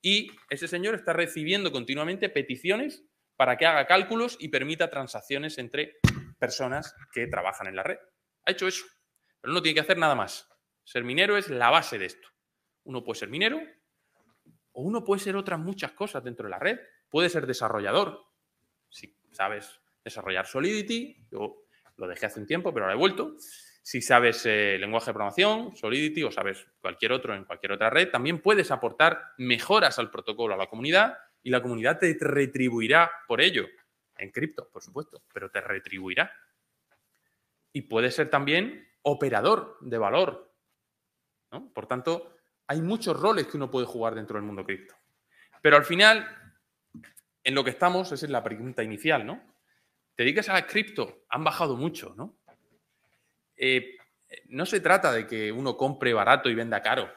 y 0.00 0.30
ese 0.50 0.68
señor 0.68 0.94
está 0.94 1.12
recibiendo 1.12 1.72
continuamente 1.72 2.28
peticiones 2.28 3.04
para 3.36 3.56
que 3.56 3.66
haga 3.66 3.86
cálculos 3.86 4.36
y 4.40 4.48
permita 4.48 4.90
transacciones 4.90 5.58
entre 5.58 5.96
personas 6.38 6.94
que 7.12 7.26
trabajan 7.28 7.68
en 7.68 7.76
la 7.76 7.82
red. 7.82 7.98
Ha 8.44 8.50
hecho 8.50 8.66
eso, 8.66 8.84
pero 9.40 9.54
no 9.54 9.62
tiene 9.62 9.74
que 9.74 9.80
hacer 9.80 9.98
nada 9.98 10.14
más. 10.14 10.48
Ser 10.84 11.04
minero 11.04 11.36
es 11.36 11.48
la 11.48 11.70
base 11.70 11.98
de 11.98 12.06
esto. 12.06 12.28
Uno 12.84 13.04
puede 13.04 13.20
ser 13.20 13.28
minero 13.28 13.60
o 14.72 14.82
uno 14.82 15.04
puede 15.04 15.20
ser 15.20 15.36
otras 15.36 15.60
muchas 15.60 15.92
cosas 15.92 16.24
dentro 16.24 16.46
de 16.46 16.50
la 16.50 16.58
red. 16.58 16.78
Puede 17.08 17.28
ser 17.28 17.46
desarrollador. 17.46 18.24
Si 18.88 19.16
sabes 19.32 19.80
desarrollar 20.04 20.46
Solidity, 20.46 21.26
yo 21.30 21.64
lo 21.96 22.06
dejé 22.06 22.26
hace 22.26 22.40
un 22.40 22.46
tiempo, 22.46 22.72
pero 22.72 22.86
ahora 22.86 22.94
he 22.94 22.98
vuelto. 22.98 23.36
Si 23.82 24.02
sabes 24.02 24.44
eh, 24.46 24.76
lenguaje 24.78 25.06
de 25.06 25.14
programación, 25.14 25.74
Solidity 25.74 26.22
o 26.22 26.30
sabes 26.30 26.66
cualquier 26.80 27.12
otro 27.12 27.34
en 27.34 27.44
cualquier 27.44 27.72
otra 27.72 27.90
red, 27.90 28.10
también 28.10 28.40
puedes 28.40 28.70
aportar 28.70 29.32
mejoras 29.38 29.98
al 29.98 30.10
protocolo 30.10 30.54
a 30.54 30.58
la 30.58 30.66
comunidad 30.66 31.16
y 31.42 31.50
la 31.50 31.62
comunidad 31.62 31.98
te 31.98 32.16
retribuirá 32.20 33.10
por 33.26 33.40
ello. 33.40 33.66
En 34.16 34.30
cripto, 34.30 34.68
por 34.70 34.82
supuesto, 34.82 35.22
pero 35.32 35.50
te 35.50 35.60
retribuirá. 35.60 36.30
Y 37.72 37.82
puede 37.82 38.10
ser 38.10 38.28
también 38.28 38.86
operador 39.02 39.78
de 39.80 39.98
valor. 39.98 40.52
Por 41.72 41.86
tanto, 41.86 42.36
hay 42.66 42.82
muchos 42.82 43.18
roles 43.18 43.46
que 43.46 43.56
uno 43.56 43.70
puede 43.70 43.86
jugar 43.86 44.14
dentro 44.14 44.36
del 44.36 44.44
mundo 44.44 44.64
cripto. 44.64 44.94
Pero 45.62 45.76
al 45.76 45.84
final, 45.84 46.47
en 47.48 47.54
lo 47.54 47.64
que 47.64 47.70
estamos, 47.70 48.12
esa 48.12 48.26
es 48.26 48.30
la 48.30 48.44
pregunta 48.44 48.82
inicial, 48.82 49.24
¿no? 49.24 49.40
Te 50.14 50.22
dedicas 50.22 50.50
a 50.50 50.52
la 50.52 50.66
cripto, 50.66 51.24
han 51.30 51.44
bajado 51.44 51.78
mucho, 51.78 52.14
¿no? 52.14 52.36
Eh, 53.56 53.96
no 54.48 54.66
se 54.66 54.80
trata 54.80 55.14
de 55.14 55.26
que 55.26 55.50
uno 55.50 55.74
compre 55.74 56.12
barato 56.12 56.50
y 56.50 56.54
venda 56.54 56.82
caro. 56.82 57.10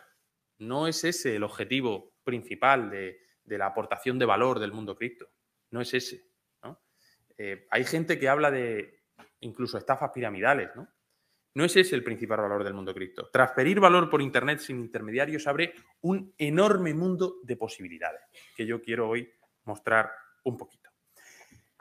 No 0.60 0.88
es 0.88 1.04
ese 1.04 1.36
el 1.36 1.44
objetivo 1.44 2.14
principal 2.24 2.90
de, 2.90 3.20
la 3.44 3.66
aportación 3.66 4.18
de 4.20 4.26
valor 4.26 4.60
del 4.60 4.72
mundo 4.72 4.96
cripto. 4.96 5.28
No 5.72 5.82
es 5.82 5.94
ese. 5.94 6.24
Eh, 7.38 7.68
hay 7.70 7.84
gente 7.84 8.18
que 8.18 8.30
habla 8.30 8.52
de 8.52 9.02
incluso 9.42 9.78
estafas 9.78 10.12
piramidales. 10.14 10.70
¿no? 10.78 10.88
no 11.56 11.66
es 11.66 11.76
ese 11.76 11.94
el 11.94 12.06
principal 12.06 12.40
valor 12.40 12.64
del 12.64 12.74
mundo 12.74 12.94
cripto. 12.94 13.30
Transferir 13.34 13.82
valor 13.82 14.10
por 14.10 14.22
Internet 14.22 14.60
sin 14.60 14.80
intermediarios 14.80 15.46
abre 15.46 15.74
un 16.00 16.34
enorme 16.38 16.94
mundo 16.94 17.36
de 17.44 17.58
posibilidades 17.58 18.22
que 18.56 18.66
yo 18.66 18.82
quiero 18.82 19.10
hoy 19.10 19.30
mostrar 19.66 20.12
un 20.44 20.58
poquito. 20.58 20.90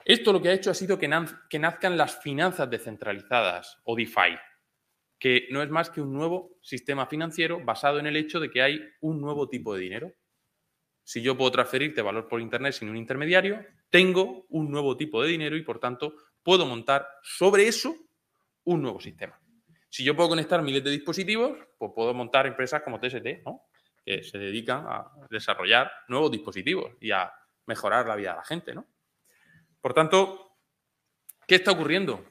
Esto 0.04 0.32
lo 0.32 0.40
que 0.40 0.48
ha 0.48 0.54
hecho 0.54 0.70
ha 0.70 0.74
sido 0.74 0.98
que, 0.98 1.08
nazcan 1.08 1.96
las 1.96 2.20
finanzas 2.20 2.68
descentralizadas 2.70 3.78
o 3.84 3.94
DeFi, 3.94 4.36
que 5.18 5.48
no 5.50 5.62
es 5.62 5.68
más 5.70 5.90
que 5.90 6.00
un 6.00 6.12
nuevo 6.12 6.58
sistema 6.62 7.06
financiero 7.06 7.62
basado 7.62 7.98
en 7.98 8.06
el 8.06 8.16
hecho 8.16 8.40
de 8.40 8.50
que 8.50 8.62
hay 8.62 8.80
un 9.00 9.20
nuevo 9.20 9.48
tipo 9.48 9.74
de 9.74 9.82
dinero. 9.82 10.12
Si 11.04 11.22
yo 11.22 11.36
puedo 11.36 11.50
transferirte 11.50 12.02
valor 12.02 12.28
por 12.28 12.40
Internet 12.40 12.72
sin 12.72 12.88
un 12.88 12.96
intermediario, 12.96 13.64
tengo 13.90 14.46
un 14.48 14.70
nuevo 14.70 14.96
tipo 14.96 15.22
de 15.22 15.28
dinero 15.28 15.56
y 15.56 15.62
por 15.62 15.78
tanto 15.78 16.14
puedo 16.42 16.64
montar 16.64 17.06
sobre 17.22 17.68
eso 17.68 17.94
un 18.64 18.82
nuevo 18.82 19.00
sistema. 19.00 19.38
Si 19.88 20.04
yo 20.04 20.14
puedo 20.14 20.30
conectar 20.30 20.62
miles 20.62 20.84
de 20.84 20.90
dispositivos, 20.90 21.58
pues 21.76 21.92
puedo 21.94 22.14
montar 22.14 22.46
empresas 22.46 22.82
como 22.82 23.00
TST, 23.00 23.26
que 24.04 24.22
se 24.22 24.38
dedican 24.38 24.86
a 24.86 25.10
desarrollar 25.28 25.90
nuevos 26.08 26.30
dispositivos 26.30 26.92
y 27.00 27.10
a 27.10 27.30
mejorar 27.70 28.06
la 28.06 28.16
vida 28.16 28.32
de 28.32 28.36
la 28.36 28.44
gente. 28.44 28.74
¿no? 28.74 28.86
Por 29.80 29.94
tanto, 29.94 30.58
¿qué 31.46 31.54
está 31.54 31.70
ocurriendo? 31.70 32.30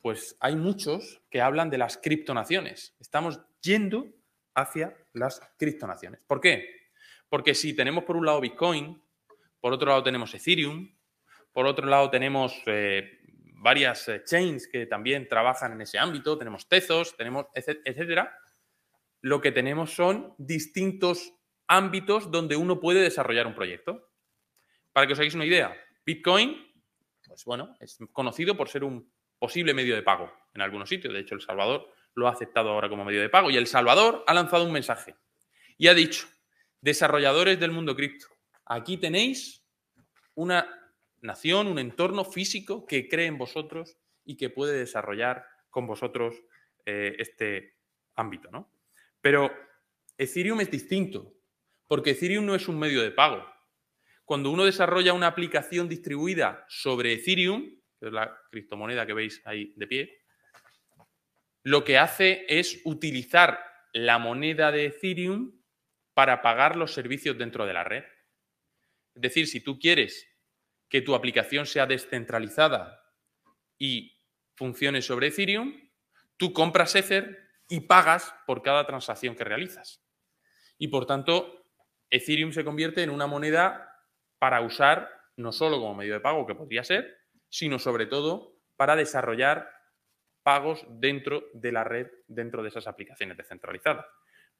pues 0.00 0.36
hay 0.40 0.56
muchos 0.56 1.20
que 1.30 1.40
hablan 1.40 1.70
de 1.70 1.78
las 1.78 1.98
criptonaciones. 1.98 2.94
Estamos 3.00 3.40
yendo 3.60 4.06
hacia 4.54 4.96
las 5.12 5.40
criptonaciones. 5.58 6.24
¿Por 6.24 6.40
qué? 6.40 6.66
Porque 7.28 7.54
si 7.54 7.74
tenemos 7.74 8.04
por 8.04 8.16
un 8.16 8.26
lado 8.26 8.40
Bitcoin, 8.40 9.02
por 9.60 9.72
otro 9.72 9.88
lado 9.88 10.02
tenemos 10.02 10.34
Ethereum, 10.34 10.96
por 11.52 11.66
otro 11.66 11.86
lado 11.86 12.10
tenemos 12.10 12.54
eh, 12.66 13.18
varias 13.54 14.08
eh, 14.08 14.22
chains 14.24 14.68
que 14.68 14.86
también 14.86 15.28
trabajan 15.28 15.72
en 15.72 15.82
ese 15.82 15.98
ámbito, 15.98 16.38
tenemos 16.38 16.68
Tezos, 16.68 17.16
tenemos 17.16 17.46
etcétera, 17.54 18.34
lo 19.20 19.40
que 19.40 19.52
tenemos 19.52 19.92
son 19.92 20.34
distintos 20.38 21.34
ámbitos 21.66 22.30
donde 22.30 22.56
uno 22.56 22.80
puede 22.80 23.02
desarrollar 23.02 23.46
un 23.46 23.54
proyecto. 23.54 24.07
Para 24.98 25.06
que 25.06 25.12
os 25.12 25.18
hagáis 25.20 25.34
una 25.36 25.46
idea, 25.46 25.80
Bitcoin, 26.04 26.60
pues 27.24 27.44
bueno, 27.44 27.76
es 27.78 27.98
conocido 28.12 28.56
por 28.56 28.68
ser 28.68 28.82
un 28.82 29.08
posible 29.38 29.72
medio 29.72 29.94
de 29.94 30.02
pago 30.02 30.28
en 30.52 30.60
algunos 30.60 30.88
sitios. 30.88 31.14
De 31.14 31.20
hecho, 31.20 31.36
El 31.36 31.40
Salvador 31.40 31.88
lo 32.14 32.26
ha 32.26 32.32
aceptado 32.32 32.70
ahora 32.70 32.88
como 32.88 33.04
medio 33.04 33.20
de 33.20 33.28
pago. 33.28 33.48
Y 33.48 33.56
El 33.56 33.68
Salvador 33.68 34.24
ha 34.26 34.34
lanzado 34.34 34.64
un 34.64 34.72
mensaje 34.72 35.14
y 35.76 35.86
ha 35.86 35.94
dicho, 35.94 36.26
desarrolladores 36.80 37.60
del 37.60 37.70
mundo 37.70 37.94
cripto, 37.94 38.26
aquí 38.64 38.96
tenéis 38.96 39.64
una 40.34 40.66
nación, 41.20 41.68
un 41.68 41.78
entorno 41.78 42.24
físico 42.24 42.84
que 42.84 43.08
cree 43.08 43.26
en 43.26 43.38
vosotros 43.38 43.98
y 44.24 44.36
que 44.36 44.50
puede 44.50 44.76
desarrollar 44.76 45.46
con 45.70 45.86
vosotros 45.86 46.42
eh, 46.86 47.14
este 47.20 47.76
ámbito. 48.16 48.50
¿no? 48.50 48.68
Pero 49.20 49.48
Ethereum 50.16 50.60
es 50.60 50.72
distinto, 50.72 51.36
porque 51.86 52.10
Ethereum 52.10 52.44
no 52.44 52.56
es 52.56 52.66
un 52.66 52.80
medio 52.80 53.00
de 53.00 53.12
pago. 53.12 53.46
Cuando 54.28 54.50
uno 54.50 54.66
desarrolla 54.66 55.14
una 55.14 55.28
aplicación 55.28 55.88
distribuida 55.88 56.66
sobre 56.68 57.14
Ethereum, 57.14 57.62
que 57.98 58.08
es 58.08 58.12
la 58.12 58.38
criptomoneda 58.50 59.06
que 59.06 59.14
veis 59.14 59.40
ahí 59.46 59.72
de 59.74 59.86
pie, 59.86 60.18
lo 61.62 61.82
que 61.82 61.96
hace 61.96 62.44
es 62.46 62.82
utilizar 62.84 63.58
la 63.94 64.18
moneda 64.18 64.70
de 64.70 64.84
Ethereum 64.84 65.58
para 66.12 66.42
pagar 66.42 66.76
los 66.76 66.92
servicios 66.92 67.38
dentro 67.38 67.64
de 67.64 67.72
la 67.72 67.84
red. 67.84 68.04
Es 69.14 69.22
decir, 69.22 69.46
si 69.46 69.62
tú 69.62 69.78
quieres 69.78 70.28
que 70.90 71.00
tu 71.00 71.14
aplicación 71.14 71.64
sea 71.64 71.86
descentralizada 71.86 73.02
y 73.78 74.20
funcione 74.56 75.00
sobre 75.00 75.28
Ethereum, 75.28 75.74
tú 76.36 76.52
compras 76.52 76.94
Ether 76.94 77.48
y 77.70 77.80
pagas 77.80 78.34
por 78.46 78.60
cada 78.60 78.86
transacción 78.86 79.34
que 79.34 79.44
realizas. 79.44 80.04
Y 80.76 80.88
por 80.88 81.06
tanto, 81.06 81.64
Ethereum 82.10 82.52
se 82.52 82.62
convierte 82.62 83.02
en 83.02 83.08
una 83.08 83.26
moneda 83.26 83.87
para 84.38 84.60
usar 84.60 85.10
no 85.36 85.52
solo 85.52 85.78
como 85.78 85.94
medio 85.94 86.14
de 86.14 86.20
pago, 86.20 86.46
que 86.46 86.54
podría 86.54 86.84
ser, 86.84 87.16
sino 87.48 87.78
sobre 87.78 88.06
todo 88.06 88.56
para 88.76 88.96
desarrollar 88.96 89.70
pagos 90.42 90.84
dentro 90.88 91.44
de 91.52 91.72
la 91.72 91.84
red, 91.84 92.08
dentro 92.26 92.62
de 92.62 92.68
esas 92.68 92.86
aplicaciones 92.86 93.36
descentralizadas. 93.36 94.06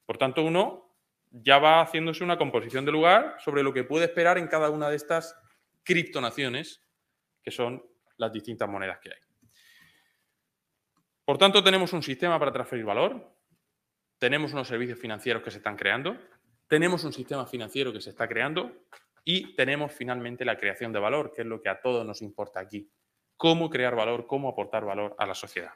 Por 0.06 0.18
tanto, 0.18 0.42
uno 0.42 0.94
ya 1.30 1.58
va 1.58 1.82
haciéndose 1.82 2.24
una 2.24 2.38
composición 2.38 2.84
de 2.84 2.92
lugar 2.92 3.36
sobre 3.40 3.62
lo 3.62 3.72
que 3.72 3.84
puede 3.84 4.06
esperar 4.06 4.38
en 4.38 4.48
cada 4.48 4.70
una 4.70 4.88
de 4.88 4.96
estas 4.96 5.36
criptonaciones, 5.82 6.82
que 7.42 7.50
son 7.50 7.84
las 8.16 8.32
distintas 8.32 8.68
monedas 8.68 8.98
que 9.00 9.10
hay. 9.10 9.20
Por 11.24 11.38
tanto, 11.38 11.62
tenemos 11.62 11.92
un 11.92 12.02
sistema 12.02 12.38
para 12.38 12.52
transferir 12.52 12.84
valor, 12.84 13.34
tenemos 14.18 14.52
unos 14.52 14.68
servicios 14.68 14.98
financieros 14.98 15.42
que 15.42 15.50
se 15.50 15.58
están 15.58 15.76
creando, 15.76 16.16
tenemos 16.68 17.04
un 17.04 17.12
sistema 17.12 17.46
financiero 17.46 17.92
que 17.92 18.00
se 18.00 18.10
está 18.10 18.28
creando 18.28 18.72
y 19.30 19.54
tenemos 19.54 19.92
finalmente 19.92 20.42
la 20.42 20.56
creación 20.56 20.90
de 20.90 21.00
valor, 21.00 21.34
que 21.34 21.42
es 21.42 21.46
lo 21.46 21.60
que 21.60 21.68
a 21.68 21.82
todos 21.82 22.06
nos 22.06 22.22
importa 22.22 22.60
aquí. 22.60 22.90
Cómo 23.36 23.68
crear 23.68 23.94
valor, 23.94 24.26
cómo 24.26 24.48
aportar 24.48 24.86
valor 24.86 25.14
a 25.18 25.26
la 25.26 25.34
sociedad. 25.34 25.72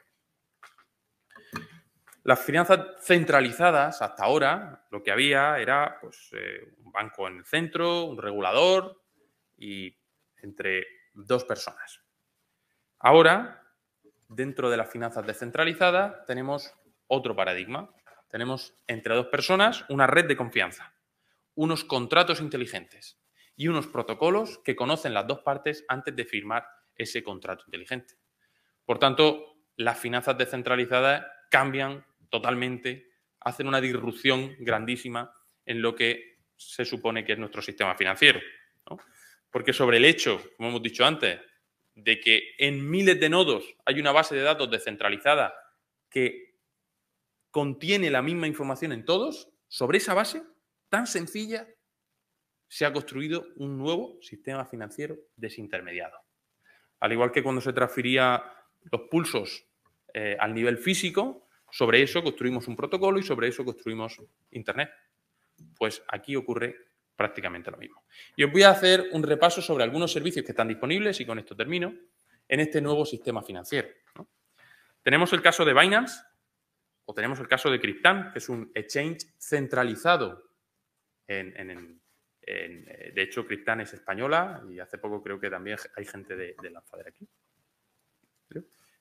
Las 2.23 2.43
finanzas 2.43 2.79
centralizadas, 3.03 4.01
hasta 4.01 4.23
ahora, 4.23 4.87
lo 4.89 5.03
que 5.03 5.11
había 5.11 5.59
era 5.59 5.99
pues, 6.01 6.31
eh, 6.31 6.73
un 6.83 6.91
banco 6.91 7.27
en 7.27 7.37
el 7.37 7.45
centro, 7.45 8.05
un 8.05 8.17
regulador 8.17 9.03
y 9.55 9.95
entre 10.37 10.87
dos 11.13 11.43
personas. 11.43 12.01
Ahora, 12.97 13.61
dentro 14.29 14.71
de 14.71 14.77
las 14.77 14.89
finanzas 14.89 15.27
descentralizadas, 15.27 16.25
tenemos 16.25 16.73
otro 17.05 17.35
paradigma. 17.35 17.93
Tenemos 18.29 18.75
entre 18.87 19.13
dos 19.13 19.27
personas 19.27 19.85
una 19.89 20.07
red 20.07 20.25
de 20.25 20.37
confianza, 20.37 20.95
unos 21.53 21.83
contratos 21.83 22.41
inteligentes 22.41 23.19
y 23.55 23.67
unos 23.67 23.87
protocolos 23.87 24.59
que 24.63 24.75
conocen 24.75 25.13
las 25.13 25.27
dos 25.27 25.39
partes 25.39 25.85
antes 25.87 26.15
de 26.15 26.25
firmar 26.25 26.65
ese 26.95 27.23
contrato 27.23 27.63
inteligente. 27.67 28.15
Por 28.85 28.99
tanto, 28.99 29.57
las 29.75 29.99
finanzas 29.99 30.37
descentralizadas 30.37 31.25
cambian 31.49 32.05
totalmente, 32.29 33.11
hacen 33.39 33.67
una 33.67 33.81
disrupción 33.81 34.55
grandísima 34.59 35.33
en 35.65 35.81
lo 35.81 35.95
que 35.95 36.39
se 36.55 36.85
supone 36.85 37.25
que 37.25 37.33
es 37.33 37.39
nuestro 37.39 37.61
sistema 37.61 37.95
financiero. 37.95 38.39
Porque 39.51 39.73
sobre 39.73 39.97
el 39.97 40.05
hecho, 40.05 40.41
como 40.57 40.69
hemos 40.69 40.81
dicho 40.81 41.05
antes, 41.05 41.39
de 41.95 42.19
que 42.19 42.55
en 42.57 42.89
miles 42.89 43.19
de 43.19 43.29
nodos 43.29 43.63
hay 43.85 43.99
una 43.99 44.11
base 44.11 44.35
de 44.35 44.41
datos 44.41 44.69
descentralizada 44.69 45.53
que 46.09 46.55
contiene 47.51 48.09
la 48.09 48.23
misma 48.23 48.47
información 48.47 48.93
en 48.93 49.05
todos, 49.05 49.49
sobre 49.67 49.99
esa 49.99 50.15
base 50.15 50.41
tan 50.89 51.05
sencilla 51.05 51.67
se 52.73 52.87
ha 52.87 52.91
construido 52.91 53.45
un 53.57 53.77
nuevo 53.77 54.17
sistema 54.19 54.65
financiero 54.65 55.15
desintermediado. 55.35 56.17
Al 57.01 57.11
igual 57.11 57.31
que 57.31 57.43
cuando 57.43 57.61
se 57.61 57.71
transfería 57.71 58.43
los 58.91 59.01
pulsos 59.11 59.67
eh, 60.11 60.35
al 60.39 60.55
nivel 60.55 60.79
físico, 60.79 61.49
sobre 61.69 62.01
eso 62.01 62.23
construimos 62.23 62.67
un 62.67 62.75
protocolo 62.75 63.19
y 63.19 63.23
sobre 63.23 63.49
eso 63.49 63.63
construimos 63.63 64.19
Internet. 64.49 64.89
Pues 65.77 66.01
aquí 66.07 66.35
ocurre 66.35 66.75
prácticamente 67.15 67.69
lo 67.69 67.77
mismo. 67.77 68.05
Y 68.35 68.43
os 68.43 68.51
voy 68.51 68.63
a 68.63 68.71
hacer 68.71 69.07
un 69.11 69.21
repaso 69.21 69.61
sobre 69.61 69.83
algunos 69.83 70.11
servicios 70.11 70.43
que 70.43 70.53
están 70.53 70.67
disponibles, 70.67 71.21
y 71.21 71.27
con 71.27 71.37
esto 71.37 71.55
termino, 71.55 71.93
en 72.47 72.59
este 72.59 72.81
nuevo 72.81 73.05
sistema 73.05 73.43
financiero. 73.43 73.89
Tenemos 75.03 75.31
el 75.33 75.43
caso 75.43 75.63
de 75.63 75.75
Binance, 75.75 76.23
o 77.05 77.13
tenemos 77.13 77.39
el 77.39 77.47
caso 77.47 77.69
de 77.69 77.79
Cryptan, 77.79 78.31
que 78.31 78.39
es 78.39 78.49
un 78.49 78.71
exchange 78.73 79.27
centralizado. 79.37 80.49
En, 81.27 82.01
de 82.45 83.21
hecho, 83.21 83.45
Cryptan 83.45 83.81
es 83.81 83.93
española 83.93 84.61
y 84.69 84.79
hace 84.79 84.97
poco 84.97 85.23
creo 85.23 85.39
que 85.39 85.49
también 85.49 85.77
hay 85.95 86.05
gente 86.05 86.35
de, 86.35 86.55
de 86.61 86.69
Lanzadera 86.69 87.09
aquí, 87.09 87.27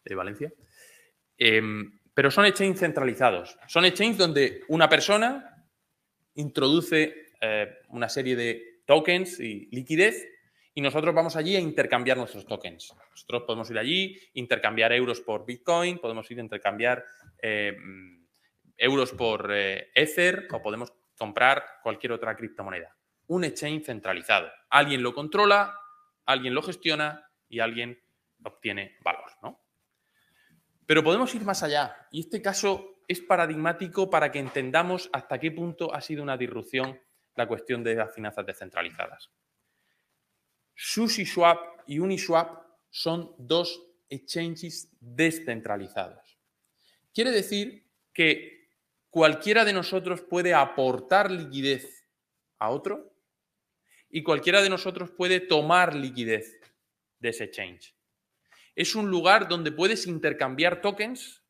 de 0.05 0.14
Valencia. 0.14 0.52
Em, 1.37 1.98
pero 2.14 2.31
son 2.31 2.44
exchanges 2.46 2.81
centralizados. 2.81 3.59
Son 3.66 3.85
exchanges 3.85 4.18
donde 4.18 4.61
una 4.68 4.88
persona 4.88 5.66
introduce 6.35 7.33
eh, 7.40 7.78
una 7.88 8.09
serie 8.09 8.37
de 8.37 8.83
tokens 8.87 9.40
y 9.40 9.68
liquidez 9.72 10.28
y 10.74 10.81
nosotros 10.81 11.14
vamos 11.14 11.37
allí 11.37 11.57
a 11.57 11.61
intercambiar 11.61 12.16
nuestros 12.16 12.46
tokens. 12.46 12.94
Nosotros 13.11 13.42
podemos 13.46 13.70
ir 13.70 13.78
allí, 13.78 14.18
intercambiar 14.35 14.92
euros 14.92 15.20
por 15.20 15.44
Bitcoin, 15.44 15.98
podemos 15.98 16.31
ir 16.31 16.38
a 16.38 16.42
intercambiar 16.42 17.05
eh, 17.40 17.76
euros 18.76 19.12
por 19.12 19.50
eh, 19.52 19.90
Ether 19.94 20.48
o 20.50 20.62
podemos 20.62 20.92
comprar 21.16 21.64
cualquier 21.83 22.12
otra 22.12 22.37
criptomoneda. 22.37 22.96
Un 23.26 23.44
exchange 23.44 23.87
centralizado. 23.87 24.50
Alguien 24.70 25.02
lo 25.02 25.14
controla, 25.14 25.78
alguien 26.26 26.54
lo 26.54 26.62
gestiona 26.62 27.28
y 27.48 27.61
alguien 27.61 28.02
obtiene 28.44 28.96
valor. 29.02 29.30
¿no? 29.42 29.61
Pero 30.87 31.02
podemos 31.02 31.35
ir 31.35 31.42
más 31.42 31.62
allá. 31.62 32.08
Y 32.11 32.20
este 32.20 32.42
caso 32.42 33.02
es 33.08 33.20
paradigmático 33.20 34.11
para 34.11 34.30
que 34.30 34.38
entendamos 34.38 35.11
hasta 35.12 35.38
qué 35.38 35.50
punto 35.50 35.94
ha 35.94 36.00
sido 36.00 36.22
una 36.22 36.37
disrupción 36.37 37.00
la 37.35 37.48
cuestión 37.48 37.82
de 37.82 37.94
las 37.94 38.14
finanzas 38.14 38.44
descentralizadas. 38.44 39.30
SushiSwap 40.74 41.82
y 41.87 41.98
Uniswap 41.98 42.62
son 42.90 43.35
dos 43.38 43.82
exchanges 44.08 44.90
descentralizados. 45.00 46.38
Quiere 47.14 47.30
decir 47.30 47.87
que 48.12 48.68
cualquiera 49.11 49.64
de 49.64 49.72
nosotros 49.72 50.22
puede 50.22 50.54
aportar 50.54 51.30
liquidez 51.30 52.06
a 52.58 52.70
otro 52.70 53.12
y 54.12 54.22
cualquiera 54.22 54.62
de 54.62 54.68
nosotros 54.68 55.11
puede 55.11 55.40
tomar 55.40 55.96
liquidez 55.96 56.61
de 57.18 57.31
ese 57.31 57.44
exchange. 57.44 57.96
Es 58.77 58.94
un 58.94 59.11
lugar 59.11 59.48
donde 59.48 59.72
puedes 59.72 60.07
intercambiar 60.07 60.83
tokens 60.83 61.42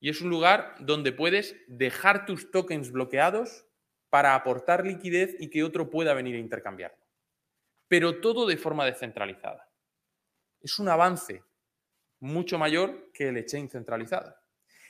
y 0.00 0.08
es 0.08 0.20
un 0.20 0.30
lugar 0.30 0.76
donde 0.78 1.12
puedes 1.12 1.56
dejar 1.66 2.26
tus 2.26 2.50
tokens 2.50 2.92
bloqueados 2.92 3.66
para 4.08 4.34
aportar 4.34 4.86
liquidez 4.86 5.36
y 5.40 5.50
que 5.50 5.64
otro 5.64 5.90
pueda 5.90 6.14
venir 6.14 6.36
a 6.36 6.40
intercambiarlo. 6.40 7.04
Pero 7.88 8.20
todo 8.20 8.46
de 8.46 8.56
forma 8.56 8.86
descentralizada. 8.86 9.68
Es 10.60 10.78
un 10.78 10.88
avance 10.88 11.42
mucho 12.20 12.56
mayor 12.56 13.10
que 13.12 13.28
el 13.28 13.36
exchange 13.36 13.72
centralizado. 13.72 14.36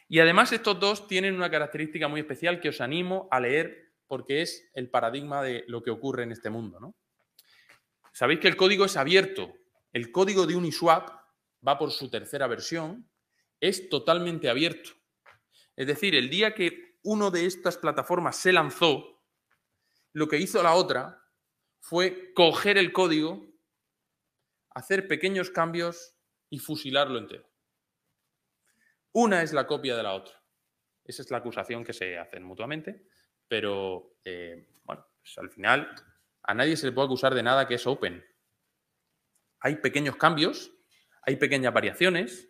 Y 0.06 0.20
además 0.20 0.52
estos 0.52 0.78
dos 0.78 1.08
tienen 1.08 1.34
una 1.34 1.50
característica 1.50 2.08
muy 2.08 2.20
especial 2.20 2.60
que 2.60 2.68
os 2.68 2.80
animo 2.82 3.28
a 3.30 3.40
leer 3.40 3.91
porque 4.12 4.42
es 4.42 4.68
el 4.74 4.90
paradigma 4.90 5.42
de 5.42 5.64
lo 5.68 5.82
que 5.82 5.90
ocurre 5.90 6.24
en 6.24 6.32
este 6.32 6.50
mundo. 6.50 6.78
¿no? 6.78 6.94
Sabéis 8.12 8.40
que 8.40 8.48
el 8.48 8.58
código 8.58 8.84
es 8.84 8.98
abierto. 8.98 9.54
El 9.90 10.12
código 10.12 10.46
de 10.46 10.54
Uniswap 10.54 11.08
va 11.66 11.78
por 11.78 11.92
su 11.92 12.10
tercera 12.10 12.46
versión. 12.46 13.10
Es 13.58 13.88
totalmente 13.88 14.50
abierto. 14.50 14.90
Es 15.76 15.86
decir, 15.86 16.14
el 16.14 16.28
día 16.28 16.54
que 16.54 16.98
uno 17.04 17.30
de 17.30 17.46
estas 17.46 17.78
plataformas 17.78 18.36
se 18.36 18.52
lanzó, 18.52 19.24
lo 20.12 20.28
que 20.28 20.36
hizo 20.36 20.62
la 20.62 20.74
otra 20.74 21.26
fue 21.80 22.34
coger 22.34 22.76
el 22.76 22.92
código, 22.92 23.46
hacer 24.74 25.08
pequeños 25.08 25.48
cambios 25.48 26.18
y 26.50 26.58
fusilarlo 26.58 27.18
entero. 27.18 27.48
Una 29.12 29.42
es 29.42 29.54
la 29.54 29.66
copia 29.66 29.96
de 29.96 30.02
la 30.02 30.12
otra. 30.12 30.38
Esa 31.02 31.22
es 31.22 31.30
la 31.30 31.38
acusación 31.38 31.82
que 31.82 31.94
se 31.94 32.18
hacen 32.18 32.44
mutuamente, 32.44 33.06
pero 33.48 34.16
eh, 34.24 34.66
bueno, 34.84 35.06
pues 35.20 35.36
al 35.38 35.50
final 35.50 35.94
a 36.42 36.54
nadie 36.54 36.76
se 36.76 36.86
le 36.86 36.92
puede 36.92 37.06
acusar 37.06 37.34
de 37.34 37.42
nada 37.42 37.66
que 37.66 37.74
es 37.74 37.86
open. 37.86 38.24
Hay 39.60 39.76
pequeños 39.76 40.16
cambios, 40.16 40.72
hay 41.22 41.36
pequeñas 41.36 41.72
variaciones. 41.72 42.48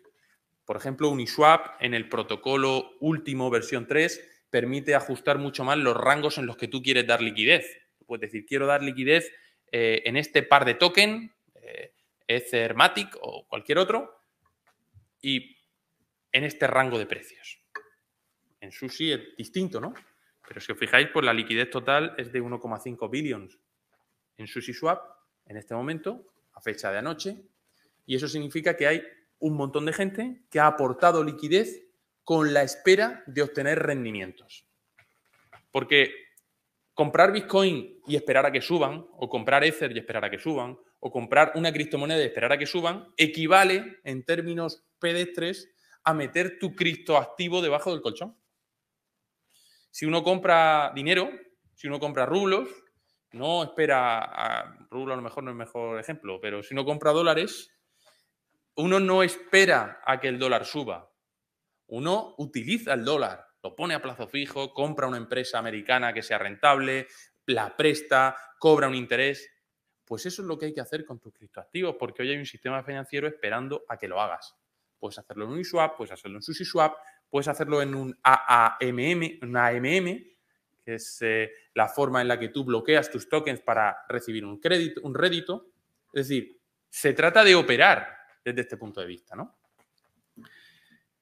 Por 0.65 0.77
ejemplo, 0.77 1.09
Uniswap 1.09 1.81
en 1.81 1.93
el 1.93 2.09
protocolo 2.09 2.91
último, 2.99 3.49
versión 3.49 3.87
3, 3.87 4.47
permite 4.49 4.95
ajustar 4.95 5.37
mucho 5.37 5.63
más 5.63 5.77
los 5.77 5.95
rangos 5.95 6.37
en 6.37 6.45
los 6.45 6.57
que 6.57 6.67
tú 6.67 6.81
quieres 6.81 7.05
dar 7.05 7.21
liquidez. 7.21 7.65
puedes 8.05 8.31
decir, 8.31 8.45
quiero 8.45 8.65
dar 8.65 8.83
liquidez 8.83 9.31
eh, 9.71 10.03
en 10.05 10.17
este 10.17 10.43
par 10.43 10.65
de 10.65 10.75
token, 10.75 11.33
eh, 11.55 11.93
Ethermatic 12.27 13.17
o 13.21 13.47
cualquier 13.47 13.79
otro, 13.79 14.21
y 15.21 15.57
en 16.31 16.43
este 16.43 16.67
rango 16.67 16.97
de 16.97 17.05
precios. 17.05 17.59
En 18.59 18.71
Sushi 18.71 19.11
es 19.11 19.35
distinto, 19.37 19.81
¿no? 19.81 19.93
Pero 20.53 20.63
si 20.63 20.71
os 20.71 20.77
fijáis, 20.77 21.07
pues 21.11 21.25
la 21.25 21.33
liquidez 21.33 21.71
total 21.71 22.13
es 22.15 22.31
de 22.31 22.39
1,5 22.39 23.09
billions 23.09 23.57
en 24.37 24.45
SushiSwap 24.45 25.01
en 25.47 25.57
este 25.57 25.73
momento, 25.73 26.27
a 26.53 26.61
fecha 26.61 26.91
de 26.91 26.99
anoche, 26.99 27.41
y 28.05 28.15
eso 28.15 28.27
significa 28.27 28.77
que 28.77 28.85
hay 28.85 29.03
un 29.39 29.55
montón 29.55 29.87
de 29.87 29.93
gente 29.93 30.43
que 30.51 30.59
ha 30.59 30.67
aportado 30.67 31.23
liquidez 31.23 31.87
con 32.23 32.53
la 32.53 32.61
espera 32.61 33.23
de 33.25 33.41
obtener 33.41 33.79
rendimientos. 33.79 34.67
Porque 35.71 36.13
comprar 36.93 37.31
Bitcoin 37.31 37.99
y 38.05 38.15
esperar 38.15 38.45
a 38.45 38.51
que 38.51 38.61
suban, 38.61 39.07
o 39.17 39.27
comprar 39.27 39.63
Ether 39.63 39.91
y 39.91 39.97
esperar 39.97 40.23
a 40.23 40.29
que 40.29 40.37
suban, 40.37 40.77
o 40.99 41.11
comprar 41.11 41.53
una 41.55 41.73
criptomoneda 41.73 42.21
y 42.21 42.27
esperar 42.27 42.51
a 42.51 42.59
que 42.59 42.67
suban, 42.67 43.07
equivale 43.17 43.97
en 44.03 44.23
términos 44.23 44.85
pedestres 44.99 45.73
a 46.03 46.13
meter 46.13 46.59
tu 46.59 46.75
criptoactivo 46.75 47.59
debajo 47.59 47.91
del 47.91 48.01
colchón. 48.01 48.37
Si 49.93 50.07
uno 50.07 50.23
compra 50.23 50.91
dinero, 50.95 51.29
si 51.75 51.87
uno 51.87 51.99
compra 51.99 52.25
rublos, 52.25 52.67
no 53.33 53.61
espera 53.61 54.23
a 54.23 54.87
rublo 54.89 55.13
a 55.13 55.15
lo 55.15 55.21
mejor 55.21 55.43
no 55.43 55.51
es 55.51 55.53
el 55.53 55.57
mejor 55.59 55.99
ejemplo, 55.99 56.39
pero 56.41 56.63
si 56.63 56.73
uno 56.73 56.83
compra 56.83 57.11
dólares, 57.11 57.71
uno 58.77 58.99
no 58.99 59.21
espera 59.21 60.01
a 60.03 60.19
que 60.19 60.29
el 60.29 60.39
dólar 60.39 60.65
suba. 60.65 61.11
Uno 61.85 62.33
utiliza 62.39 62.95
el 62.95 63.05
dólar, 63.05 63.45
lo 63.61 63.75
pone 63.75 63.93
a 63.93 64.01
plazo 64.01 64.27
fijo, 64.27 64.73
compra 64.73 65.05
una 65.05 65.17
empresa 65.17 65.59
americana 65.59 66.11
que 66.11 66.23
sea 66.23 66.39
rentable, 66.39 67.05
la 67.45 67.77
presta, 67.77 68.35
cobra 68.57 68.87
un 68.87 68.95
interés. 68.95 69.47
Pues 70.05 70.25
eso 70.25 70.41
es 70.41 70.47
lo 70.47 70.57
que 70.57 70.65
hay 70.65 70.73
que 70.73 70.81
hacer 70.81 71.05
con 71.05 71.19
tus 71.19 71.33
criptoactivos, 71.33 71.97
porque 71.99 72.23
hoy 72.23 72.31
hay 72.31 72.37
un 72.37 72.47
sistema 72.47 72.83
financiero 72.83 73.27
esperando 73.27 73.85
a 73.87 73.97
que 73.97 74.07
lo 74.07 74.19
hagas. 74.19 74.55
Puedes 74.97 75.19
hacerlo 75.19 75.45
en 75.45 75.51
Uniswap, 75.51 75.95
puedes 75.97 76.13
hacerlo 76.13 76.39
en 76.39 76.41
SushiSwap, 76.41 76.95
puedes 77.33 77.47
hacerlo 77.47 77.81
en 77.81 77.95
un 77.95 78.15
AAMM, 78.21 79.39
una 79.41 79.65
AMM, 79.69 80.05
que 80.85 80.93
es 80.93 81.17
eh, 81.21 81.51
la 81.73 81.87
forma 81.87 82.21
en 82.21 82.27
la 82.27 82.37
que 82.37 82.49
tú 82.49 82.63
bloqueas 82.63 83.09
tus 83.09 83.27
tokens 83.27 83.59
para 83.59 84.05
recibir 84.07 84.45
un 84.45 84.59
crédito, 84.59 85.01
un 85.01 85.15
rédito. 85.15 85.71
Es 86.13 86.27
decir, 86.27 86.61
se 86.87 87.11
trata 87.13 87.43
de 87.43 87.55
operar 87.55 88.07
desde 88.45 88.61
este 88.61 88.77
punto 88.77 89.01
de 89.01 89.07
vista, 89.07 89.35
¿no? 89.35 89.57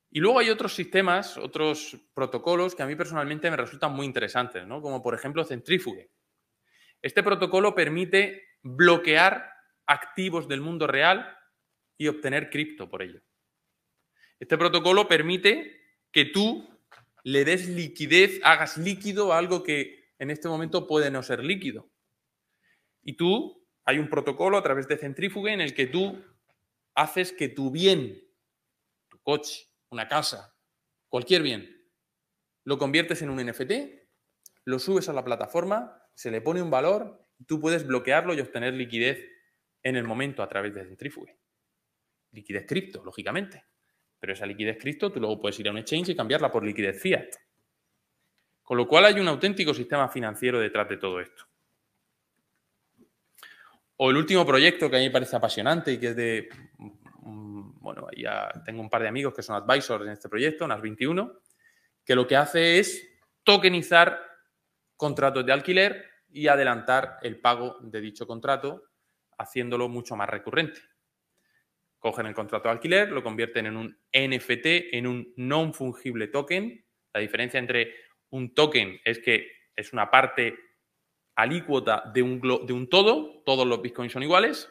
Y 0.10 0.20
luego 0.20 0.40
hay 0.40 0.50
otros 0.50 0.76
sistemas, 0.76 1.38
otros 1.38 1.98
protocolos 2.14 2.76
que 2.76 2.84
a 2.84 2.88
mí 2.88 2.98
personalmente 2.98 3.50
me 3.50 3.56
resultan 3.56 3.94
muy 3.94 4.06
interesantes, 4.06 4.68
¿no? 4.68 4.82
como 4.82 5.02
por 5.02 5.16
ejemplo 5.16 5.46
Centrifuge. 5.46 6.12
Este 7.02 7.24
protocolo 7.24 7.74
permite 7.74 8.58
bloquear 8.64 9.50
activos 9.86 10.50
del 10.50 10.60
mundo 10.60 10.88
real 10.88 11.38
y 11.98 12.10
obtener 12.10 12.50
cripto 12.50 12.90
por 12.90 13.02
ello. 13.02 13.22
Este 14.42 14.58
protocolo 14.58 15.08
permite 15.08 15.81
que 16.12 16.26
tú 16.26 16.68
le 17.24 17.46
des 17.46 17.70
liquidez, 17.70 18.40
hagas 18.44 18.78
líquido 18.78 19.34
algo 19.34 19.64
que 19.64 20.14
en 20.20 20.30
este 20.30 20.48
momento 20.48 20.88
puede 20.88 21.12
no 21.12 21.24
ser 21.24 21.44
líquido. 21.44 21.90
Y 23.04 23.14
tú, 23.14 23.66
hay 23.86 23.98
un 23.98 24.10
protocolo 24.10 24.58
a 24.58 24.64
través 24.64 24.88
de 24.88 24.98
Centrifuge 24.98 25.54
en 25.54 25.62
el 25.62 25.74
que 25.74 25.88
tú 25.88 26.24
haces 26.94 27.32
que 27.32 27.50
tu 27.50 27.72
bien, 27.72 28.22
tu 29.10 29.20
coche, 29.20 29.68
una 29.90 30.08
casa, 30.08 30.56
cualquier 31.10 31.42
bien, 31.42 31.82
lo 32.64 32.78
conviertes 32.78 33.22
en 33.22 33.30
un 33.30 33.44
NFT, 33.44 33.72
lo 34.66 34.80
subes 34.80 35.10
a 35.10 35.14
la 35.14 35.24
plataforma, 35.24 36.02
se 36.14 36.30
le 36.30 36.42
pone 36.42 36.62
un 36.62 36.70
valor, 36.70 37.28
tú 37.48 37.60
puedes 37.60 37.88
bloquearlo 37.88 38.34
y 38.34 38.40
obtener 38.40 38.74
liquidez 38.74 39.28
en 39.84 39.96
el 39.96 40.04
momento 40.04 40.44
a 40.44 40.50
través 40.50 40.76
de 40.76 40.86
Centrifuge. 40.86 41.40
Liquidez 42.32 42.66
cripto, 42.68 43.04
lógicamente. 43.04 43.66
Pero 44.22 44.32
esa 44.32 44.46
liquidez 44.46 44.78
cripto 44.80 45.12
tú 45.12 45.20
luego 45.20 45.42
puedes 45.42 45.60
ir 45.60 45.68
a 45.68 45.72
un 45.72 45.80
exchange 45.80 46.10
y 46.10 46.16
cambiarla 46.16 46.50
por 46.50 46.64
liquidez 46.64 47.02
fiat. 47.02 47.28
Con 48.64 48.78
lo 48.78 48.88
cual 48.88 49.04
hay 49.04 49.20
un 49.20 49.28
auténtico 49.28 49.74
sistema 49.74 50.08
financiero 50.08 50.62
detrás 50.62 50.88
de 50.88 50.96
todo 50.96 51.20
esto. 51.20 51.44
O 53.98 54.10
el 54.10 54.16
último 54.16 54.46
proyecto 54.46 54.90
que 54.90 54.96
a 54.96 55.00
mí 55.00 55.08
me 55.08 55.12
parece 55.12 55.36
apasionante 55.36 55.92
y 55.92 56.00
que 56.00 56.08
es 56.08 56.16
de 56.16 56.50
bueno, 57.82 58.08
ya 58.16 58.50
tengo 58.64 58.82
un 58.82 58.90
par 58.90 59.02
de 59.02 59.08
amigos 59.08 59.34
que 59.34 59.42
son 59.42 59.56
advisors 59.56 60.06
en 60.06 60.12
este 60.12 60.30
proyecto, 60.30 60.68
NAS 60.68 60.82
21, 60.82 61.42
que 62.06 62.16
lo 62.16 62.28
que 62.28 62.36
hace 62.36 62.80
es 62.80 63.10
tokenizar 63.44 64.22
contratos 64.96 65.46
de 65.46 65.52
alquiler 65.52 66.06
y 66.30 66.48
adelantar 66.48 67.18
el 67.24 67.40
pago 67.40 67.78
de 67.82 68.00
dicho 68.00 68.28
contrato, 68.28 68.84
haciéndolo 69.38 69.90
mucho 69.90 70.16
más 70.16 70.30
recurrente. 70.30 70.80
Cogen 72.02 72.26
el 72.26 72.34
contrato 72.34 72.68
de 72.68 72.74
alquiler, 72.74 73.12
lo 73.12 73.24
convierten 73.24 73.68
en 73.68 73.78
un 73.78 73.98
NFT, 74.12 74.92
en 74.92 75.08
un 75.08 75.34
non 75.38 75.74
fungible 75.74 76.28
token. 76.28 76.84
La 77.14 77.22
diferencia 77.22 77.60
entre 77.60 77.94
un 78.32 78.54
token 78.54 79.00
es 79.06 79.20
que 79.20 79.48
es 79.76 79.94
una 79.94 80.10
parte 80.10 80.58
alícuota 81.36 82.04
de 82.14 82.24
un, 82.24 82.42
de 82.42 82.74
un 82.74 82.90
todo, 82.90 83.44
todos 83.46 83.68
los 83.68 83.82
bitcoins 83.82 84.12
son 84.12 84.24
iguales, 84.24 84.70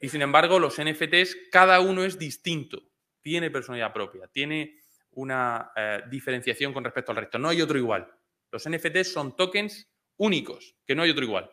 y 0.00 0.08
sin 0.08 0.20
embargo 0.20 0.58
los 0.58 0.82
NFTs, 0.82 1.48
cada 1.50 1.80
uno 1.80 2.02
es 2.02 2.18
distinto, 2.18 2.82
tiene 3.20 3.50
personalidad 3.50 3.92
propia, 3.92 4.26
tiene 4.26 4.80
una 5.12 5.70
eh, 5.76 6.02
diferenciación 6.10 6.72
con 6.72 6.82
respecto 6.82 7.12
al 7.12 7.18
resto, 7.18 7.38
no 7.38 7.48
hay 7.50 7.62
otro 7.62 7.78
igual. 7.78 8.10
Los 8.50 8.68
NFTs 8.68 9.12
son 9.12 9.36
tokens 9.36 9.88
únicos, 10.16 10.76
que 10.84 10.96
no 10.96 11.02
hay 11.02 11.10
otro 11.10 11.24
igual. 11.24 11.50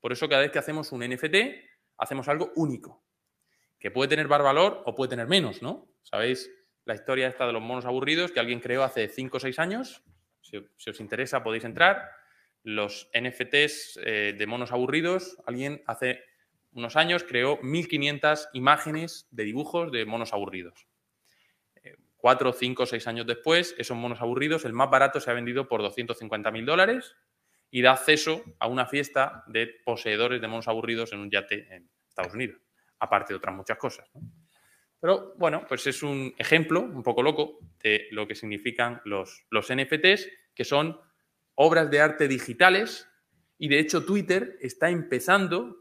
Por 0.00 0.12
eso 0.12 0.28
cada 0.28 0.42
vez 0.42 0.52
que 0.52 0.60
hacemos 0.60 0.92
un 0.92 1.00
NFT, 1.00 1.34
hacemos 1.98 2.28
algo 2.28 2.52
único, 2.54 3.04
que 3.78 3.90
puede 3.90 4.08
tener 4.08 4.28
más 4.28 4.42
valor 4.42 4.82
o 4.86 4.94
puede 4.94 5.10
tener 5.10 5.26
menos, 5.26 5.62
¿no? 5.62 5.88
¿Sabéis 6.02 6.50
la 6.84 6.94
historia 6.94 7.28
esta 7.28 7.46
de 7.46 7.52
los 7.52 7.62
monos 7.62 7.84
aburridos 7.84 8.32
que 8.32 8.40
alguien 8.40 8.60
creó 8.60 8.82
hace 8.82 9.08
5 9.08 9.36
o 9.36 9.40
6 9.40 9.58
años? 9.58 10.02
Si, 10.40 10.56
os 10.56 11.00
interesa 11.00 11.42
podéis 11.42 11.64
entrar. 11.64 12.10
Los 12.64 13.08
NFTs 13.18 14.00
eh, 14.02 14.34
de 14.36 14.46
monos 14.46 14.72
aburridos, 14.72 15.36
alguien 15.46 15.82
hace 15.86 16.24
unos 16.72 16.96
años 16.96 17.24
creó 17.24 17.60
1.500 17.60 18.48
imágenes 18.52 19.26
de 19.30 19.44
dibujos 19.44 19.92
de 19.92 20.04
monos 20.04 20.32
aburridos. 20.32 20.86
Eh, 21.82 21.96
cuatro, 22.16 22.52
cinco, 22.52 22.84
seis 22.84 23.06
años 23.06 23.26
después, 23.26 23.74
esos 23.78 23.96
monos 23.96 24.20
aburridos, 24.20 24.64
el 24.64 24.72
más 24.72 24.90
barato 24.90 25.20
se 25.20 25.30
ha 25.30 25.34
vendido 25.34 25.68
por 25.68 25.82
250.000 25.82 26.64
dólares 26.64 27.16
y 27.70 27.82
da 27.82 27.92
acceso 27.92 28.42
a 28.58 28.66
una 28.66 28.86
fiesta 28.86 29.44
de 29.46 29.66
poseedores 29.84 30.40
de 30.40 30.48
monos 30.48 30.68
aburridos 30.68 31.12
en 31.12 31.20
un 31.20 31.30
yate 31.30 31.74
en 31.74 31.88
Estados 32.08 32.34
Unidos, 32.34 32.60
aparte 33.00 33.32
de 33.32 33.36
otras 33.36 33.54
muchas 33.54 33.78
cosas. 33.78 34.10
Pero 35.00 35.34
bueno, 35.36 35.64
pues 35.68 35.86
es 35.86 36.02
un 36.02 36.34
ejemplo 36.38 36.80
un 36.80 37.02
poco 37.02 37.22
loco 37.22 37.58
de 37.82 38.08
lo 38.10 38.26
que 38.26 38.34
significan 38.34 39.00
los, 39.04 39.46
los 39.50 39.72
NFTs, 39.72 40.28
que 40.54 40.64
son 40.64 40.98
obras 41.54 41.90
de 41.90 42.00
arte 42.00 42.26
digitales 42.26 43.08
y 43.58 43.68
de 43.68 43.78
hecho 43.78 44.04
Twitter 44.04 44.56
está 44.60 44.90
empezando 44.90 45.76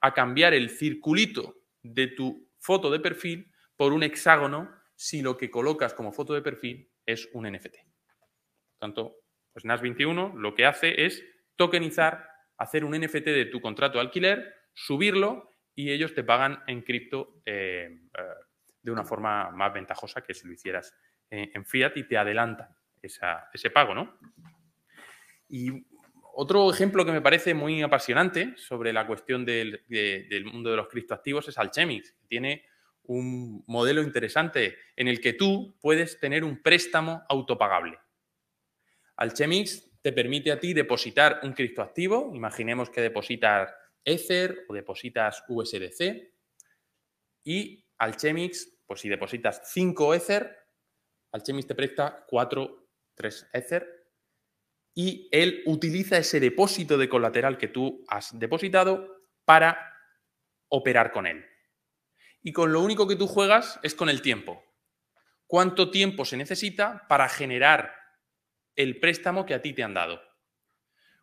a 0.00 0.12
cambiar 0.12 0.54
el 0.54 0.70
circulito 0.70 1.56
de 1.82 2.08
tu 2.08 2.50
foto 2.58 2.90
de 2.90 3.00
perfil 3.00 3.52
por 3.76 3.92
un 3.92 4.02
hexágono 4.02 4.70
si 4.94 5.22
lo 5.22 5.36
que 5.36 5.50
colocas 5.50 5.94
como 5.94 6.12
foto 6.12 6.34
de 6.34 6.42
perfil 6.42 6.90
es 7.06 7.28
un 7.32 7.50
NFT. 7.50 7.76
Por 7.76 8.78
tanto, 8.78 9.16
pues 9.52 9.64
NAS21 9.64 10.34
lo 10.34 10.54
que 10.54 10.66
hace 10.66 11.06
es 11.06 11.22
tokenizar, 11.56 12.26
hacer 12.58 12.84
un 12.84 12.98
NFT 12.98 13.26
de 13.26 13.46
tu 13.46 13.60
contrato 13.60 13.98
de 13.98 14.04
alquiler, 14.04 14.54
subirlo 14.74 15.49
y 15.74 15.90
ellos 15.90 16.14
te 16.14 16.24
pagan 16.24 16.62
en 16.66 16.82
cripto 16.82 17.42
eh, 17.46 18.00
eh, 18.18 18.22
de 18.82 18.90
una 18.90 19.04
forma 19.04 19.50
más 19.50 19.72
ventajosa 19.72 20.22
que 20.22 20.34
si 20.34 20.46
lo 20.46 20.52
hicieras 20.52 20.94
en 21.32 21.64
fiat 21.64 21.96
y 21.96 22.08
te 22.08 22.18
adelantan 22.18 22.68
ese 23.00 23.70
pago, 23.70 23.94
¿no? 23.94 24.18
Y 25.48 25.86
otro 26.34 26.70
ejemplo 26.70 27.04
que 27.04 27.12
me 27.12 27.20
parece 27.20 27.54
muy 27.54 27.82
apasionante 27.82 28.54
sobre 28.56 28.92
la 28.92 29.06
cuestión 29.06 29.44
del, 29.44 29.84
mundo 30.50 30.70
de 30.70 30.76
los 30.76 30.88
criptoactivos 30.88 31.48
es 31.48 31.58
Alchemix. 31.58 32.14
Tiene 32.28 32.64
un 33.04 33.64
modelo 33.66 34.02
interesante 34.02 34.76
en 34.96 35.08
el 35.08 35.20
que 35.20 35.32
tú 35.32 35.76
puedes 35.80 36.20
tener 36.20 36.44
un 36.44 36.62
préstamo 36.62 37.24
autopagable. 37.28 37.98
Alchemix 39.16 39.90
te 40.00 40.12
permite 40.12 40.52
a 40.52 40.60
ti 40.60 40.72
depositar 40.72 41.40
un 41.42 41.52
criptoactivo, 41.52 42.30
imaginemos 42.34 42.88
que 42.88 43.02
depositas 43.02 43.74
Ether 44.04 44.64
o 44.68 44.74
depositas 44.74 45.44
USDC, 45.48 46.30
y 47.44 47.86
Alchemix, 47.98 48.78
pues 48.86 49.00
si 49.00 49.08
depositas 49.08 49.62
5 49.72 50.14
Ether, 50.14 50.56
Alchemix 51.32 51.66
te 51.66 51.74
presta 51.74 52.24
4, 52.28 52.88
3 53.14 53.50
Ether 53.52 54.00
y 54.94 55.28
él 55.30 55.62
utiliza 55.66 56.18
ese 56.18 56.40
depósito 56.40 56.98
de 56.98 57.08
colateral 57.08 57.56
que 57.56 57.68
tú 57.68 58.04
has 58.08 58.38
depositado 58.38 59.24
para 59.44 59.94
operar 60.68 61.12
con 61.12 61.26
él. 61.26 61.44
Y 62.42 62.52
con 62.52 62.72
lo 62.72 62.80
único 62.80 63.06
que 63.06 63.16
tú 63.16 63.26
juegas 63.26 63.78
es 63.82 63.94
con 63.94 64.08
el 64.08 64.22
tiempo. 64.22 64.62
¿Cuánto 65.46 65.90
tiempo 65.90 66.24
se 66.24 66.36
necesita 66.36 67.06
para 67.08 67.28
generar 67.28 67.94
el 68.76 68.98
préstamo 68.98 69.46
que 69.46 69.54
a 69.54 69.62
ti 69.62 69.72
te 69.72 69.82
han 69.82 69.94
dado? 69.94 70.20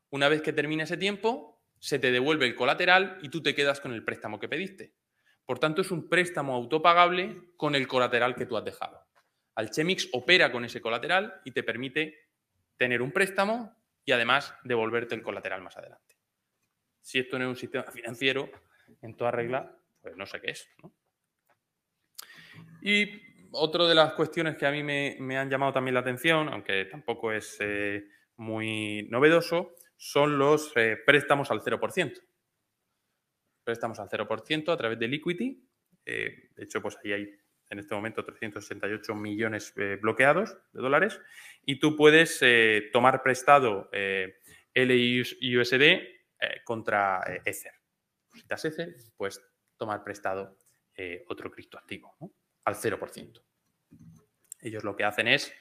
Una 0.09 0.30
vez 0.30 0.41
que 0.41 0.53
termina 0.53 0.84
ese 0.84 0.97
tiempo, 0.97 1.57
se 1.80 1.99
te 1.99 2.11
devuelve 2.11 2.45
el 2.45 2.55
colateral 2.55 3.19
y 3.21 3.30
tú 3.30 3.41
te 3.41 3.55
quedas 3.55 3.80
con 3.80 3.93
el 3.93 4.03
préstamo 4.03 4.39
que 4.39 4.49
pediste. 4.49 4.93
Por 5.45 5.59
tanto, 5.59 5.82
es 5.82 5.91
un 5.91 6.09
préstamo 6.09 6.55
autopagable 6.55 7.53
con 7.55 7.75
el 7.75 7.88
colateral 7.88 8.36
que 8.36 8.45
tú 8.45 8.57
has 8.57 8.65
dejado. 8.65 9.05
Alchemix 9.55 10.09
opera 10.13 10.51
con 10.51 10.65
ese 10.65 10.82
colateral 10.82 11.41
y 11.45 11.51
te 11.51 11.63
permite 11.63 12.30
tener 12.78 13.01
un 13.01 13.11
préstamo 13.11 13.75
y 14.05 14.11
además 14.11 14.53
devolverte 14.63 15.15
el 15.15 15.23
colateral 15.23 15.61
más 15.61 15.78
adelante. 15.78 16.17
Si 17.01 17.19
esto 17.19 17.39
no 17.39 17.45
es 17.45 17.49
un 17.49 17.55
sistema 17.55 17.86
financiero, 17.91 18.49
en 19.01 19.15
toda 19.15 19.32
regla, 19.32 19.75
pues 20.01 20.15
no 20.15 20.25
sé 20.25 20.39
qué 20.41 20.51
es. 20.51 20.69
Y 22.82 23.21
otra 23.51 23.86
de 23.86 23.95
las 23.95 24.13
cuestiones 24.13 24.57
que 24.57 24.65
a 24.65 24.71
mí 24.71 24.84
me, 24.84 25.38
han 25.38 25.49
llamado 25.49 25.73
también 25.73 25.93
la 25.93 26.01
atención, 26.01 26.49
aunque 26.49 26.86
tampoco 26.86 27.32
es 27.32 27.57
eh, 27.59 28.05
muy 28.38 29.07
novedoso, 29.09 29.75
son 29.98 30.38
los 30.38 30.72
eh, 30.76 30.98
préstamos 31.06 31.52
al 31.52 31.62
0%. 31.62 32.24
Préstamos 33.64 34.00
al 34.00 34.08
0% 34.08 34.72
a 34.72 34.78
través 34.78 35.00
de 35.00 35.08
Liquidity. 35.08 35.68
Eh, 36.06 36.50
de 36.56 36.64
hecho, 36.64 36.82
pues 36.82 36.98
ahí 37.04 37.12
hay 37.12 37.30
en 37.70 37.80
este 37.80 37.93
momento 37.93 38.24
368 38.24 39.14
millones 39.16 39.74
eh, 39.76 39.98
bloqueados 40.02 40.56
de 40.72 40.82
dólares, 40.82 41.20
y 41.64 41.80
tú 41.80 41.98
puedes 41.98 42.39
tomar 42.93 43.22
prestado 43.22 43.89
LUSD 44.74 45.84
contra 46.64 47.22
Ether. 47.43 47.74
Si 48.34 48.48
das 48.48 48.64
Ether, 48.64 48.95
puedes 49.18 49.41
tomar 49.76 50.02
prestado 50.02 50.58
otro 51.28 51.52
criptoactivo 51.52 52.16
al 52.64 52.76
0%. 52.76 53.43
Ellos 54.62 54.84
lo 54.86 54.95
que 54.95 55.04
hacen 55.04 55.28
es, 55.28 55.54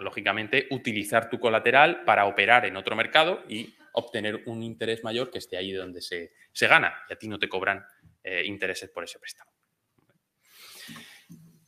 lógicamente, 0.00 0.66
utilizar 0.70 1.28
tu 1.28 1.40
colateral 1.40 2.04
para 2.04 2.26
operar 2.26 2.66
en 2.66 2.76
otro 2.76 2.94
mercado 2.94 3.42
y 3.48 3.74
obtener 3.92 4.42
un 4.46 4.62
interés 4.62 5.02
mayor 5.02 5.30
que 5.30 5.38
esté 5.38 5.56
ahí 5.56 5.72
donde 5.72 6.00
se, 6.00 6.32
se 6.52 6.66
gana 6.68 6.94
y 7.08 7.12
a 7.12 7.16
ti 7.16 7.28
no 7.28 7.38
te 7.38 7.48
cobran 7.48 7.84
intereses 8.44 8.90
por 8.90 9.04
ese 9.04 9.18
préstamo. 9.18 9.50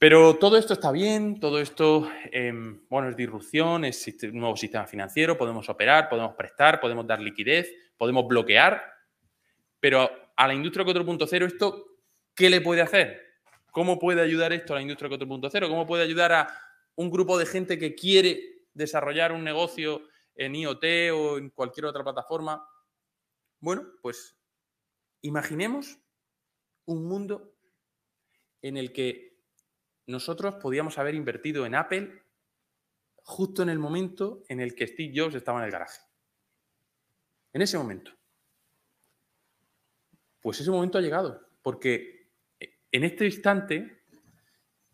Pero 0.01 0.37
todo 0.37 0.57
esto 0.57 0.73
está 0.73 0.91
bien, 0.93 1.41
todo 1.41 1.61
esto, 1.61 2.11
em, 2.33 2.87
bueno, 2.89 3.11
es 3.11 3.17
disrupción, 3.17 3.85
es 3.85 4.07
un 4.23 4.39
nuevo 4.39 4.57
sistema 4.57 4.87
financiero, 4.87 5.37
podemos 5.37 5.69
operar, 5.69 6.09
podemos 6.09 6.35
prestar, 6.37 6.81
podemos 6.81 7.07
dar 7.07 7.21
liquidez, 7.21 7.71
podemos 7.99 8.27
bloquear, 8.27 8.83
pero 9.79 10.11
a 10.35 10.47
la 10.47 10.55
industria 10.55 10.87
4.0 10.87 11.45
esto, 11.45 11.99
¿qué 12.35 12.49
le 12.49 12.63
puede 12.63 12.81
hacer? 12.81 13.21
¿Cómo 13.73 13.99
puede 13.99 14.23
ayudar 14.23 14.55
esto 14.55 14.73
a 14.73 14.77
la 14.77 14.83
industria 14.83 15.11
4.0? 15.11 15.69
¿Cómo 15.69 15.87
puede 15.87 16.05
ayudar 16.05 16.33
a 16.33 16.49
un 16.97 17.11
grupo 17.11 17.38
de 17.38 17.47
gente 17.47 17.78
que 17.78 17.95
quiere 17.95 18.66
desarrollar 18.74 19.32
un 19.32 19.45
negocio 19.45 20.03
en 20.34 20.55
IoT 20.55 20.84
o 21.14 21.38
en 21.38 21.51
cualquier 21.51 21.86
otra 21.86 22.03
plataforma? 22.03 22.66
Bueno, 23.61 23.86
pues 24.03 24.36
imaginemos 25.22 25.99
un 26.86 27.07
mundo 27.07 27.55
en 28.62 28.76
el 28.76 28.93
que 28.93 29.38
nosotros 30.07 30.57
podíamos 30.57 30.99
haber 30.99 31.14
invertido 31.14 31.66
en 31.66 31.74
Apple 31.74 32.22
justo 33.22 33.62
en 33.62 33.68
el 33.68 33.78
momento 33.78 34.43
en 34.49 34.61
el 34.61 34.74
que 34.74 34.86
Steve 34.86 35.12
Jobs 35.14 35.34
estaba 35.34 35.61
en 35.61 35.66
el 35.66 35.70
garaje. 35.70 36.01
En 37.53 37.62
ese 37.62 37.78
momento. 37.78 38.12
Pues 40.41 40.61
ese 40.61 40.70
momento 40.70 40.99
ha 40.99 41.03
llegado, 41.03 41.49
porque 41.62 42.30
en 42.91 43.05
este 43.05 43.26
instante 43.26 44.03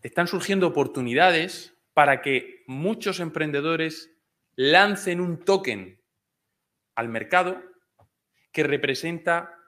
están 0.02 0.26
surgiendo 0.26 0.66
oportunidades 0.66 1.75
para 1.96 2.20
que 2.20 2.62
muchos 2.66 3.20
emprendedores 3.20 4.14
lancen 4.54 5.18
un 5.18 5.42
token 5.42 5.98
al 6.94 7.08
mercado 7.08 7.62
que 8.52 8.64
representa 8.64 9.58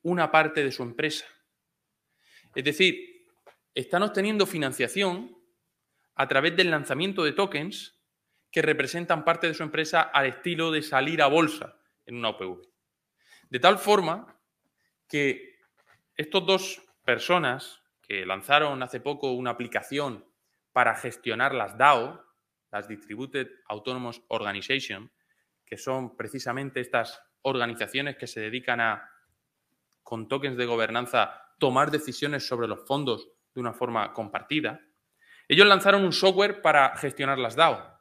una 0.00 0.30
parte 0.30 0.64
de 0.64 0.72
su 0.72 0.82
empresa. 0.82 1.26
Es 2.54 2.64
decir, 2.64 3.26
están 3.74 4.02
obteniendo 4.02 4.46
financiación 4.46 5.36
a 6.14 6.26
través 6.26 6.56
del 6.56 6.70
lanzamiento 6.70 7.22
de 7.22 7.32
tokens 7.32 8.00
que 8.50 8.62
representan 8.62 9.22
parte 9.22 9.46
de 9.46 9.52
su 9.52 9.62
empresa 9.62 10.00
al 10.00 10.24
estilo 10.24 10.70
de 10.70 10.80
salir 10.80 11.20
a 11.20 11.26
bolsa 11.26 11.76
en 12.06 12.16
una 12.16 12.30
OPV. 12.30 12.62
De 13.50 13.58
tal 13.60 13.76
forma 13.78 14.40
que 15.06 15.58
estos 16.16 16.46
dos 16.46 16.82
personas 17.04 17.82
que 18.00 18.24
lanzaron 18.24 18.82
hace 18.82 19.00
poco 19.00 19.32
una 19.32 19.50
aplicación 19.50 20.29
para 20.72 20.94
gestionar 20.94 21.54
las 21.54 21.76
DAO, 21.76 22.24
las 22.70 22.88
Distributed 22.88 23.48
Autonomous 23.68 24.22
Organization, 24.28 25.10
que 25.64 25.76
son 25.76 26.16
precisamente 26.16 26.80
estas 26.80 27.20
organizaciones 27.42 28.16
que 28.16 28.26
se 28.26 28.40
dedican 28.40 28.80
a, 28.80 29.10
con 30.02 30.28
tokens 30.28 30.56
de 30.56 30.66
gobernanza, 30.66 31.54
tomar 31.58 31.90
decisiones 31.90 32.46
sobre 32.46 32.68
los 32.68 32.86
fondos 32.86 33.28
de 33.54 33.60
una 33.60 33.72
forma 33.72 34.12
compartida. 34.12 34.80
Ellos 35.48 35.66
lanzaron 35.66 36.04
un 36.04 36.12
software 36.12 36.62
para 36.62 36.96
gestionar 36.96 37.38
las 37.38 37.56
DAO. 37.56 37.98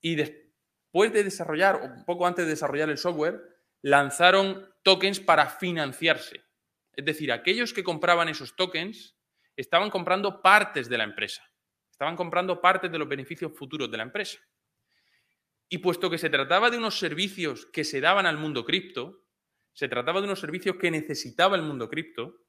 Y 0.00 0.16
después 0.16 1.12
de 1.12 1.24
desarrollar, 1.24 1.76
un 1.76 2.04
poco 2.04 2.26
antes 2.26 2.44
de 2.44 2.50
desarrollar 2.50 2.90
el 2.90 2.98
software, 2.98 3.40
lanzaron 3.82 4.68
tokens 4.82 5.20
para 5.20 5.46
financiarse. 5.46 6.42
Es 6.92 7.04
decir, 7.04 7.32
aquellos 7.32 7.72
que 7.72 7.84
compraban 7.84 8.28
esos 8.28 8.56
tokens 8.56 9.16
estaban 9.56 9.90
comprando 9.90 10.42
partes 10.42 10.88
de 10.88 10.98
la 10.98 11.04
empresa. 11.04 11.42
Estaban 11.94 12.16
comprando 12.16 12.60
partes 12.60 12.90
de 12.90 12.98
los 12.98 13.08
beneficios 13.08 13.52
futuros 13.56 13.88
de 13.88 13.96
la 13.96 14.02
empresa. 14.02 14.40
Y 15.68 15.78
puesto 15.78 16.10
que 16.10 16.18
se 16.18 16.28
trataba 16.28 16.68
de 16.68 16.76
unos 16.76 16.98
servicios 16.98 17.66
que 17.66 17.84
se 17.84 18.00
daban 18.00 18.26
al 18.26 18.36
mundo 18.36 18.64
cripto, 18.64 19.22
se 19.72 19.86
trataba 19.86 20.20
de 20.20 20.26
unos 20.26 20.40
servicios 20.40 20.74
que 20.74 20.90
necesitaba 20.90 21.54
el 21.54 21.62
mundo 21.62 21.88
cripto, 21.88 22.40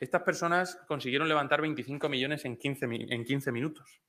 estas 0.00 0.22
personas 0.22 0.82
consiguieron 0.88 1.28
levantar 1.28 1.60
25 1.60 2.08
millones 2.08 2.44
en 2.44 2.56
15, 2.56 2.86
en 3.08 3.24
15 3.24 3.52
minutos. 3.52 4.00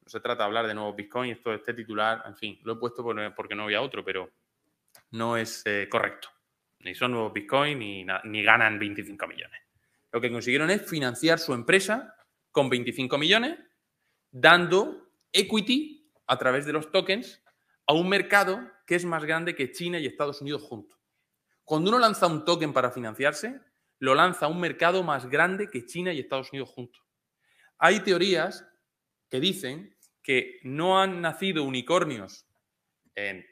No 0.00 0.10
se 0.10 0.20
trata 0.20 0.44
de 0.44 0.46
hablar 0.46 0.68
de 0.68 0.74
nuevos 0.74 0.94
Bitcoin, 0.94 1.32
esto, 1.32 1.52
este 1.52 1.74
titular, 1.74 2.22
en 2.24 2.36
fin, 2.36 2.60
lo 2.62 2.74
he 2.74 2.76
puesto 2.76 3.02
porque 3.34 3.56
no 3.56 3.64
había 3.64 3.82
otro, 3.82 4.04
pero 4.04 4.30
no 5.10 5.36
es 5.36 5.62
eh, 5.66 5.88
correcto. 5.90 6.28
Ni 6.78 6.94
son 6.94 7.10
nuevos 7.10 7.32
Bitcoin 7.32 7.80
ni, 7.80 8.06
ni 8.24 8.44
ganan 8.44 8.78
25 8.78 9.26
millones. 9.26 9.60
Lo 10.12 10.20
que 10.20 10.30
consiguieron 10.30 10.70
es 10.70 10.88
financiar 10.88 11.40
su 11.40 11.52
empresa 11.52 12.12
con 12.56 12.70
25 12.70 13.18
millones, 13.18 13.58
dando 14.30 15.10
equity 15.30 16.10
a 16.26 16.38
través 16.38 16.64
de 16.64 16.72
los 16.72 16.90
tokens 16.90 17.42
a 17.86 17.92
un 17.92 18.08
mercado 18.08 18.58
que 18.86 18.94
es 18.94 19.04
más 19.04 19.26
grande 19.26 19.54
que 19.54 19.72
China 19.72 19.98
y 19.98 20.06
Estados 20.06 20.40
Unidos 20.40 20.62
juntos. 20.62 20.98
Cuando 21.64 21.90
uno 21.90 21.98
lanza 21.98 22.26
un 22.26 22.46
token 22.46 22.72
para 22.72 22.90
financiarse, 22.90 23.60
lo 23.98 24.14
lanza 24.14 24.46
a 24.46 24.48
un 24.48 24.58
mercado 24.58 25.02
más 25.02 25.28
grande 25.28 25.68
que 25.68 25.84
China 25.84 26.14
y 26.14 26.18
Estados 26.18 26.50
Unidos 26.50 26.70
juntos. 26.70 27.04
Hay 27.76 28.00
teorías 28.00 28.66
que 29.28 29.38
dicen 29.38 29.94
que 30.22 30.58
no 30.62 30.98
han 30.98 31.20
nacido 31.20 31.62
unicornios 31.62 32.46
en 33.14 33.44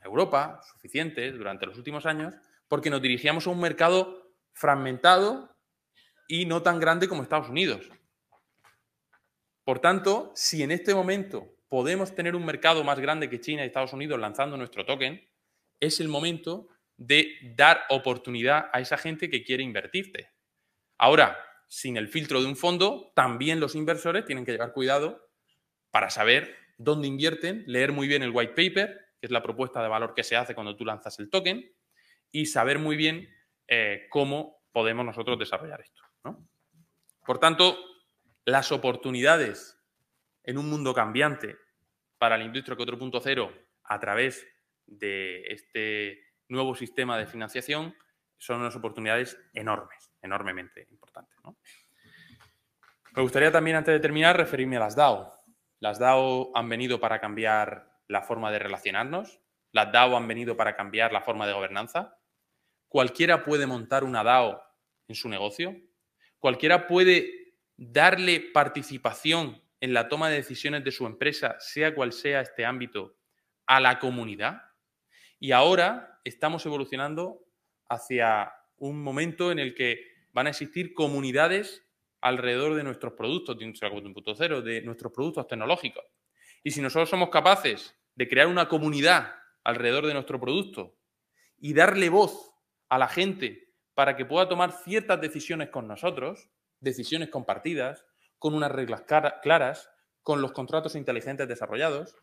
Europa 0.00 0.60
suficientes 0.70 1.36
durante 1.36 1.66
los 1.66 1.76
últimos 1.76 2.06
años 2.06 2.34
porque 2.68 2.88
nos 2.88 3.02
dirigíamos 3.02 3.48
a 3.48 3.50
un 3.50 3.58
mercado 3.58 4.32
fragmentado 4.52 5.55
y 6.28 6.46
no 6.46 6.62
tan 6.62 6.80
grande 6.80 7.08
como 7.08 7.22
Estados 7.22 7.48
Unidos. 7.48 7.88
Por 9.64 9.80
tanto, 9.80 10.32
si 10.34 10.62
en 10.62 10.70
este 10.70 10.94
momento 10.94 11.56
podemos 11.68 12.14
tener 12.14 12.36
un 12.36 12.44
mercado 12.44 12.84
más 12.84 13.00
grande 13.00 13.28
que 13.28 13.40
China 13.40 13.62
y 13.62 13.66
Estados 13.66 13.92
Unidos 13.92 14.20
lanzando 14.20 14.56
nuestro 14.56 14.86
token, 14.86 15.20
es 15.80 16.00
el 16.00 16.08
momento 16.08 16.68
de 16.96 17.32
dar 17.56 17.82
oportunidad 17.90 18.70
a 18.72 18.80
esa 18.80 18.96
gente 18.96 19.28
que 19.28 19.42
quiere 19.42 19.62
invertirte. 19.62 20.30
Ahora, 20.98 21.36
sin 21.68 21.96
el 21.96 22.08
filtro 22.08 22.40
de 22.40 22.46
un 22.46 22.56
fondo, 22.56 23.12
también 23.14 23.60
los 23.60 23.74
inversores 23.74 24.24
tienen 24.24 24.44
que 24.44 24.52
llevar 24.52 24.72
cuidado 24.72 25.28
para 25.90 26.10
saber 26.10 26.56
dónde 26.78 27.08
invierten, 27.08 27.64
leer 27.66 27.92
muy 27.92 28.06
bien 28.06 28.22
el 28.22 28.30
white 28.30 28.52
paper, 28.52 29.00
que 29.20 29.26
es 29.26 29.30
la 29.30 29.42
propuesta 29.42 29.82
de 29.82 29.88
valor 29.88 30.14
que 30.14 30.22
se 30.22 30.36
hace 30.36 30.54
cuando 30.54 30.76
tú 30.76 30.84
lanzas 30.84 31.18
el 31.18 31.28
token, 31.28 31.70
y 32.30 32.46
saber 32.46 32.78
muy 32.78 32.96
bien 32.96 33.28
eh, 33.66 34.06
cómo 34.10 34.62
podemos 34.72 35.04
nosotros 35.04 35.38
desarrollar 35.38 35.80
esto. 35.80 36.05
Por 37.24 37.38
tanto, 37.38 37.76
las 38.44 38.72
oportunidades 38.72 39.78
en 40.44 40.58
un 40.58 40.70
mundo 40.70 40.94
cambiante 40.94 41.56
para 42.18 42.38
la 42.38 42.44
industria 42.44 42.76
4.0 42.76 43.66
a 43.84 44.00
través 44.00 44.46
de 44.86 45.42
este 45.48 46.20
nuevo 46.48 46.74
sistema 46.74 47.18
de 47.18 47.26
financiación 47.26 47.94
son 48.38 48.60
unas 48.60 48.76
oportunidades 48.76 49.38
enormes, 49.52 50.12
enormemente 50.22 50.86
importantes. 50.90 51.36
Me 53.14 53.22
gustaría 53.22 53.50
también, 53.50 53.76
antes 53.76 53.94
de 53.94 54.00
terminar, 54.00 54.36
referirme 54.36 54.76
a 54.76 54.80
las 54.80 54.94
DAO. 54.94 55.32
Las 55.80 55.98
DAO 55.98 56.52
han 56.54 56.68
venido 56.68 57.00
para 57.00 57.20
cambiar 57.20 57.90
la 58.08 58.22
forma 58.22 58.50
de 58.50 58.58
relacionarnos, 58.58 59.40
las 59.72 59.90
DAO 59.92 60.16
han 60.16 60.28
venido 60.28 60.56
para 60.56 60.76
cambiar 60.76 61.12
la 61.12 61.22
forma 61.22 61.46
de 61.46 61.52
gobernanza. 61.52 62.18
Cualquiera 62.88 63.42
puede 63.44 63.66
montar 63.66 64.04
una 64.04 64.22
DAO 64.22 64.62
en 65.08 65.14
su 65.14 65.28
negocio, 65.28 65.76
cualquiera 66.46 66.86
puede 66.86 67.56
darle 67.76 68.38
participación 68.38 69.60
en 69.80 69.92
la 69.92 70.08
toma 70.08 70.28
de 70.28 70.36
decisiones 70.36 70.84
de 70.84 70.92
su 70.92 71.04
empresa, 71.04 71.56
sea 71.58 71.92
cual 71.92 72.12
sea 72.12 72.40
este 72.40 72.64
ámbito, 72.64 73.16
a 73.66 73.80
la 73.80 73.98
comunidad. 73.98 74.62
Y 75.40 75.50
ahora 75.50 76.20
estamos 76.22 76.64
evolucionando 76.64 77.44
hacia 77.88 78.52
un 78.76 79.02
momento 79.02 79.50
en 79.50 79.58
el 79.58 79.74
que 79.74 80.04
van 80.30 80.46
a 80.46 80.50
existir 80.50 80.94
comunidades 80.94 81.84
alrededor 82.20 82.76
de 82.76 82.84
nuestros 82.84 83.14
productos 83.14 83.58
de 83.58 83.64
Industria 83.64 83.90
4.0, 83.90 84.62
de 84.62 84.82
nuestros 84.82 85.12
productos 85.12 85.48
tecnológicos. 85.48 86.04
Y 86.62 86.70
si 86.70 86.80
nosotros 86.80 87.10
somos 87.10 87.30
capaces 87.30 87.92
de 88.14 88.28
crear 88.28 88.46
una 88.46 88.68
comunidad 88.68 89.34
alrededor 89.64 90.06
de 90.06 90.14
nuestro 90.14 90.38
producto 90.38 90.96
y 91.58 91.74
darle 91.74 92.08
voz 92.08 92.52
a 92.88 92.98
la 92.98 93.08
gente 93.08 93.65
para 93.96 94.14
que 94.14 94.26
pueda 94.26 94.46
tomar 94.46 94.72
ciertas 94.72 95.18
decisiones 95.22 95.70
con 95.70 95.88
nosotros, 95.88 96.50
decisiones 96.80 97.30
compartidas, 97.30 98.04
con 98.38 98.52
unas 98.52 98.70
reglas 98.70 99.04
claras, 99.42 99.90
con 100.22 100.42
los 100.42 100.52
contratos 100.52 100.94
inteligentes 100.96 101.48
desarrollados, 101.48 102.14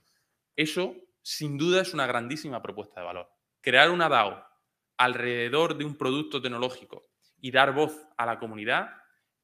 eso 0.55 0.95
sin 1.24 1.57
duda 1.57 1.82
es 1.82 1.95
una 1.95 2.05
grandísima 2.05 2.61
propuesta 2.61 2.99
de 2.99 3.07
valor. 3.07 3.30
Crear 3.59 3.89
una 3.89 4.07
DAO 4.07 4.45
alrededor 4.97 5.76
de 5.76 5.86
un 5.86 5.97
producto 5.97 6.39
tecnológico 6.39 7.09
y 7.41 7.49
dar 7.49 7.74
voz 7.74 8.05
a 8.17 8.28
la 8.28 8.38
comunidad 8.38 8.91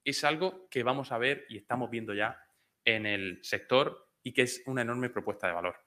es 0.04 0.24
algo 0.24 0.70
que 0.70 0.84
vamos 0.84 1.12
a 1.12 1.18
ver 1.18 1.48
y 1.50 1.58
estamos 1.58 1.90
viendo 1.90 2.14
ya 2.14 2.40
en 2.86 3.08
el 3.08 3.40
sector 3.42 4.08
y 4.22 4.34
que 4.34 4.44
es 4.44 4.62
una 4.68 4.84
enorme 4.84 5.10
propuesta 5.10 5.48
de 5.48 5.54
valor. 5.54 5.78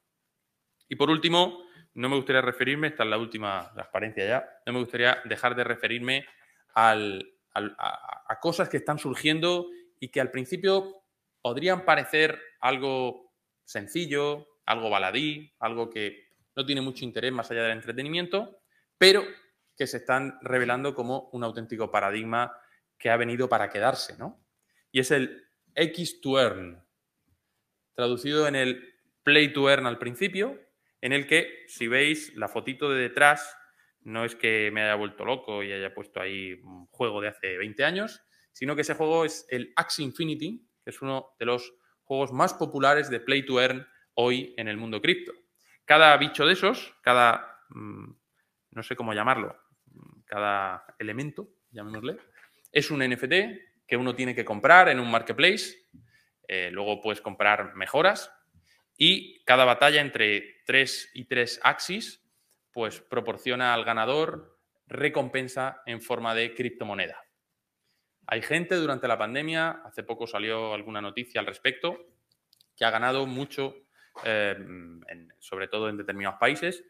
Y 0.88 0.96
por 0.96 1.08
último, 1.08 1.62
no 1.94 2.08
me 2.08 2.16
gustaría 2.16 2.42
referirme, 2.42 2.88
esta 2.88 3.04
es 3.04 3.10
la 3.10 3.18
última 3.18 3.70
transparencia 3.74 4.26
ya, 4.26 4.48
no 4.66 4.72
me 4.72 4.78
gustaría 4.80 5.18
dejar 5.24 5.54
de 5.54 5.64
referirme 5.64 6.26
a, 6.74 6.96
a 7.54 8.40
cosas 8.40 8.68
que 8.68 8.78
están 8.78 8.98
surgiendo 8.98 9.66
y 10.00 10.08
que 10.08 10.20
al 10.20 10.30
principio 10.30 11.04
podrían 11.42 11.84
parecer 11.84 12.40
algo 12.60 13.32
sencillo, 13.64 14.46
algo 14.64 14.90
baladí, 14.90 15.52
algo 15.58 15.90
que 15.90 16.28
no 16.56 16.64
tiene 16.64 16.80
mucho 16.80 17.04
interés 17.04 17.32
más 17.32 17.50
allá 17.50 17.62
del 17.62 17.72
entretenimiento, 17.72 18.58
pero 18.98 19.24
que 19.76 19.86
se 19.86 19.98
están 19.98 20.38
revelando 20.42 20.94
como 20.94 21.28
un 21.32 21.44
auténtico 21.44 21.90
paradigma 21.90 22.56
que 22.98 23.10
ha 23.10 23.16
venido 23.16 23.48
para 23.48 23.70
quedarse, 23.70 24.16
¿no? 24.16 24.44
Y 24.92 25.00
es 25.00 25.10
el 25.10 25.48
X 25.74 26.20
to 26.20 26.38
Earn, 26.38 26.84
traducido 27.94 28.46
en 28.46 28.54
el 28.54 28.94
Play 29.22 29.52
to 29.52 29.68
Earn 29.68 29.86
al 29.86 29.98
principio, 29.98 30.60
en 31.02 31.12
el 31.12 31.26
que, 31.26 31.64
si 31.66 31.88
veis 31.88 32.34
la 32.36 32.48
fotito 32.48 32.88
de 32.88 33.02
detrás, 33.02 33.56
no 34.00 34.24
es 34.24 34.36
que 34.36 34.70
me 34.72 34.82
haya 34.82 34.94
vuelto 34.94 35.24
loco 35.24 35.62
y 35.62 35.72
haya 35.72 35.92
puesto 35.92 36.20
ahí 36.20 36.54
un 36.62 36.86
juego 36.86 37.20
de 37.20 37.28
hace 37.28 37.58
20 37.58 37.84
años, 37.84 38.22
sino 38.52 38.74
que 38.74 38.82
ese 38.82 38.94
juego 38.94 39.24
es 39.24 39.44
el 39.50 39.72
Axie 39.76 40.04
Infinity, 40.04 40.64
que 40.82 40.90
es 40.90 41.02
uno 41.02 41.34
de 41.40 41.46
los 41.46 41.74
juegos 42.04 42.32
más 42.32 42.54
populares 42.54 43.10
de 43.10 43.18
Play 43.18 43.44
to 43.44 43.60
Earn 43.60 43.86
hoy 44.14 44.54
en 44.56 44.68
el 44.68 44.76
mundo 44.76 45.02
cripto. 45.02 45.32
Cada 45.84 46.16
bicho 46.16 46.46
de 46.46 46.52
esos, 46.52 46.94
cada, 47.02 47.58
mm, 47.70 48.12
no 48.70 48.82
sé 48.84 48.94
cómo 48.94 49.12
llamarlo, 49.12 49.56
cada 50.24 50.84
elemento, 51.00 51.48
llamémosle, 51.70 52.16
es 52.70 52.90
un 52.92 53.02
NFT 53.02 53.84
que 53.88 53.96
uno 53.96 54.14
tiene 54.14 54.36
que 54.36 54.44
comprar 54.44 54.88
en 54.88 55.00
un 55.00 55.10
marketplace, 55.10 55.88
eh, 56.46 56.70
luego 56.70 57.00
puedes 57.00 57.20
comprar 57.20 57.74
mejoras 57.74 58.32
y 58.96 59.42
cada 59.44 59.64
batalla 59.64 60.00
entre 60.00 60.62
3 60.66 61.10
y 61.14 61.24
3 61.24 61.60
axis 61.62 62.22
pues 62.72 63.00
proporciona 63.00 63.74
al 63.74 63.84
ganador 63.84 64.58
recompensa 64.86 65.82
en 65.86 66.00
forma 66.00 66.34
de 66.34 66.54
criptomoneda. 66.54 67.22
Hay 68.26 68.42
gente 68.42 68.76
durante 68.76 69.08
la 69.08 69.18
pandemia, 69.18 69.82
hace 69.84 70.04
poco 70.04 70.26
salió 70.26 70.72
alguna 70.72 71.00
noticia 71.00 71.40
al 71.40 71.46
respecto, 71.46 71.98
que 72.76 72.84
ha 72.84 72.90
ganado 72.90 73.26
mucho 73.26 73.74
eh, 74.24 74.56
sobre 75.38 75.68
todo 75.68 75.88
en 75.88 75.96
determinados 75.96 76.38
países, 76.38 76.84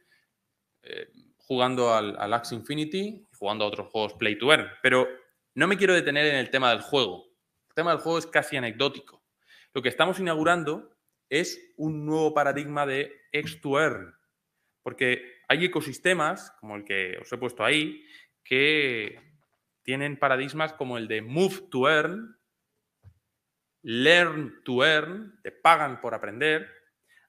eh, 0.83 1.09
jugando 1.39 1.95
al, 1.95 2.17
al, 2.19 2.33
Axie 2.33 2.57
Infinity 2.57 3.29
jugando 3.37 3.65
a 3.65 3.69
otros 3.69 3.89
juegos 3.89 4.15
Play 4.15 4.39
to 4.39 4.53
Earn. 4.53 4.69
Pero 4.83 5.09
no 5.55 5.67
me 5.67 5.77
quiero 5.77 5.95
detener 5.95 6.27
en 6.27 6.37
el 6.37 6.51
tema 6.51 6.71
del 6.71 6.81
juego. 6.81 7.25
El 7.69 7.75
tema 7.75 7.93
del 7.93 8.01
juego 8.01 8.19
es 8.19 8.27
casi 8.27 8.57
anecdótico. 8.57 9.23
Lo 9.73 9.83
que 9.83 9.89
estamos 9.89 10.19
inaugurando 10.19 10.92
es 11.33 11.73
un 11.79 12.05
nuevo 12.05 12.35
paradigma 12.35 12.85
de 12.85 13.23
X 13.33 13.63
to 13.63 13.81
Earn. 13.81 14.15
Porque 14.83 15.41
hay 15.49 15.65
ecosistemas, 15.65 16.51
como 16.61 16.77
el 16.77 16.85
que 16.85 17.17
os 17.23 17.33
he 17.33 17.39
puesto 17.39 17.65
ahí, 17.65 18.05
que 18.45 19.19
tienen 19.83 20.19
paradigmas 20.19 20.75
como 20.75 20.99
el 20.99 21.09
de 21.09 21.23
Move 21.23 21.69
to 21.71 21.89
Earn, 21.89 22.39
Learn 23.81 24.63
to 24.63 24.85
Earn, 24.85 25.41
te 25.43 25.53
pagan 25.53 26.03
por 26.03 26.15
aprender, 26.15 26.69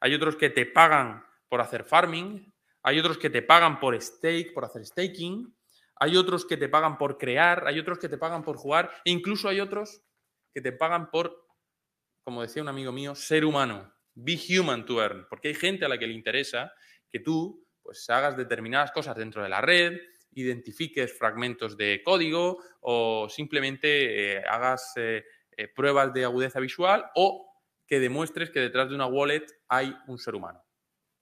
hay 0.02 0.14
otros 0.14 0.36
que 0.36 0.50
te 0.50 0.66
pagan 0.66 1.26
por 1.48 1.62
hacer 1.62 1.86
farming, 1.86 2.54
hay 2.82 3.00
otros 3.00 3.18
que 3.18 3.30
te 3.30 3.42
pagan 3.42 3.80
por 3.80 4.00
stake, 4.00 4.54
por 4.54 4.66
hacer 4.66 4.86
staking, 4.86 5.56
hay 5.96 6.18
otros 6.18 6.46
que 6.46 6.58
te 6.58 6.68
pagan 6.68 6.98
por 6.98 7.18
crear, 7.18 7.66
hay 7.68 7.80
otros 7.80 8.00
que 8.00 8.10
te 8.10 8.18
pagan 8.18 8.44
por 8.44 8.58
jugar, 8.58 8.92
e 9.06 9.12
incluso 9.12 9.48
hay 9.48 9.62
otros 9.62 10.02
que 10.54 10.60
te 10.60 10.74
pagan 10.74 11.10
por, 11.10 11.48
como 12.26 12.42
decía 12.42 12.62
un 12.62 12.68
amigo 12.68 12.92
mío, 12.92 13.16
ser 13.16 13.46
humano. 13.46 13.93
Be 14.16 14.38
human 14.38 14.86
to 14.86 15.02
earn, 15.02 15.26
porque 15.30 15.50
hay 15.50 15.54
gente 15.56 15.86
a 15.86 15.90
la 15.90 15.98
que 15.98 16.08
le 16.08 16.14
interesa 16.14 16.74
que 17.12 17.20
tú 17.20 17.66
pues 17.82 18.10
hagas 18.10 18.38
determinadas 18.38 18.92
cosas 18.92 19.16
dentro 19.16 19.44
de 19.44 19.50
la 19.50 19.62
red, 19.62 20.00
identifiques 20.36 21.18
fragmentos 21.18 21.78
de 21.78 22.02
código 22.04 22.60
o 22.82 23.28
simplemente 23.30 24.38
eh, 24.38 24.44
hagas 24.48 24.94
eh, 24.96 25.26
eh, 25.56 25.68
pruebas 25.68 26.14
de 26.14 26.24
agudeza 26.24 26.60
visual 26.60 27.06
o 27.16 27.62
que 27.86 28.00
demuestres 28.00 28.50
que 28.50 28.60
detrás 28.60 28.90
de 28.90 28.96
una 28.96 29.06
wallet 29.06 29.46
hay 29.68 29.96
un 30.08 30.18
ser 30.18 30.36
humano. 30.36 30.64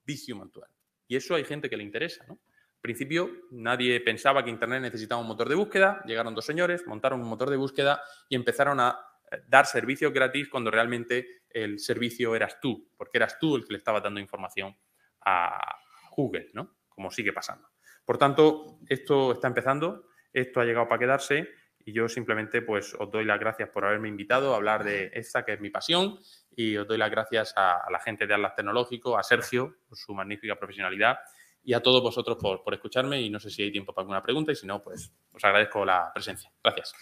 Be 0.06 0.16
human 0.28 0.52
to 0.52 0.62
earn. 0.62 0.72
Y 1.08 1.16
eso 1.16 1.36
hay 1.36 1.44
gente 1.44 1.70
que 1.70 1.78
le 1.78 1.84
interesa, 1.84 2.26
¿no? 2.28 2.34
Al 2.34 2.82
principio 2.82 3.30
nadie 3.52 4.00
pensaba 4.00 4.44
que 4.44 4.50
Internet 4.50 4.82
necesitaba 4.82 5.22
un 5.22 5.28
motor 5.28 5.48
de 5.48 5.54
búsqueda, 5.54 6.02
llegaron 6.06 6.34
dos 6.34 6.46
señores, 6.46 6.88
montaron 6.88 7.22
un 7.22 7.28
motor 7.28 7.50
de 7.50 7.58
búsqueda 7.58 8.02
y 8.28 8.36
empezaron 8.36 8.80
a 8.80 8.98
dar 9.48 9.66
servicios 9.66 10.14
gratis 10.14 10.50
cuando 10.50 10.72
realmente 10.72 11.44
el 11.50 11.80
servicio 11.80 12.36
eras 12.36 12.60
tú, 12.60 12.90
porque 12.98 13.18
eras 13.18 13.38
tú 13.40 13.56
el 13.56 13.66
que 13.66 13.74
le 13.74 13.78
estaba 13.78 14.02
dando 14.02 14.20
información 14.20 14.76
a 15.22 15.78
Google, 16.16 16.50
¿no? 16.54 16.78
Como 16.90 17.12
sigue 17.12 17.34
pasando. 17.34 17.70
Por 18.06 18.18
tanto, 18.18 18.80
esto 18.90 19.34
está 19.34 19.48
empezando, 19.48 20.08
esto 20.34 20.60
ha 20.60 20.66
llegado 20.66 20.88
para 20.88 21.00
quedarse 21.00 21.50
y 21.86 21.94
yo 21.94 22.08
simplemente 22.08 22.62
pues 22.62 22.96
os 23.00 23.10
doy 23.10 23.26
las 23.26 23.40
gracias 23.40 23.70
por 23.70 23.86
haberme 23.86 24.08
invitado 24.08 24.54
a 24.54 24.58
hablar 24.58 24.84
de 24.84 25.12
esta 25.14 25.44
que 25.44 25.54
es 25.54 25.62
mi 25.62 25.70
pasión 25.70 26.20
y 26.56 26.78
os 26.78 26.88
doy 26.88 26.98
las 26.98 27.10
gracias 27.10 27.54
a, 27.56 27.86
la 27.90 28.00
gente 28.00 28.28
de 28.28 28.34
Atlas 28.34 28.56
Tecnológico, 28.56 29.18
a 29.18 29.24
Sergio 29.24 29.78
por 29.88 29.98
su 29.98 30.14
magnífica 30.14 30.56
profesionalidad 30.56 31.20
y 31.64 31.74
a 31.74 31.82
todos 31.82 32.02
vosotros 32.02 32.38
por, 32.40 32.64
por 32.64 32.74
escucharme 32.74 33.22
y 33.22 33.30
no 33.30 33.40
sé 33.40 33.50
si 33.50 33.64
hay 33.64 33.72
tiempo 33.72 33.94
para 33.94 34.04
alguna 34.04 34.22
pregunta 34.22 34.52
y 34.52 34.56
si 34.56 34.66
no, 34.66 34.84
pues 34.84 35.14
os 35.32 35.44
agradezco 35.44 35.86
la 35.86 36.12
presencia. 36.14 36.52
Gracias. 36.64 36.94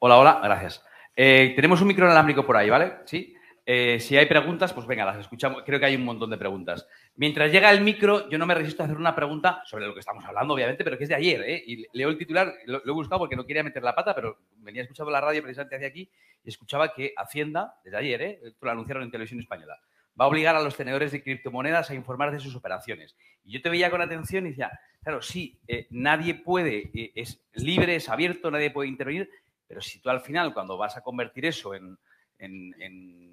Hola, 0.00 0.16
hola, 0.16 0.40
gracias. 0.44 0.84
Eh, 1.16 1.54
tenemos 1.56 1.80
un 1.80 1.88
micro 1.88 2.04
inalámbrico 2.04 2.46
por 2.46 2.56
ahí, 2.56 2.70
¿vale? 2.70 2.98
Sí. 3.04 3.34
Eh, 3.66 3.98
si 3.98 4.16
hay 4.16 4.26
preguntas, 4.26 4.72
pues 4.72 4.86
venga, 4.86 5.04
las 5.04 5.18
escuchamos. 5.18 5.64
Creo 5.66 5.80
que 5.80 5.86
hay 5.86 5.96
un 5.96 6.04
montón 6.04 6.30
de 6.30 6.38
preguntas. 6.38 6.86
Mientras 7.16 7.50
llega 7.50 7.72
el 7.72 7.80
micro, 7.80 8.30
yo 8.30 8.38
no 8.38 8.46
me 8.46 8.54
resisto 8.54 8.82
a 8.82 8.86
hacer 8.86 8.96
una 8.96 9.16
pregunta 9.16 9.60
sobre 9.64 9.88
lo 9.88 9.94
que 9.94 10.00
estamos 10.00 10.24
hablando, 10.24 10.54
obviamente, 10.54 10.84
pero 10.84 10.96
que 10.96 11.02
es 11.02 11.08
de 11.08 11.16
ayer. 11.16 11.42
¿eh? 11.42 11.64
Y 11.66 11.84
leo 11.92 12.10
el 12.10 12.16
titular, 12.16 12.54
lo, 12.66 12.80
he 12.86 12.90
buscado 12.92 13.18
porque 13.18 13.34
no 13.34 13.44
quería 13.44 13.64
meter 13.64 13.82
la 13.82 13.96
pata, 13.96 14.14
pero 14.14 14.38
venía 14.58 14.82
escuchando 14.82 15.10
la 15.10 15.20
radio 15.20 15.42
precisamente 15.42 15.74
hacia 15.74 15.88
aquí 15.88 16.08
y 16.44 16.48
escuchaba 16.48 16.94
que 16.94 17.12
Hacienda, 17.16 17.74
desde 17.82 17.96
ayer, 17.96 18.22
¿eh? 18.22 18.40
lo 18.60 18.70
anunciaron 18.70 19.02
en 19.02 19.10
televisión 19.10 19.40
española, 19.40 19.80
va 20.18 20.26
a 20.26 20.28
obligar 20.28 20.54
a 20.54 20.62
los 20.62 20.76
tenedores 20.76 21.10
de 21.10 21.24
criptomonedas 21.24 21.90
a 21.90 21.94
informar 21.94 22.30
de 22.30 22.38
sus 22.38 22.54
operaciones. 22.54 23.16
Y 23.42 23.50
yo 23.50 23.60
te 23.60 23.68
veía 23.68 23.90
con 23.90 24.00
atención 24.00 24.46
y 24.46 24.50
decía, 24.50 24.70
claro, 25.02 25.20
sí, 25.22 25.58
nadie 25.90 26.36
puede, 26.36 26.92
es 27.16 27.44
libre, 27.54 27.96
es 27.96 28.08
abierto, 28.08 28.50
nadie 28.52 28.70
puede 28.70 28.88
intervenir, 28.88 29.28
pero 29.68 29.82
si 29.82 30.00
tú 30.00 30.08
al 30.08 30.22
final, 30.22 30.54
cuando 30.54 30.78
vas 30.78 30.96
a 30.96 31.02
convertir 31.02 31.44
eso 31.44 31.74
en, 31.74 31.98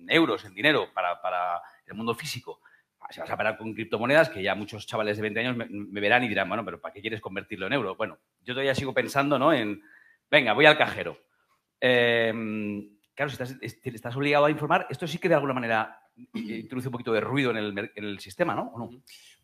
euros, 0.07 0.43
en 0.45 0.53
dinero 0.53 0.89
para, 0.93 1.61
el 1.87 1.93
mundo 1.93 2.13
físico, 2.13 2.59
si 3.09 3.21
vas 3.21 3.29
a 3.29 3.37
parar 3.37 3.57
con 3.57 3.73
criptomonedas, 3.73 4.29
que 4.29 4.43
ya 4.43 4.53
muchos 4.53 4.85
chavales 4.85 5.15
de 5.17 5.21
20 5.21 5.39
años 5.39 5.55
me, 5.55 6.01
verán 6.01 6.23
y 6.23 6.27
dirán, 6.27 6.49
bueno, 6.49 6.65
pero 6.65 6.81
¿para 6.81 6.93
qué 6.93 7.01
quieres 7.01 7.21
convertirlo 7.21 7.67
en 7.67 7.73
euro? 7.73 7.95
Bueno, 7.95 8.19
yo 8.41 8.53
todavía 8.53 8.75
sigo 8.75 8.93
pensando, 8.93 9.39
¿no? 9.39 9.53
En, 9.53 9.81
venga, 10.29 10.53
voy 10.53 10.65
al 10.65 10.77
cajero. 10.77 11.17
Em, 11.79 12.97
claro, 13.13 13.31
si 13.31 13.41
estás, 13.61 14.15
obligado 14.15 14.45
a 14.45 14.51
informar, 14.51 14.87
esto 14.89 15.07
sí 15.07 15.19
que 15.19 15.29
de 15.29 15.35
alguna 15.35 15.53
manera 15.53 16.01
introduce 16.33 16.87
un 16.87 16.93
poquito 16.93 17.13
de 17.13 17.21
ruido 17.21 17.51
en 17.51 17.89
el, 17.95 18.19
sistema, 18.19 18.55
¿no? 18.55 18.73
no? 18.77 18.89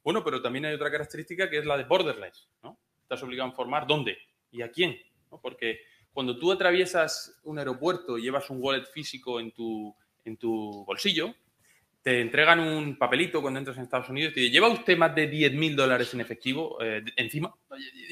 Bueno, 0.03 0.23
pero 0.23 0.41
también 0.41 0.65
hay 0.65 0.73
otra 0.73 0.91
característica 0.91 1.49
que 1.49 1.59
es 1.59 1.65
la 1.65 1.77
de 1.77 1.83
borderless, 1.83 2.49
¿no? 2.63 2.79
Estás 3.03 3.21
obligado 3.23 3.47
a 3.47 3.51
informar 3.51 3.85
dónde 3.85 4.17
y 4.49 4.61
a 4.61 4.71
quién, 4.71 4.97
¿no? 5.29 5.39
Porque 5.39 5.81
cuando 6.13 6.37
tú 6.37 6.51
atraviesas 6.51 7.39
un 7.43 7.59
aeropuerto 7.59 8.17
y 8.17 8.23
llevas 8.23 8.49
un 8.49 8.61
wallet 8.61 8.85
físico 8.85 9.39
en 9.39 9.51
tu, 9.51 9.95
en 10.25 10.37
tu 10.37 10.83
bolsillo, 10.85 11.33
te 12.01 12.19
entregan 12.19 12.59
un 12.59 12.97
papelito 12.97 13.41
cuando 13.41 13.59
entras 13.59 13.77
en 13.77 13.83
Estados 13.83 14.09
Unidos 14.09 14.31
y 14.31 14.35
te 14.35 14.39
dicen, 14.41 14.53
¿lleva 14.53 14.69
usted 14.69 14.97
más 14.97 15.13
de 15.13 15.29
10.000 15.29 15.75
dólares 15.75 16.13
en 16.13 16.21
efectivo 16.21 16.81
eh, 16.81 17.03
encima? 17.15 17.53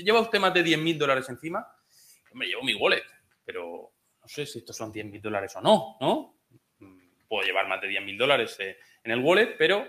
¿Lleva 0.03 0.21
usted 0.21 0.39
más 0.39 0.53
de 0.53 0.63
10.000 0.63 0.97
dólares 0.97 1.27
encima? 1.29 1.65
Me 2.33 2.45
llevo 2.45 2.63
mi 2.63 2.75
wallet, 2.75 3.03
pero 3.43 3.91
no 4.21 4.27
sé 4.27 4.45
si 4.45 4.59
estos 4.59 4.77
son 4.77 4.93
10.000 4.93 5.21
dólares 5.21 5.55
o 5.55 5.61
no, 5.61 5.97
¿no? 5.99 6.37
Puedo 7.27 7.45
llevar 7.45 7.67
más 7.67 7.81
de 7.81 7.89
10.000 7.89 8.17
dólares 8.17 8.55
eh, 8.59 8.77
en 9.03 9.11
el 9.11 9.19
wallet, 9.19 9.55
pero, 9.57 9.87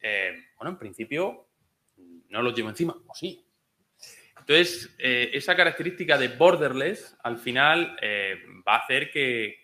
eh, 0.00 0.32
bueno, 0.56 0.70
en 0.70 0.78
principio 0.78 1.48
no 2.28 2.42
los 2.42 2.54
llevo 2.54 2.70
encima, 2.70 2.96
o 3.06 3.14
sí, 3.14 3.46
entonces, 4.42 4.92
eh, 4.98 5.30
esa 5.34 5.54
característica 5.54 6.18
de 6.18 6.26
borderless 6.26 7.16
al 7.22 7.38
final 7.38 7.96
eh, 8.02 8.42
va 8.66 8.74
a 8.74 8.78
hacer 8.78 9.10
que, 9.10 9.60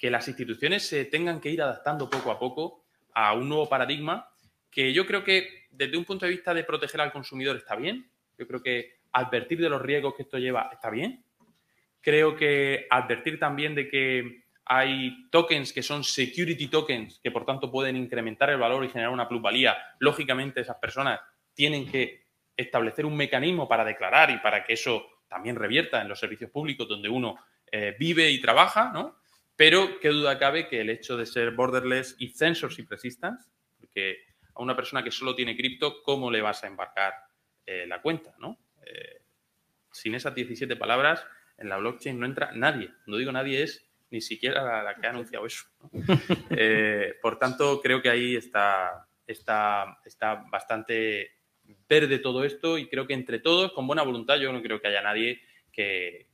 las 0.00 0.26
instituciones 0.26 0.84
se 0.84 1.04
tengan 1.04 1.40
que 1.40 1.50
ir 1.50 1.62
adaptando 1.62 2.10
poco 2.10 2.32
a 2.32 2.38
poco 2.40 2.84
a 3.14 3.34
un 3.34 3.48
nuevo 3.48 3.68
paradigma 3.68 4.28
que 4.68 4.92
yo 4.92 5.06
creo 5.06 5.22
que 5.22 5.68
desde 5.70 5.96
un 5.96 6.04
punto 6.04 6.26
de 6.26 6.32
vista 6.32 6.52
de 6.52 6.64
proteger 6.64 7.00
al 7.00 7.12
consumidor 7.12 7.54
está 7.54 7.76
bien. 7.76 8.10
Yo 8.36 8.48
creo 8.48 8.60
que 8.60 8.96
advertir 9.12 9.60
de 9.60 9.68
los 9.68 9.80
riesgos 9.80 10.14
que 10.16 10.24
esto 10.24 10.38
lleva 10.38 10.70
está 10.72 10.90
bien. 10.90 11.24
Creo 12.00 12.34
que 12.34 12.88
advertir 12.90 13.38
también 13.38 13.76
de 13.76 13.88
que 13.88 14.42
hay 14.64 15.30
tokens 15.30 15.72
que 15.72 15.84
son 15.84 16.02
security 16.02 16.66
tokens, 16.66 17.20
que 17.22 17.30
por 17.30 17.44
tanto 17.44 17.70
pueden 17.70 17.94
incrementar 17.94 18.50
el 18.50 18.58
valor 18.58 18.84
y 18.84 18.88
generar 18.88 19.12
una 19.12 19.28
plusvalía. 19.28 19.76
Lógicamente, 20.00 20.62
esas 20.62 20.78
personas 20.78 21.20
tienen 21.54 21.88
que 21.88 22.21
establecer 22.56 23.06
un 23.06 23.16
mecanismo 23.16 23.68
para 23.68 23.84
declarar 23.84 24.30
y 24.30 24.38
para 24.38 24.64
que 24.64 24.74
eso 24.74 25.06
también 25.28 25.56
revierta 25.56 26.02
en 26.02 26.08
los 26.08 26.20
servicios 26.20 26.50
públicos 26.50 26.86
donde 26.86 27.08
uno 27.08 27.36
eh, 27.70 27.96
vive 27.98 28.30
y 28.30 28.40
trabaja, 28.40 28.90
¿no? 28.92 29.18
Pero 29.56 29.98
qué 30.00 30.08
duda 30.08 30.38
cabe 30.38 30.68
que 30.68 30.80
el 30.80 30.90
hecho 30.90 31.16
de 31.16 31.26
ser 31.26 31.52
borderless 31.52 32.16
y 32.18 32.28
censorship 32.28 32.86
resistance, 32.90 33.50
porque 33.78 34.18
a 34.54 34.62
una 34.62 34.76
persona 34.76 35.02
que 35.02 35.10
solo 35.10 35.34
tiene 35.34 35.56
cripto, 35.56 36.02
¿cómo 36.02 36.30
le 36.30 36.42
vas 36.42 36.64
a 36.64 36.66
embarcar 36.66 37.14
eh, 37.64 37.86
la 37.86 38.02
cuenta, 38.02 38.34
¿no? 38.38 38.58
Eh, 38.84 39.22
sin 39.90 40.14
esas 40.14 40.34
17 40.34 40.76
palabras, 40.76 41.24
en 41.56 41.68
la 41.68 41.78
blockchain 41.78 42.18
no 42.18 42.26
entra 42.26 42.52
nadie. 42.52 42.90
No 43.06 43.16
digo 43.16 43.32
nadie 43.32 43.62
es 43.62 43.88
ni 44.10 44.20
siquiera 44.20 44.82
la, 44.82 44.94
que 44.96 45.06
ha 45.06 45.10
anunciado 45.10 45.46
eso. 45.46 45.64
por 47.22 47.38
tanto, 47.38 47.80
creo 47.80 48.02
que 48.02 48.10
ahí 48.10 48.36
está, 48.36 49.08
está, 49.26 49.98
está 50.04 50.34
bastante 50.50 51.41
ver 51.92 52.08
de 52.08 52.18
todo 52.18 52.44
esto 52.44 52.78
y 52.78 52.88
creo 52.88 53.06
que 53.06 53.12
entre 53.12 53.38
todos, 53.38 53.72
con 53.72 53.86
buena 53.86 54.02
voluntad, 54.02 54.36
yo 54.36 54.50
no 54.50 54.62
creo 54.62 54.80
que 54.80 54.88
haya 54.88 55.02
nadie 55.02 55.42
que, 55.70 56.28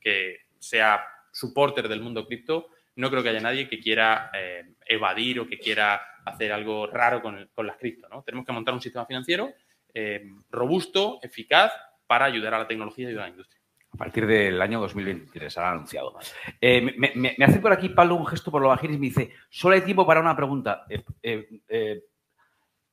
sea 0.57 1.05
supporter 1.31 1.87
del 1.87 2.01
mundo 2.01 2.25
cripto, 2.25 2.67
no 2.95 3.09
creo 3.09 3.23
que 3.23 3.29
haya 3.29 3.41
nadie 3.41 3.69
que 3.69 3.79
quiera 3.79 4.31
eh, 4.33 4.73
evadir 4.85 5.39
o 5.39 5.47
que 5.47 5.57
quiera 5.57 6.01
hacer 6.25 6.51
algo 6.51 6.87
raro 6.87 7.21
con, 7.21 7.49
las 7.57 7.77
cripto. 7.77 8.07
¿no? 8.09 8.23
Tenemos 8.23 8.45
que 8.45 8.51
montar 8.51 8.73
un 8.73 8.81
sistema 8.81 9.05
financiero 9.05 9.53
eh, 9.93 10.23
robusto, 10.49 11.19
eficaz, 11.21 11.71
para 12.07 12.25
ayudar 12.25 12.53
a 12.53 12.59
la 12.59 12.67
tecnología 12.67 13.05
y 13.05 13.07
ayudar 13.09 13.23
a 13.23 13.27
la 13.27 13.31
industria. 13.31 13.61
A 13.91 13.97
partir 13.97 14.27
del 14.27 14.61
año 14.61 14.79
2023, 14.79 15.57
han 15.57 15.65
anunciado. 15.65 16.17
Eh, 16.61 16.81
me, 17.15 17.35
hace 17.43 17.59
por 17.59 17.73
aquí, 17.73 17.89
Pablo, 17.89 18.15
un 18.15 18.27
gesto 18.27 18.51
por 18.51 18.61
lo 18.61 18.69
bajir 18.69 18.91
y 18.91 18.97
me 18.97 19.07
dice, 19.07 19.31
solo 19.49 19.75
hay 19.75 19.81
tiempo 19.81 20.05
para 20.05 20.21
una 20.21 20.35
pregunta. 20.35 20.85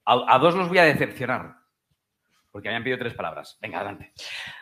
a, 0.04 0.38
dos 0.38 0.54
los 0.54 0.68
voy 0.68 0.78
a 0.78 0.84
decepcionar 0.84 1.65
porque 2.56 2.70
habían 2.70 2.84
pedido 2.84 2.98
tres 2.98 3.12
palabras. 3.12 3.58
Venga, 3.60 3.80
adelante. 3.80 4.14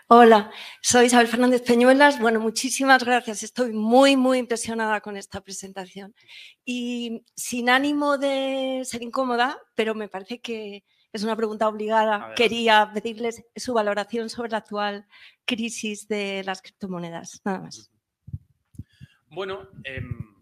Hola, 0.08 0.50
soy 0.82 1.06
Isabel 1.06 1.28
Fernández 1.28 1.62
Peñuelas. 1.62 2.18
Bueno, 2.18 2.40
muchísimas 2.40 3.04
gracias. 3.04 3.44
Estoy 3.44 3.72
muy, 3.72 4.16
muy 4.16 4.38
impresionada 4.38 5.00
con 5.00 5.16
esta 5.16 5.40
presentación. 5.42 6.12
Y 6.64 7.22
sin 7.36 7.70
ánimo 7.70 8.18
de 8.18 8.80
ser 8.82 9.04
incómoda, 9.04 9.56
pero 9.76 9.94
me 9.94 10.08
parece 10.08 10.40
que 10.40 10.82
es 11.12 11.22
una 11.22 11.36
pregunta 11.36 11.68
obligada. 11.68 12.34
Quería 12.34 12.90
pedirles 12.92 13.44
su 13.54 13.74
valoración 13.74 14.28
sobre 14.28 14.50
la 14.50 14.58
actual 14.58 15.06
crisis 15.44 16.08
de 16.08 16.42
las 16.44 16.62
criptomonedas. 16.62 17.42
Nada 17.44 17.60
más. 17.60 17.92
Bueno, 19.28 19.68
en 19.84 20.04
em, 20.04 20.34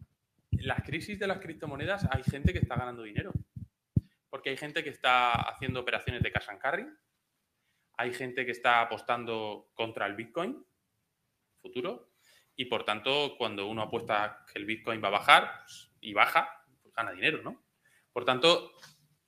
las 0.52 0.82
crisis 0.84 1.18
de 1.18 1.26
las 1.26 1.38
criptomonedas 1.38 2.08
hay 2.10 2.22
gente 2.22 2.54
que 2.54 2.60
está 2.60 2.76
ganando 2.76 3.02
dinero. 3.02 3.30
Porque 4.30 4.48
hay 4.48 4.56
gente 4.56 4.82
que 4.82 4.88
está 4.88 5.32
haciendo 5.32 5.80
operaciones 5.80 6.22
de 6.22 6.32
cash 6.32 6.48
and 6.48 6.58
carry, 6.58 6.86
hay 8.02 8.12
gente 8.12 8.44
que 8.44 8.50
está 8.50 8.80
apostando 8.80 9.70
contra 9.74 10.06
el 10.06 10.16
Bitcoin 10.16 10.64
futuro 11.62 12.10
y 12.56 12.64
por 12.64 12.84
tanto 12.84 13.36
cuando 13.38 13.68
uno 13.68 13.82
apuesta 13.82 14.44
que 14.52 14.58
el 14.58 14.64
Bitcoin 14.64 15.02
va 15.02 15.08
a 15.08 15.12
bajar 15.12 15.60
pues, 15.64 15.92
y 16.00 16.12
baja, 16.12 16.64
pues 16.82 16.92
gana 16.94 17.12
dinero, 17.12 17.42
¿no? 17.42 17.62
Por 18.12 18.24
tanto, 18.24 18.72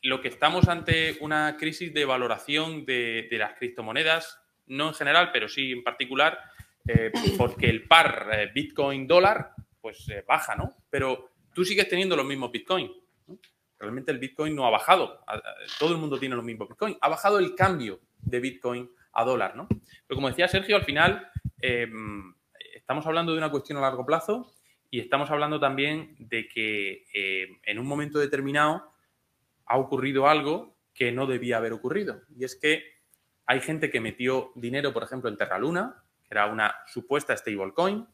lo 0.02 0.20
que 0.20 0.28
estamos 0.28 0.68
ante 0.68 1.16
una 1.20 1.56
crisis 1.56 1.94
de 1.94 2.04
valoración 2.04 2.84
de, 2.84 3.28
las 3.30 3.54
criptomonedas, 3.54 4.40
no 4.66 4.88
en 4.88 4.94
general, 4.94 5.30
pero 5.32 5.48
sí 5.48 5.70
en 5.70 5.84
particular, 5.84 6.38
eh, 6.86 7.12
porque 7.38 7.70
el 7.70 7.86
par 7.86 8.28
eh, 8.32 8.50
Bitcoin-dólar 8.52 9.54
pues 9.80 10.08
eh, 10.08 10.24
baja, 10.26 10.56
¿no? 10.56 10.74
Pero 10.90 11.30
tú 11.54 11.64
sigues 11.64 11.88
teniendo 11.88 12.16
los 12.16 12.26
mismos 12.26 12.50
Bitcoin. 12.50 12.90
Realmente 13.78 14.10
el 14.10 14.18
Bitcoin 14.18 14.54
no 14.54 14.66
ha 14.66 14.70
bajado. 14.70 15.24
Todo 15.78 15.92
el 15.92 15.98
mundo 15.98 16.18
tiene 16.18 16.34
los 16.34 16.44
mismos 16.44 16.68
Bitcoin. 16.68 16.96
Ha 17.00 17.08
bajado 17.08 17.38
el 17.38 17.54
cambio 17.54 18.00
de 18.24 18.40
Bitcoin 18.40 18.90
a 19.12 19.24
dólar, 19.24 19.56
¿no? 19.56 19.68
Pero 19.68 20.16
como 20.16 20.28
decía 20.28 20.48
Sergio, 20.48 20.76
al 20.76 20.84
final 20.84 21.28
em, 21.60 22.34
estamos 22.74 23.06
hablando 23.06 23.32
de 23.32 23.38
una 23.38 23.50
cuestión 23.50 23.78
a 23.78 23.82
largo 23.82 24.04
plazo 24.04 24.52
y 24.90 25.00
estamos 25.00 25.30
hablando 25.30 25.58
también 25.60 26.16
de 26.18 26.48
que 26.48 27.04
em, 27.12 27.58
en 27.64 27.78
un 27.78 27.86
momento 27.86 28.18
determinado 28.18 28.92
ha 29.66 29.78
ocurrido 29.78 30.28
algo 30.28 30.76
que 30.94 31.12
no 31.12 31.26
debía 31.26 31.56
haber 31.56 31.72
ocurrido. 31.72 32.22
Y 32.36 32.44
es 32.44 32.56
que 32.56 32.94
hay 33.46 33.60
gente 33.60 33.90
que 33.90 34.00
metió 34.00 34.52
dinero, 34.54 34.92
por 34.92 35.02
ejemplo, 35.02 35.28
en 35.28 35.36
Terra 35.36 35.58
Luna, 35.58 36.02
que 36.22 36.34
era 36.34 36.46
una 36.46 36.74
supuesta 36.86 37.36
stablecoin, 37.36 38.06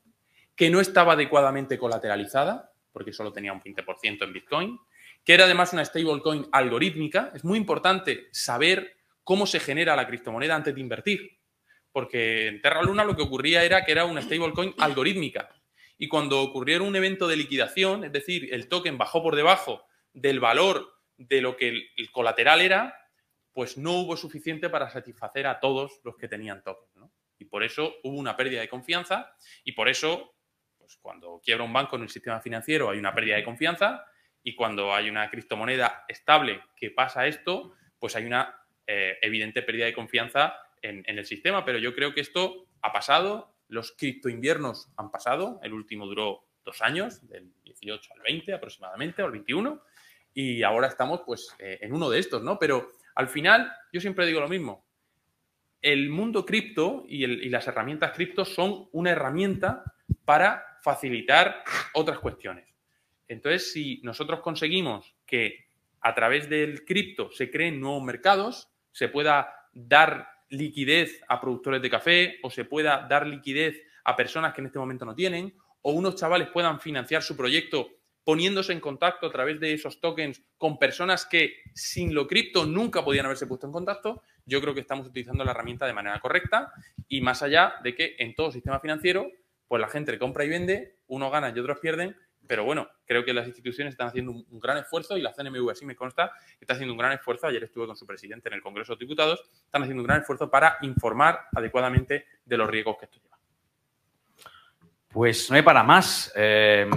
que 0.57 0.71
no 0.71 0.81
estaba 0.81 1.13
adecuadamente 1.13 1.79
colateralizada, 1.79 2.73
porque 2.93 3.13
solo 3.13 3.33
tenía 3.33 3.53
un 3.53 3.61
20% 3.61 4.25
en 4.25 4.33
Bitcoin, 4.33 4.79
que 5.25 5.35
era 5.35 5.45
además 5.45 5.73
una 5.73 5.85
stablecoin 5.85 6.47
algorítmica. 6.51 7.31
Es 7.35 7.45
muy 7.45 7.59
importante 7.59 8.29
saber 8.33 8.97
cómo 9.25 9.47
se 9.47 9.61
genera 9.61 9.97
la 9.97 10.07
criptomoneda 10.07 10.57
antes 10.57 10.75
de 10.75 10.81
invertir, 10.81 11.39
porque 11.93 12.49
en 12.49 12.61
Terra 12.61 12.83
Luna 12.83 13.05
lo 13.05 13.17
que 13.17 13.23
ocurría 13.23 13.65
era 13.65 13.85
que 13.85 13.93
era 13.93 14.05
una 14.05 14.23
stablecoin 14.23 14.75
algorítmica. 14.79 15.49
Y 15.99 16.09
cuando 16.09 16.41
ocurriera 16.41 16.83
un 16.83 16.97
evento 16.97 17.29
de 17.29 17.37
liquidación, 17.37 18.05
es 18.05 18.13
decir, 18.13 18.53
el 18.55 18.69
token 18.69 18.97
bajó 18.97 19.23
por 19.23 19.37
debajo 19.37 19.85
del 20.13 20.41
valor 20.41 20.95
de 21.17 21.43
lo 21.43 21.57
que 21.57 21.69
el, 21.69 22.11
colateral 22.11 22.63
era, 22.63 22.97
pues 23.53 23.77
no 23.77 23.93
hubo 23.93 24.17
suficiente 24.17 24.71
para 24.71 24.89
satisfacer 24.89 25.47
a 25.47 25.61
todos 25.61 26.01
los 26.05 26.17
que 26.17 26.29
tenían 26.29 26.63
token. 26.63 27.11
Y 27.39 27.45
por 27.47 27.63
eso 27.63 27.97
hubo 28.03 28.17
una 28.17 28.37
pérdida 28.37 28.61
de 28.61 28.69
confianza 28.69 29.35
y 29.65 29.73
por 29.73 29.89
eso, 29.89 30.35
pues 30.79 30.97
cuando 31.01 31.41
quiebra 31.43 31.65
un 31.65 31.73
banco 31.73 31.97
en 31.97 32.03
el 32.03 32.09
sistema 32.09 32.41
financiero 32.41 32.91
hay 32.91 32.99
una 32.99 33.15
pérdida 33.15 33.37
de 33.37 33.45
confianza 33.45 34.05
y 34.43 34.55
cuando 34.55 34.95
hay 34.95 35.11
una 35.11 35.29
criptomoneda 35.31 36.05
estable 36.09 36.63
que 36.77 36.91
pasa 36.91 37.27
esto, 37.27 37.75
pues 37.99 38.17
hay 38.17 38.25
una 38.25 38.60
eh, 38.87 39.19
evidente 39.23 39.63
pérdida 39.63 39.87
de 39.87 39.95
confianza 39.95 40.55
en, 40.83 41.05
el 41.07 41.25
sistema. 41.27 41.65
Pero 41.65 41.79
yo 41.79 41.95
creo 41.95 42.15
que 42.15 42.21
esto 42.21 42.67
ha 42.83 42.93
pasado, 42.93 43.55
los 43.69 43.93
criptoinviernos 43.93 44.91
han 44.97 45.11
pasado, 45.11 45.61
el 45.63 45.73
último 45.73 46.07
duró 46.07 46.45
dos 46.65 46.83
años, 46.83 47.27
del 47.29 47.53
18 47.65 48.15
al 48.15 48.21
20 48.23 48.55
aproximadamente, 48.55 49.23
o 49.23 49.27
al 49.27 49.33
21, 49.33 49.83
y 50.35 50.63
ahora 50.63 50.89
estamos 50.89 51.23
pues 51.27 51.55
eh, 51.59 51.79
en 51.83 51.93
uno 51.93 52.11
de 52.11 52.19
estos, 52.19 52.43
¿no? 52.43 52.59
Pero 52.59 52.93
al 53.15 53.29
final 53.29 53.73
yo 53.93 54.01
siempre 54.01 54.27
digo 54.27 54.41
lo 54.41 54.49
mismo, 54.49 54.85
el 55.83 56.11
mundo 56.11 56.45
cripto 56.45 57.05
y 57.09 57.49
las 57.49 57.67
herramientas 57.67 58.13
cripto 58.13 58.45
son 58.45 58.89
una 58.93 59.11
herramienta 59.11 59.83
para 60.27 60.79
facilitar 60.83 61.65
otras 61.95 62.19
cuestiones. 62.19 62.71
Entonces, 63.29 63.73
si 63.73 64.01
nosotros 64.03 64.41
conseguimos 64.41 65.15
que 65.25 65.70
a 66.01 66.15
través 66.15 66.49
del 66.49 66.85
cripto 66.85 67.31
se 67.31 67.51
creen 67.51 67.81
nuevos 67.81 68.03
mercados, 68.03 68.71
se 68.93 69.09
pueda 69.09 69.55
dar 69.73 70.29
liquidez 70.49 71.21
a 71.29 71.41
productores 71.41 71.81
de 71.81 71.91
café 71.91 72.39
o 72.43 72.51
se 72.51 72.65
pueda 72.65 73.07
dar 73.09 73.27
liquidez 73.27 73.83
a 74.05 74.17
personas 74.17 74.53
que 74.53 74.61
en 74.61 74.67
este 74.67 74.79
momento 74.79 75.05
no 75.05 75.15
tienen, 75.15 75.55
o 75.83 75.93
unos 75.93 76.17
chavales 76.17 76.49
puedan 76.49 76.81
financiar 76.81 77.23
su 77.23 77.37
proyecto 77.37 77.89
poniéndose 78.25 78.73
en 78.73 78.81
contacto 78.81 79.27
a 79.27 79.33
través 79.33 79.61
de 79.61 79.73
esos 79.73 80.01
tokens 80.01 80.43
con 80.59 80.79
personas 80.79 81.25
que 81.25 81.55
sin 81.75 82.15
lo 82.15 82.27
cripto 82.27 82.67
nunca 82.67 83.05
podían 83.05 83.27
haberse 83.27 83.47
puesto 83.47 83.67
en 83.67 83.73
contacto, 83.73 84.23
yo 84.45 84.61
creo 84.61 84.75
que 84.75 84.81
estamos 84.81 85.07
utilizando 85.07 85.45
la 85.45 85.53
herramienta 85.53 85.87
de 85.87 85.95
manera 85.95 86.21
correcta 86.21 86.73
y 87.09 87.21
más 87.23 87.43
allá 87.43 87.75
de 87.83 87.95
que 87.95 88.17
en 88.19 88.35
todo 88.35 88.53
sistema 88.53 88.79
financiero, 88.79 89.31
pues 89.67 89.81
la 89.81 89.89
gente 89.89 90.19
compra 90.19 90.45
y 90.45 90.49
vende, 90.49 90.99
unos 91.07 91.33
ganan 91.33 91.57
y 91.57 91.61
otros 91.61 91.79
pierden, 91.81 92.17
pero 92.51 92.65
bueno, 92.65 92.89
creo 93.07 93.25
que 93.25 93.33
las 93.33 93.47
instituciones 93.47 93.95
están 93.95 94.09
haciendo 94.09 94.33
un, 94.33 94.59
gran 94.59 94.77
esfuerzo 94.77 95.17
y 95.17 95.23
la 95.23 95.33
CNMV 95.33 95.71
así 95.71 95.87
me 95.87 95.95
consta 95.95 96.33
está 96.61 96.75
haciendo 96.75 96.95
un 96.95 96.99
gran 96.99 97.13
esfuerzo. 97.13 97.47
Ayer 97.47 97.63
estuve 97.63 97.87
con 97.87 97.95
su 97.95 98.05
presidente 98.05 98.49
en 98.49 98.57
el 98.57 98.61
Congreso 98.61 98.97
de 98.97 98.99
Diputados. 98.99 99.41
Están 99.67 99.83
haciendo 99.83 100.03
un 100.03 100.09
gran 100.09 100.23
esfuerzo 100.23 100.51
para 100.51 100.77
informar 100.83 101.43
adecuadamente 101.55 102.27
de 102.45 102.57
los 102.57 102.69
riesgos 102.69 102.97
que 102.99 103.05
esto 103.05 103.21
lleva. 103.23 103.39
Pues 105.11 105.49
no 105.49 105.55
hay 105.55 105.63
para 105.63 105.85
más. 105.85 106.33
Eh, 106.35 106.91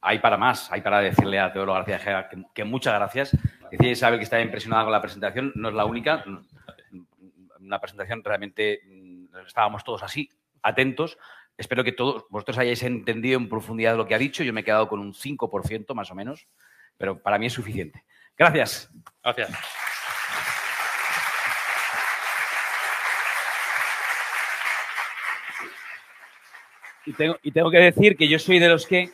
hay 0.00 0.18
para 0.18 0.36
más. 0.36 0.72
Hay 0.72 0.80
para 0.80 0.98
decirle 0.98 1.38
a 1.38 1.52
Teodoro 1.52 1.74
García 1.74 2.28
que, 2.52 2.64
muchas 2.64 2.92
gracias. 2.92 3.38
Decía 3.70 3.92
Isabel 3.92 4.18
que 4.18 4.24
está 4.24 4.40
impresionada 4.40 4.82
con 4.82 4.90
la 4.90 5.00
presentación. 5.00 5.52
No 5.54 5.68
es 5.68 5.74
la 5.76 5.84
única. 5.84 6.24
Una 7.60 7.78
presentación 7.78 8.24
realmente 8.24 8.80
mm, 8.84 9.26
estábamos 9.46 9.84
todos 9.84 10.02
así, 10.02 10.28
atentos, 10.60 11.18
Espero 11.58 11.84
que 11.84 11.92
todos 11.92 12.26
vosotros 12.28 12.58
hayáis 12.58 12.82
entendido 12.82 13.38
en 13.38 13.48
profundidad 13.48 13.96
lo 13.96 14.06
que 14.06 14.14
ha 14.14 14.18
dicho. 14.18 14.44
Yo 14.44 14.52
me 14.52 14.60
he 14.60 14.64
quedado 14.64 14.88
con 14.88 15.00
un 15.00 15.14
5% 15.14 15.94
más 15.94 16.10
o 16.10 16.14
menos, 16.14 16.46
pero 16.98 17.22
para 17.22 17.38
mí 17.38 17.46
es 17.46 17.52
suficiente. 17.52 18.04
Gracias. 18.36 18.90
Gracias. 19.22 19.50
Y 27.06 27.12
tengo, 27.12 27.38
y 27.42 27.52
tengo, 27.52 27.70
que 27.70 27.78
decir 27.78 28.16
que 28.16 28.28
yo 28.28 28.38
soy 28.38 28.58
de 28.58 28.68
los 28.68 28.84
que 28.84 29.12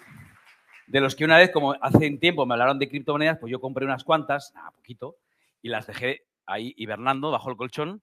de 0.86 1.00
los 1.00 1.14
que 1.14 1.24
una 1.24 1.36
vez, 1.36 1.50
como 1.50 1.74
hace 1.80 2.08
un 2.08 2.18
tiempo 2.18 2.44
me 2.46 2.54
hablaron 2.54 2.78
de 2.78 2.88
criptomonedas, 2.88 3.38
pues 3.38 3.50
yo 3.50 3.60
compré 3.60 3.84
unas 3.84 4.02
cuantas, 4.02 4.52
a 4.56 4.70
poquito, 4.72 5.16
y 5.60 5.68
las 5.68 5.86
dejé 5.86 6.24
ahí 6.46 6.74
hibernando 6.76 7.30
bajo 7.30 7.50
el 7.50 7.56
colchón. 7.56 8.02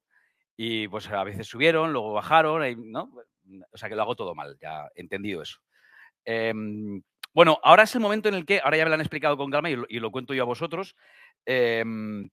Y 0.55 0.87
pues 0.87 1.07
a 1.09 1.23
veces 1.23 1.47
subieron, 1.47 1.93
luego 1.93 2.13
bajaron, 2.13 2.91
¿no? 2.91 3.11
O 3.71 3.77
sea 3.77 3.89
que 3.89 3.95
lo 3.95 4.01
hago 4.01 4.15
todo 4.15 4.35
mal, 4.35 4.57
ya 4.61 4.87
he 4.95 5.01
entendido 5.01 5.41
eso. 5.41 5.59
Em, 6.25 7.01
bueno, 7.33 7.59
ahora 7.63 7.83
es 7.83 7.95
el 7.95 8.01
momento 8.01 8.29
en 8.29 8.35
el 8.35 8.45
que, 8.45 8.59
ahora 8.59 8.77
ya 8.77 8.83
me 8.83 8.89
lo 8.89 8.95
han 8.95 9.01
explicado 9.01 9.37
con 9.37 9.51
calma 9.51 9.69
y 9.69 9.99
lo, 9.99 10.11
cuento 10.11 10.33
yo 10.33 10.43
a 10.43 10.45
vosotros. 10.45 10.95
Em, 11.45 12.29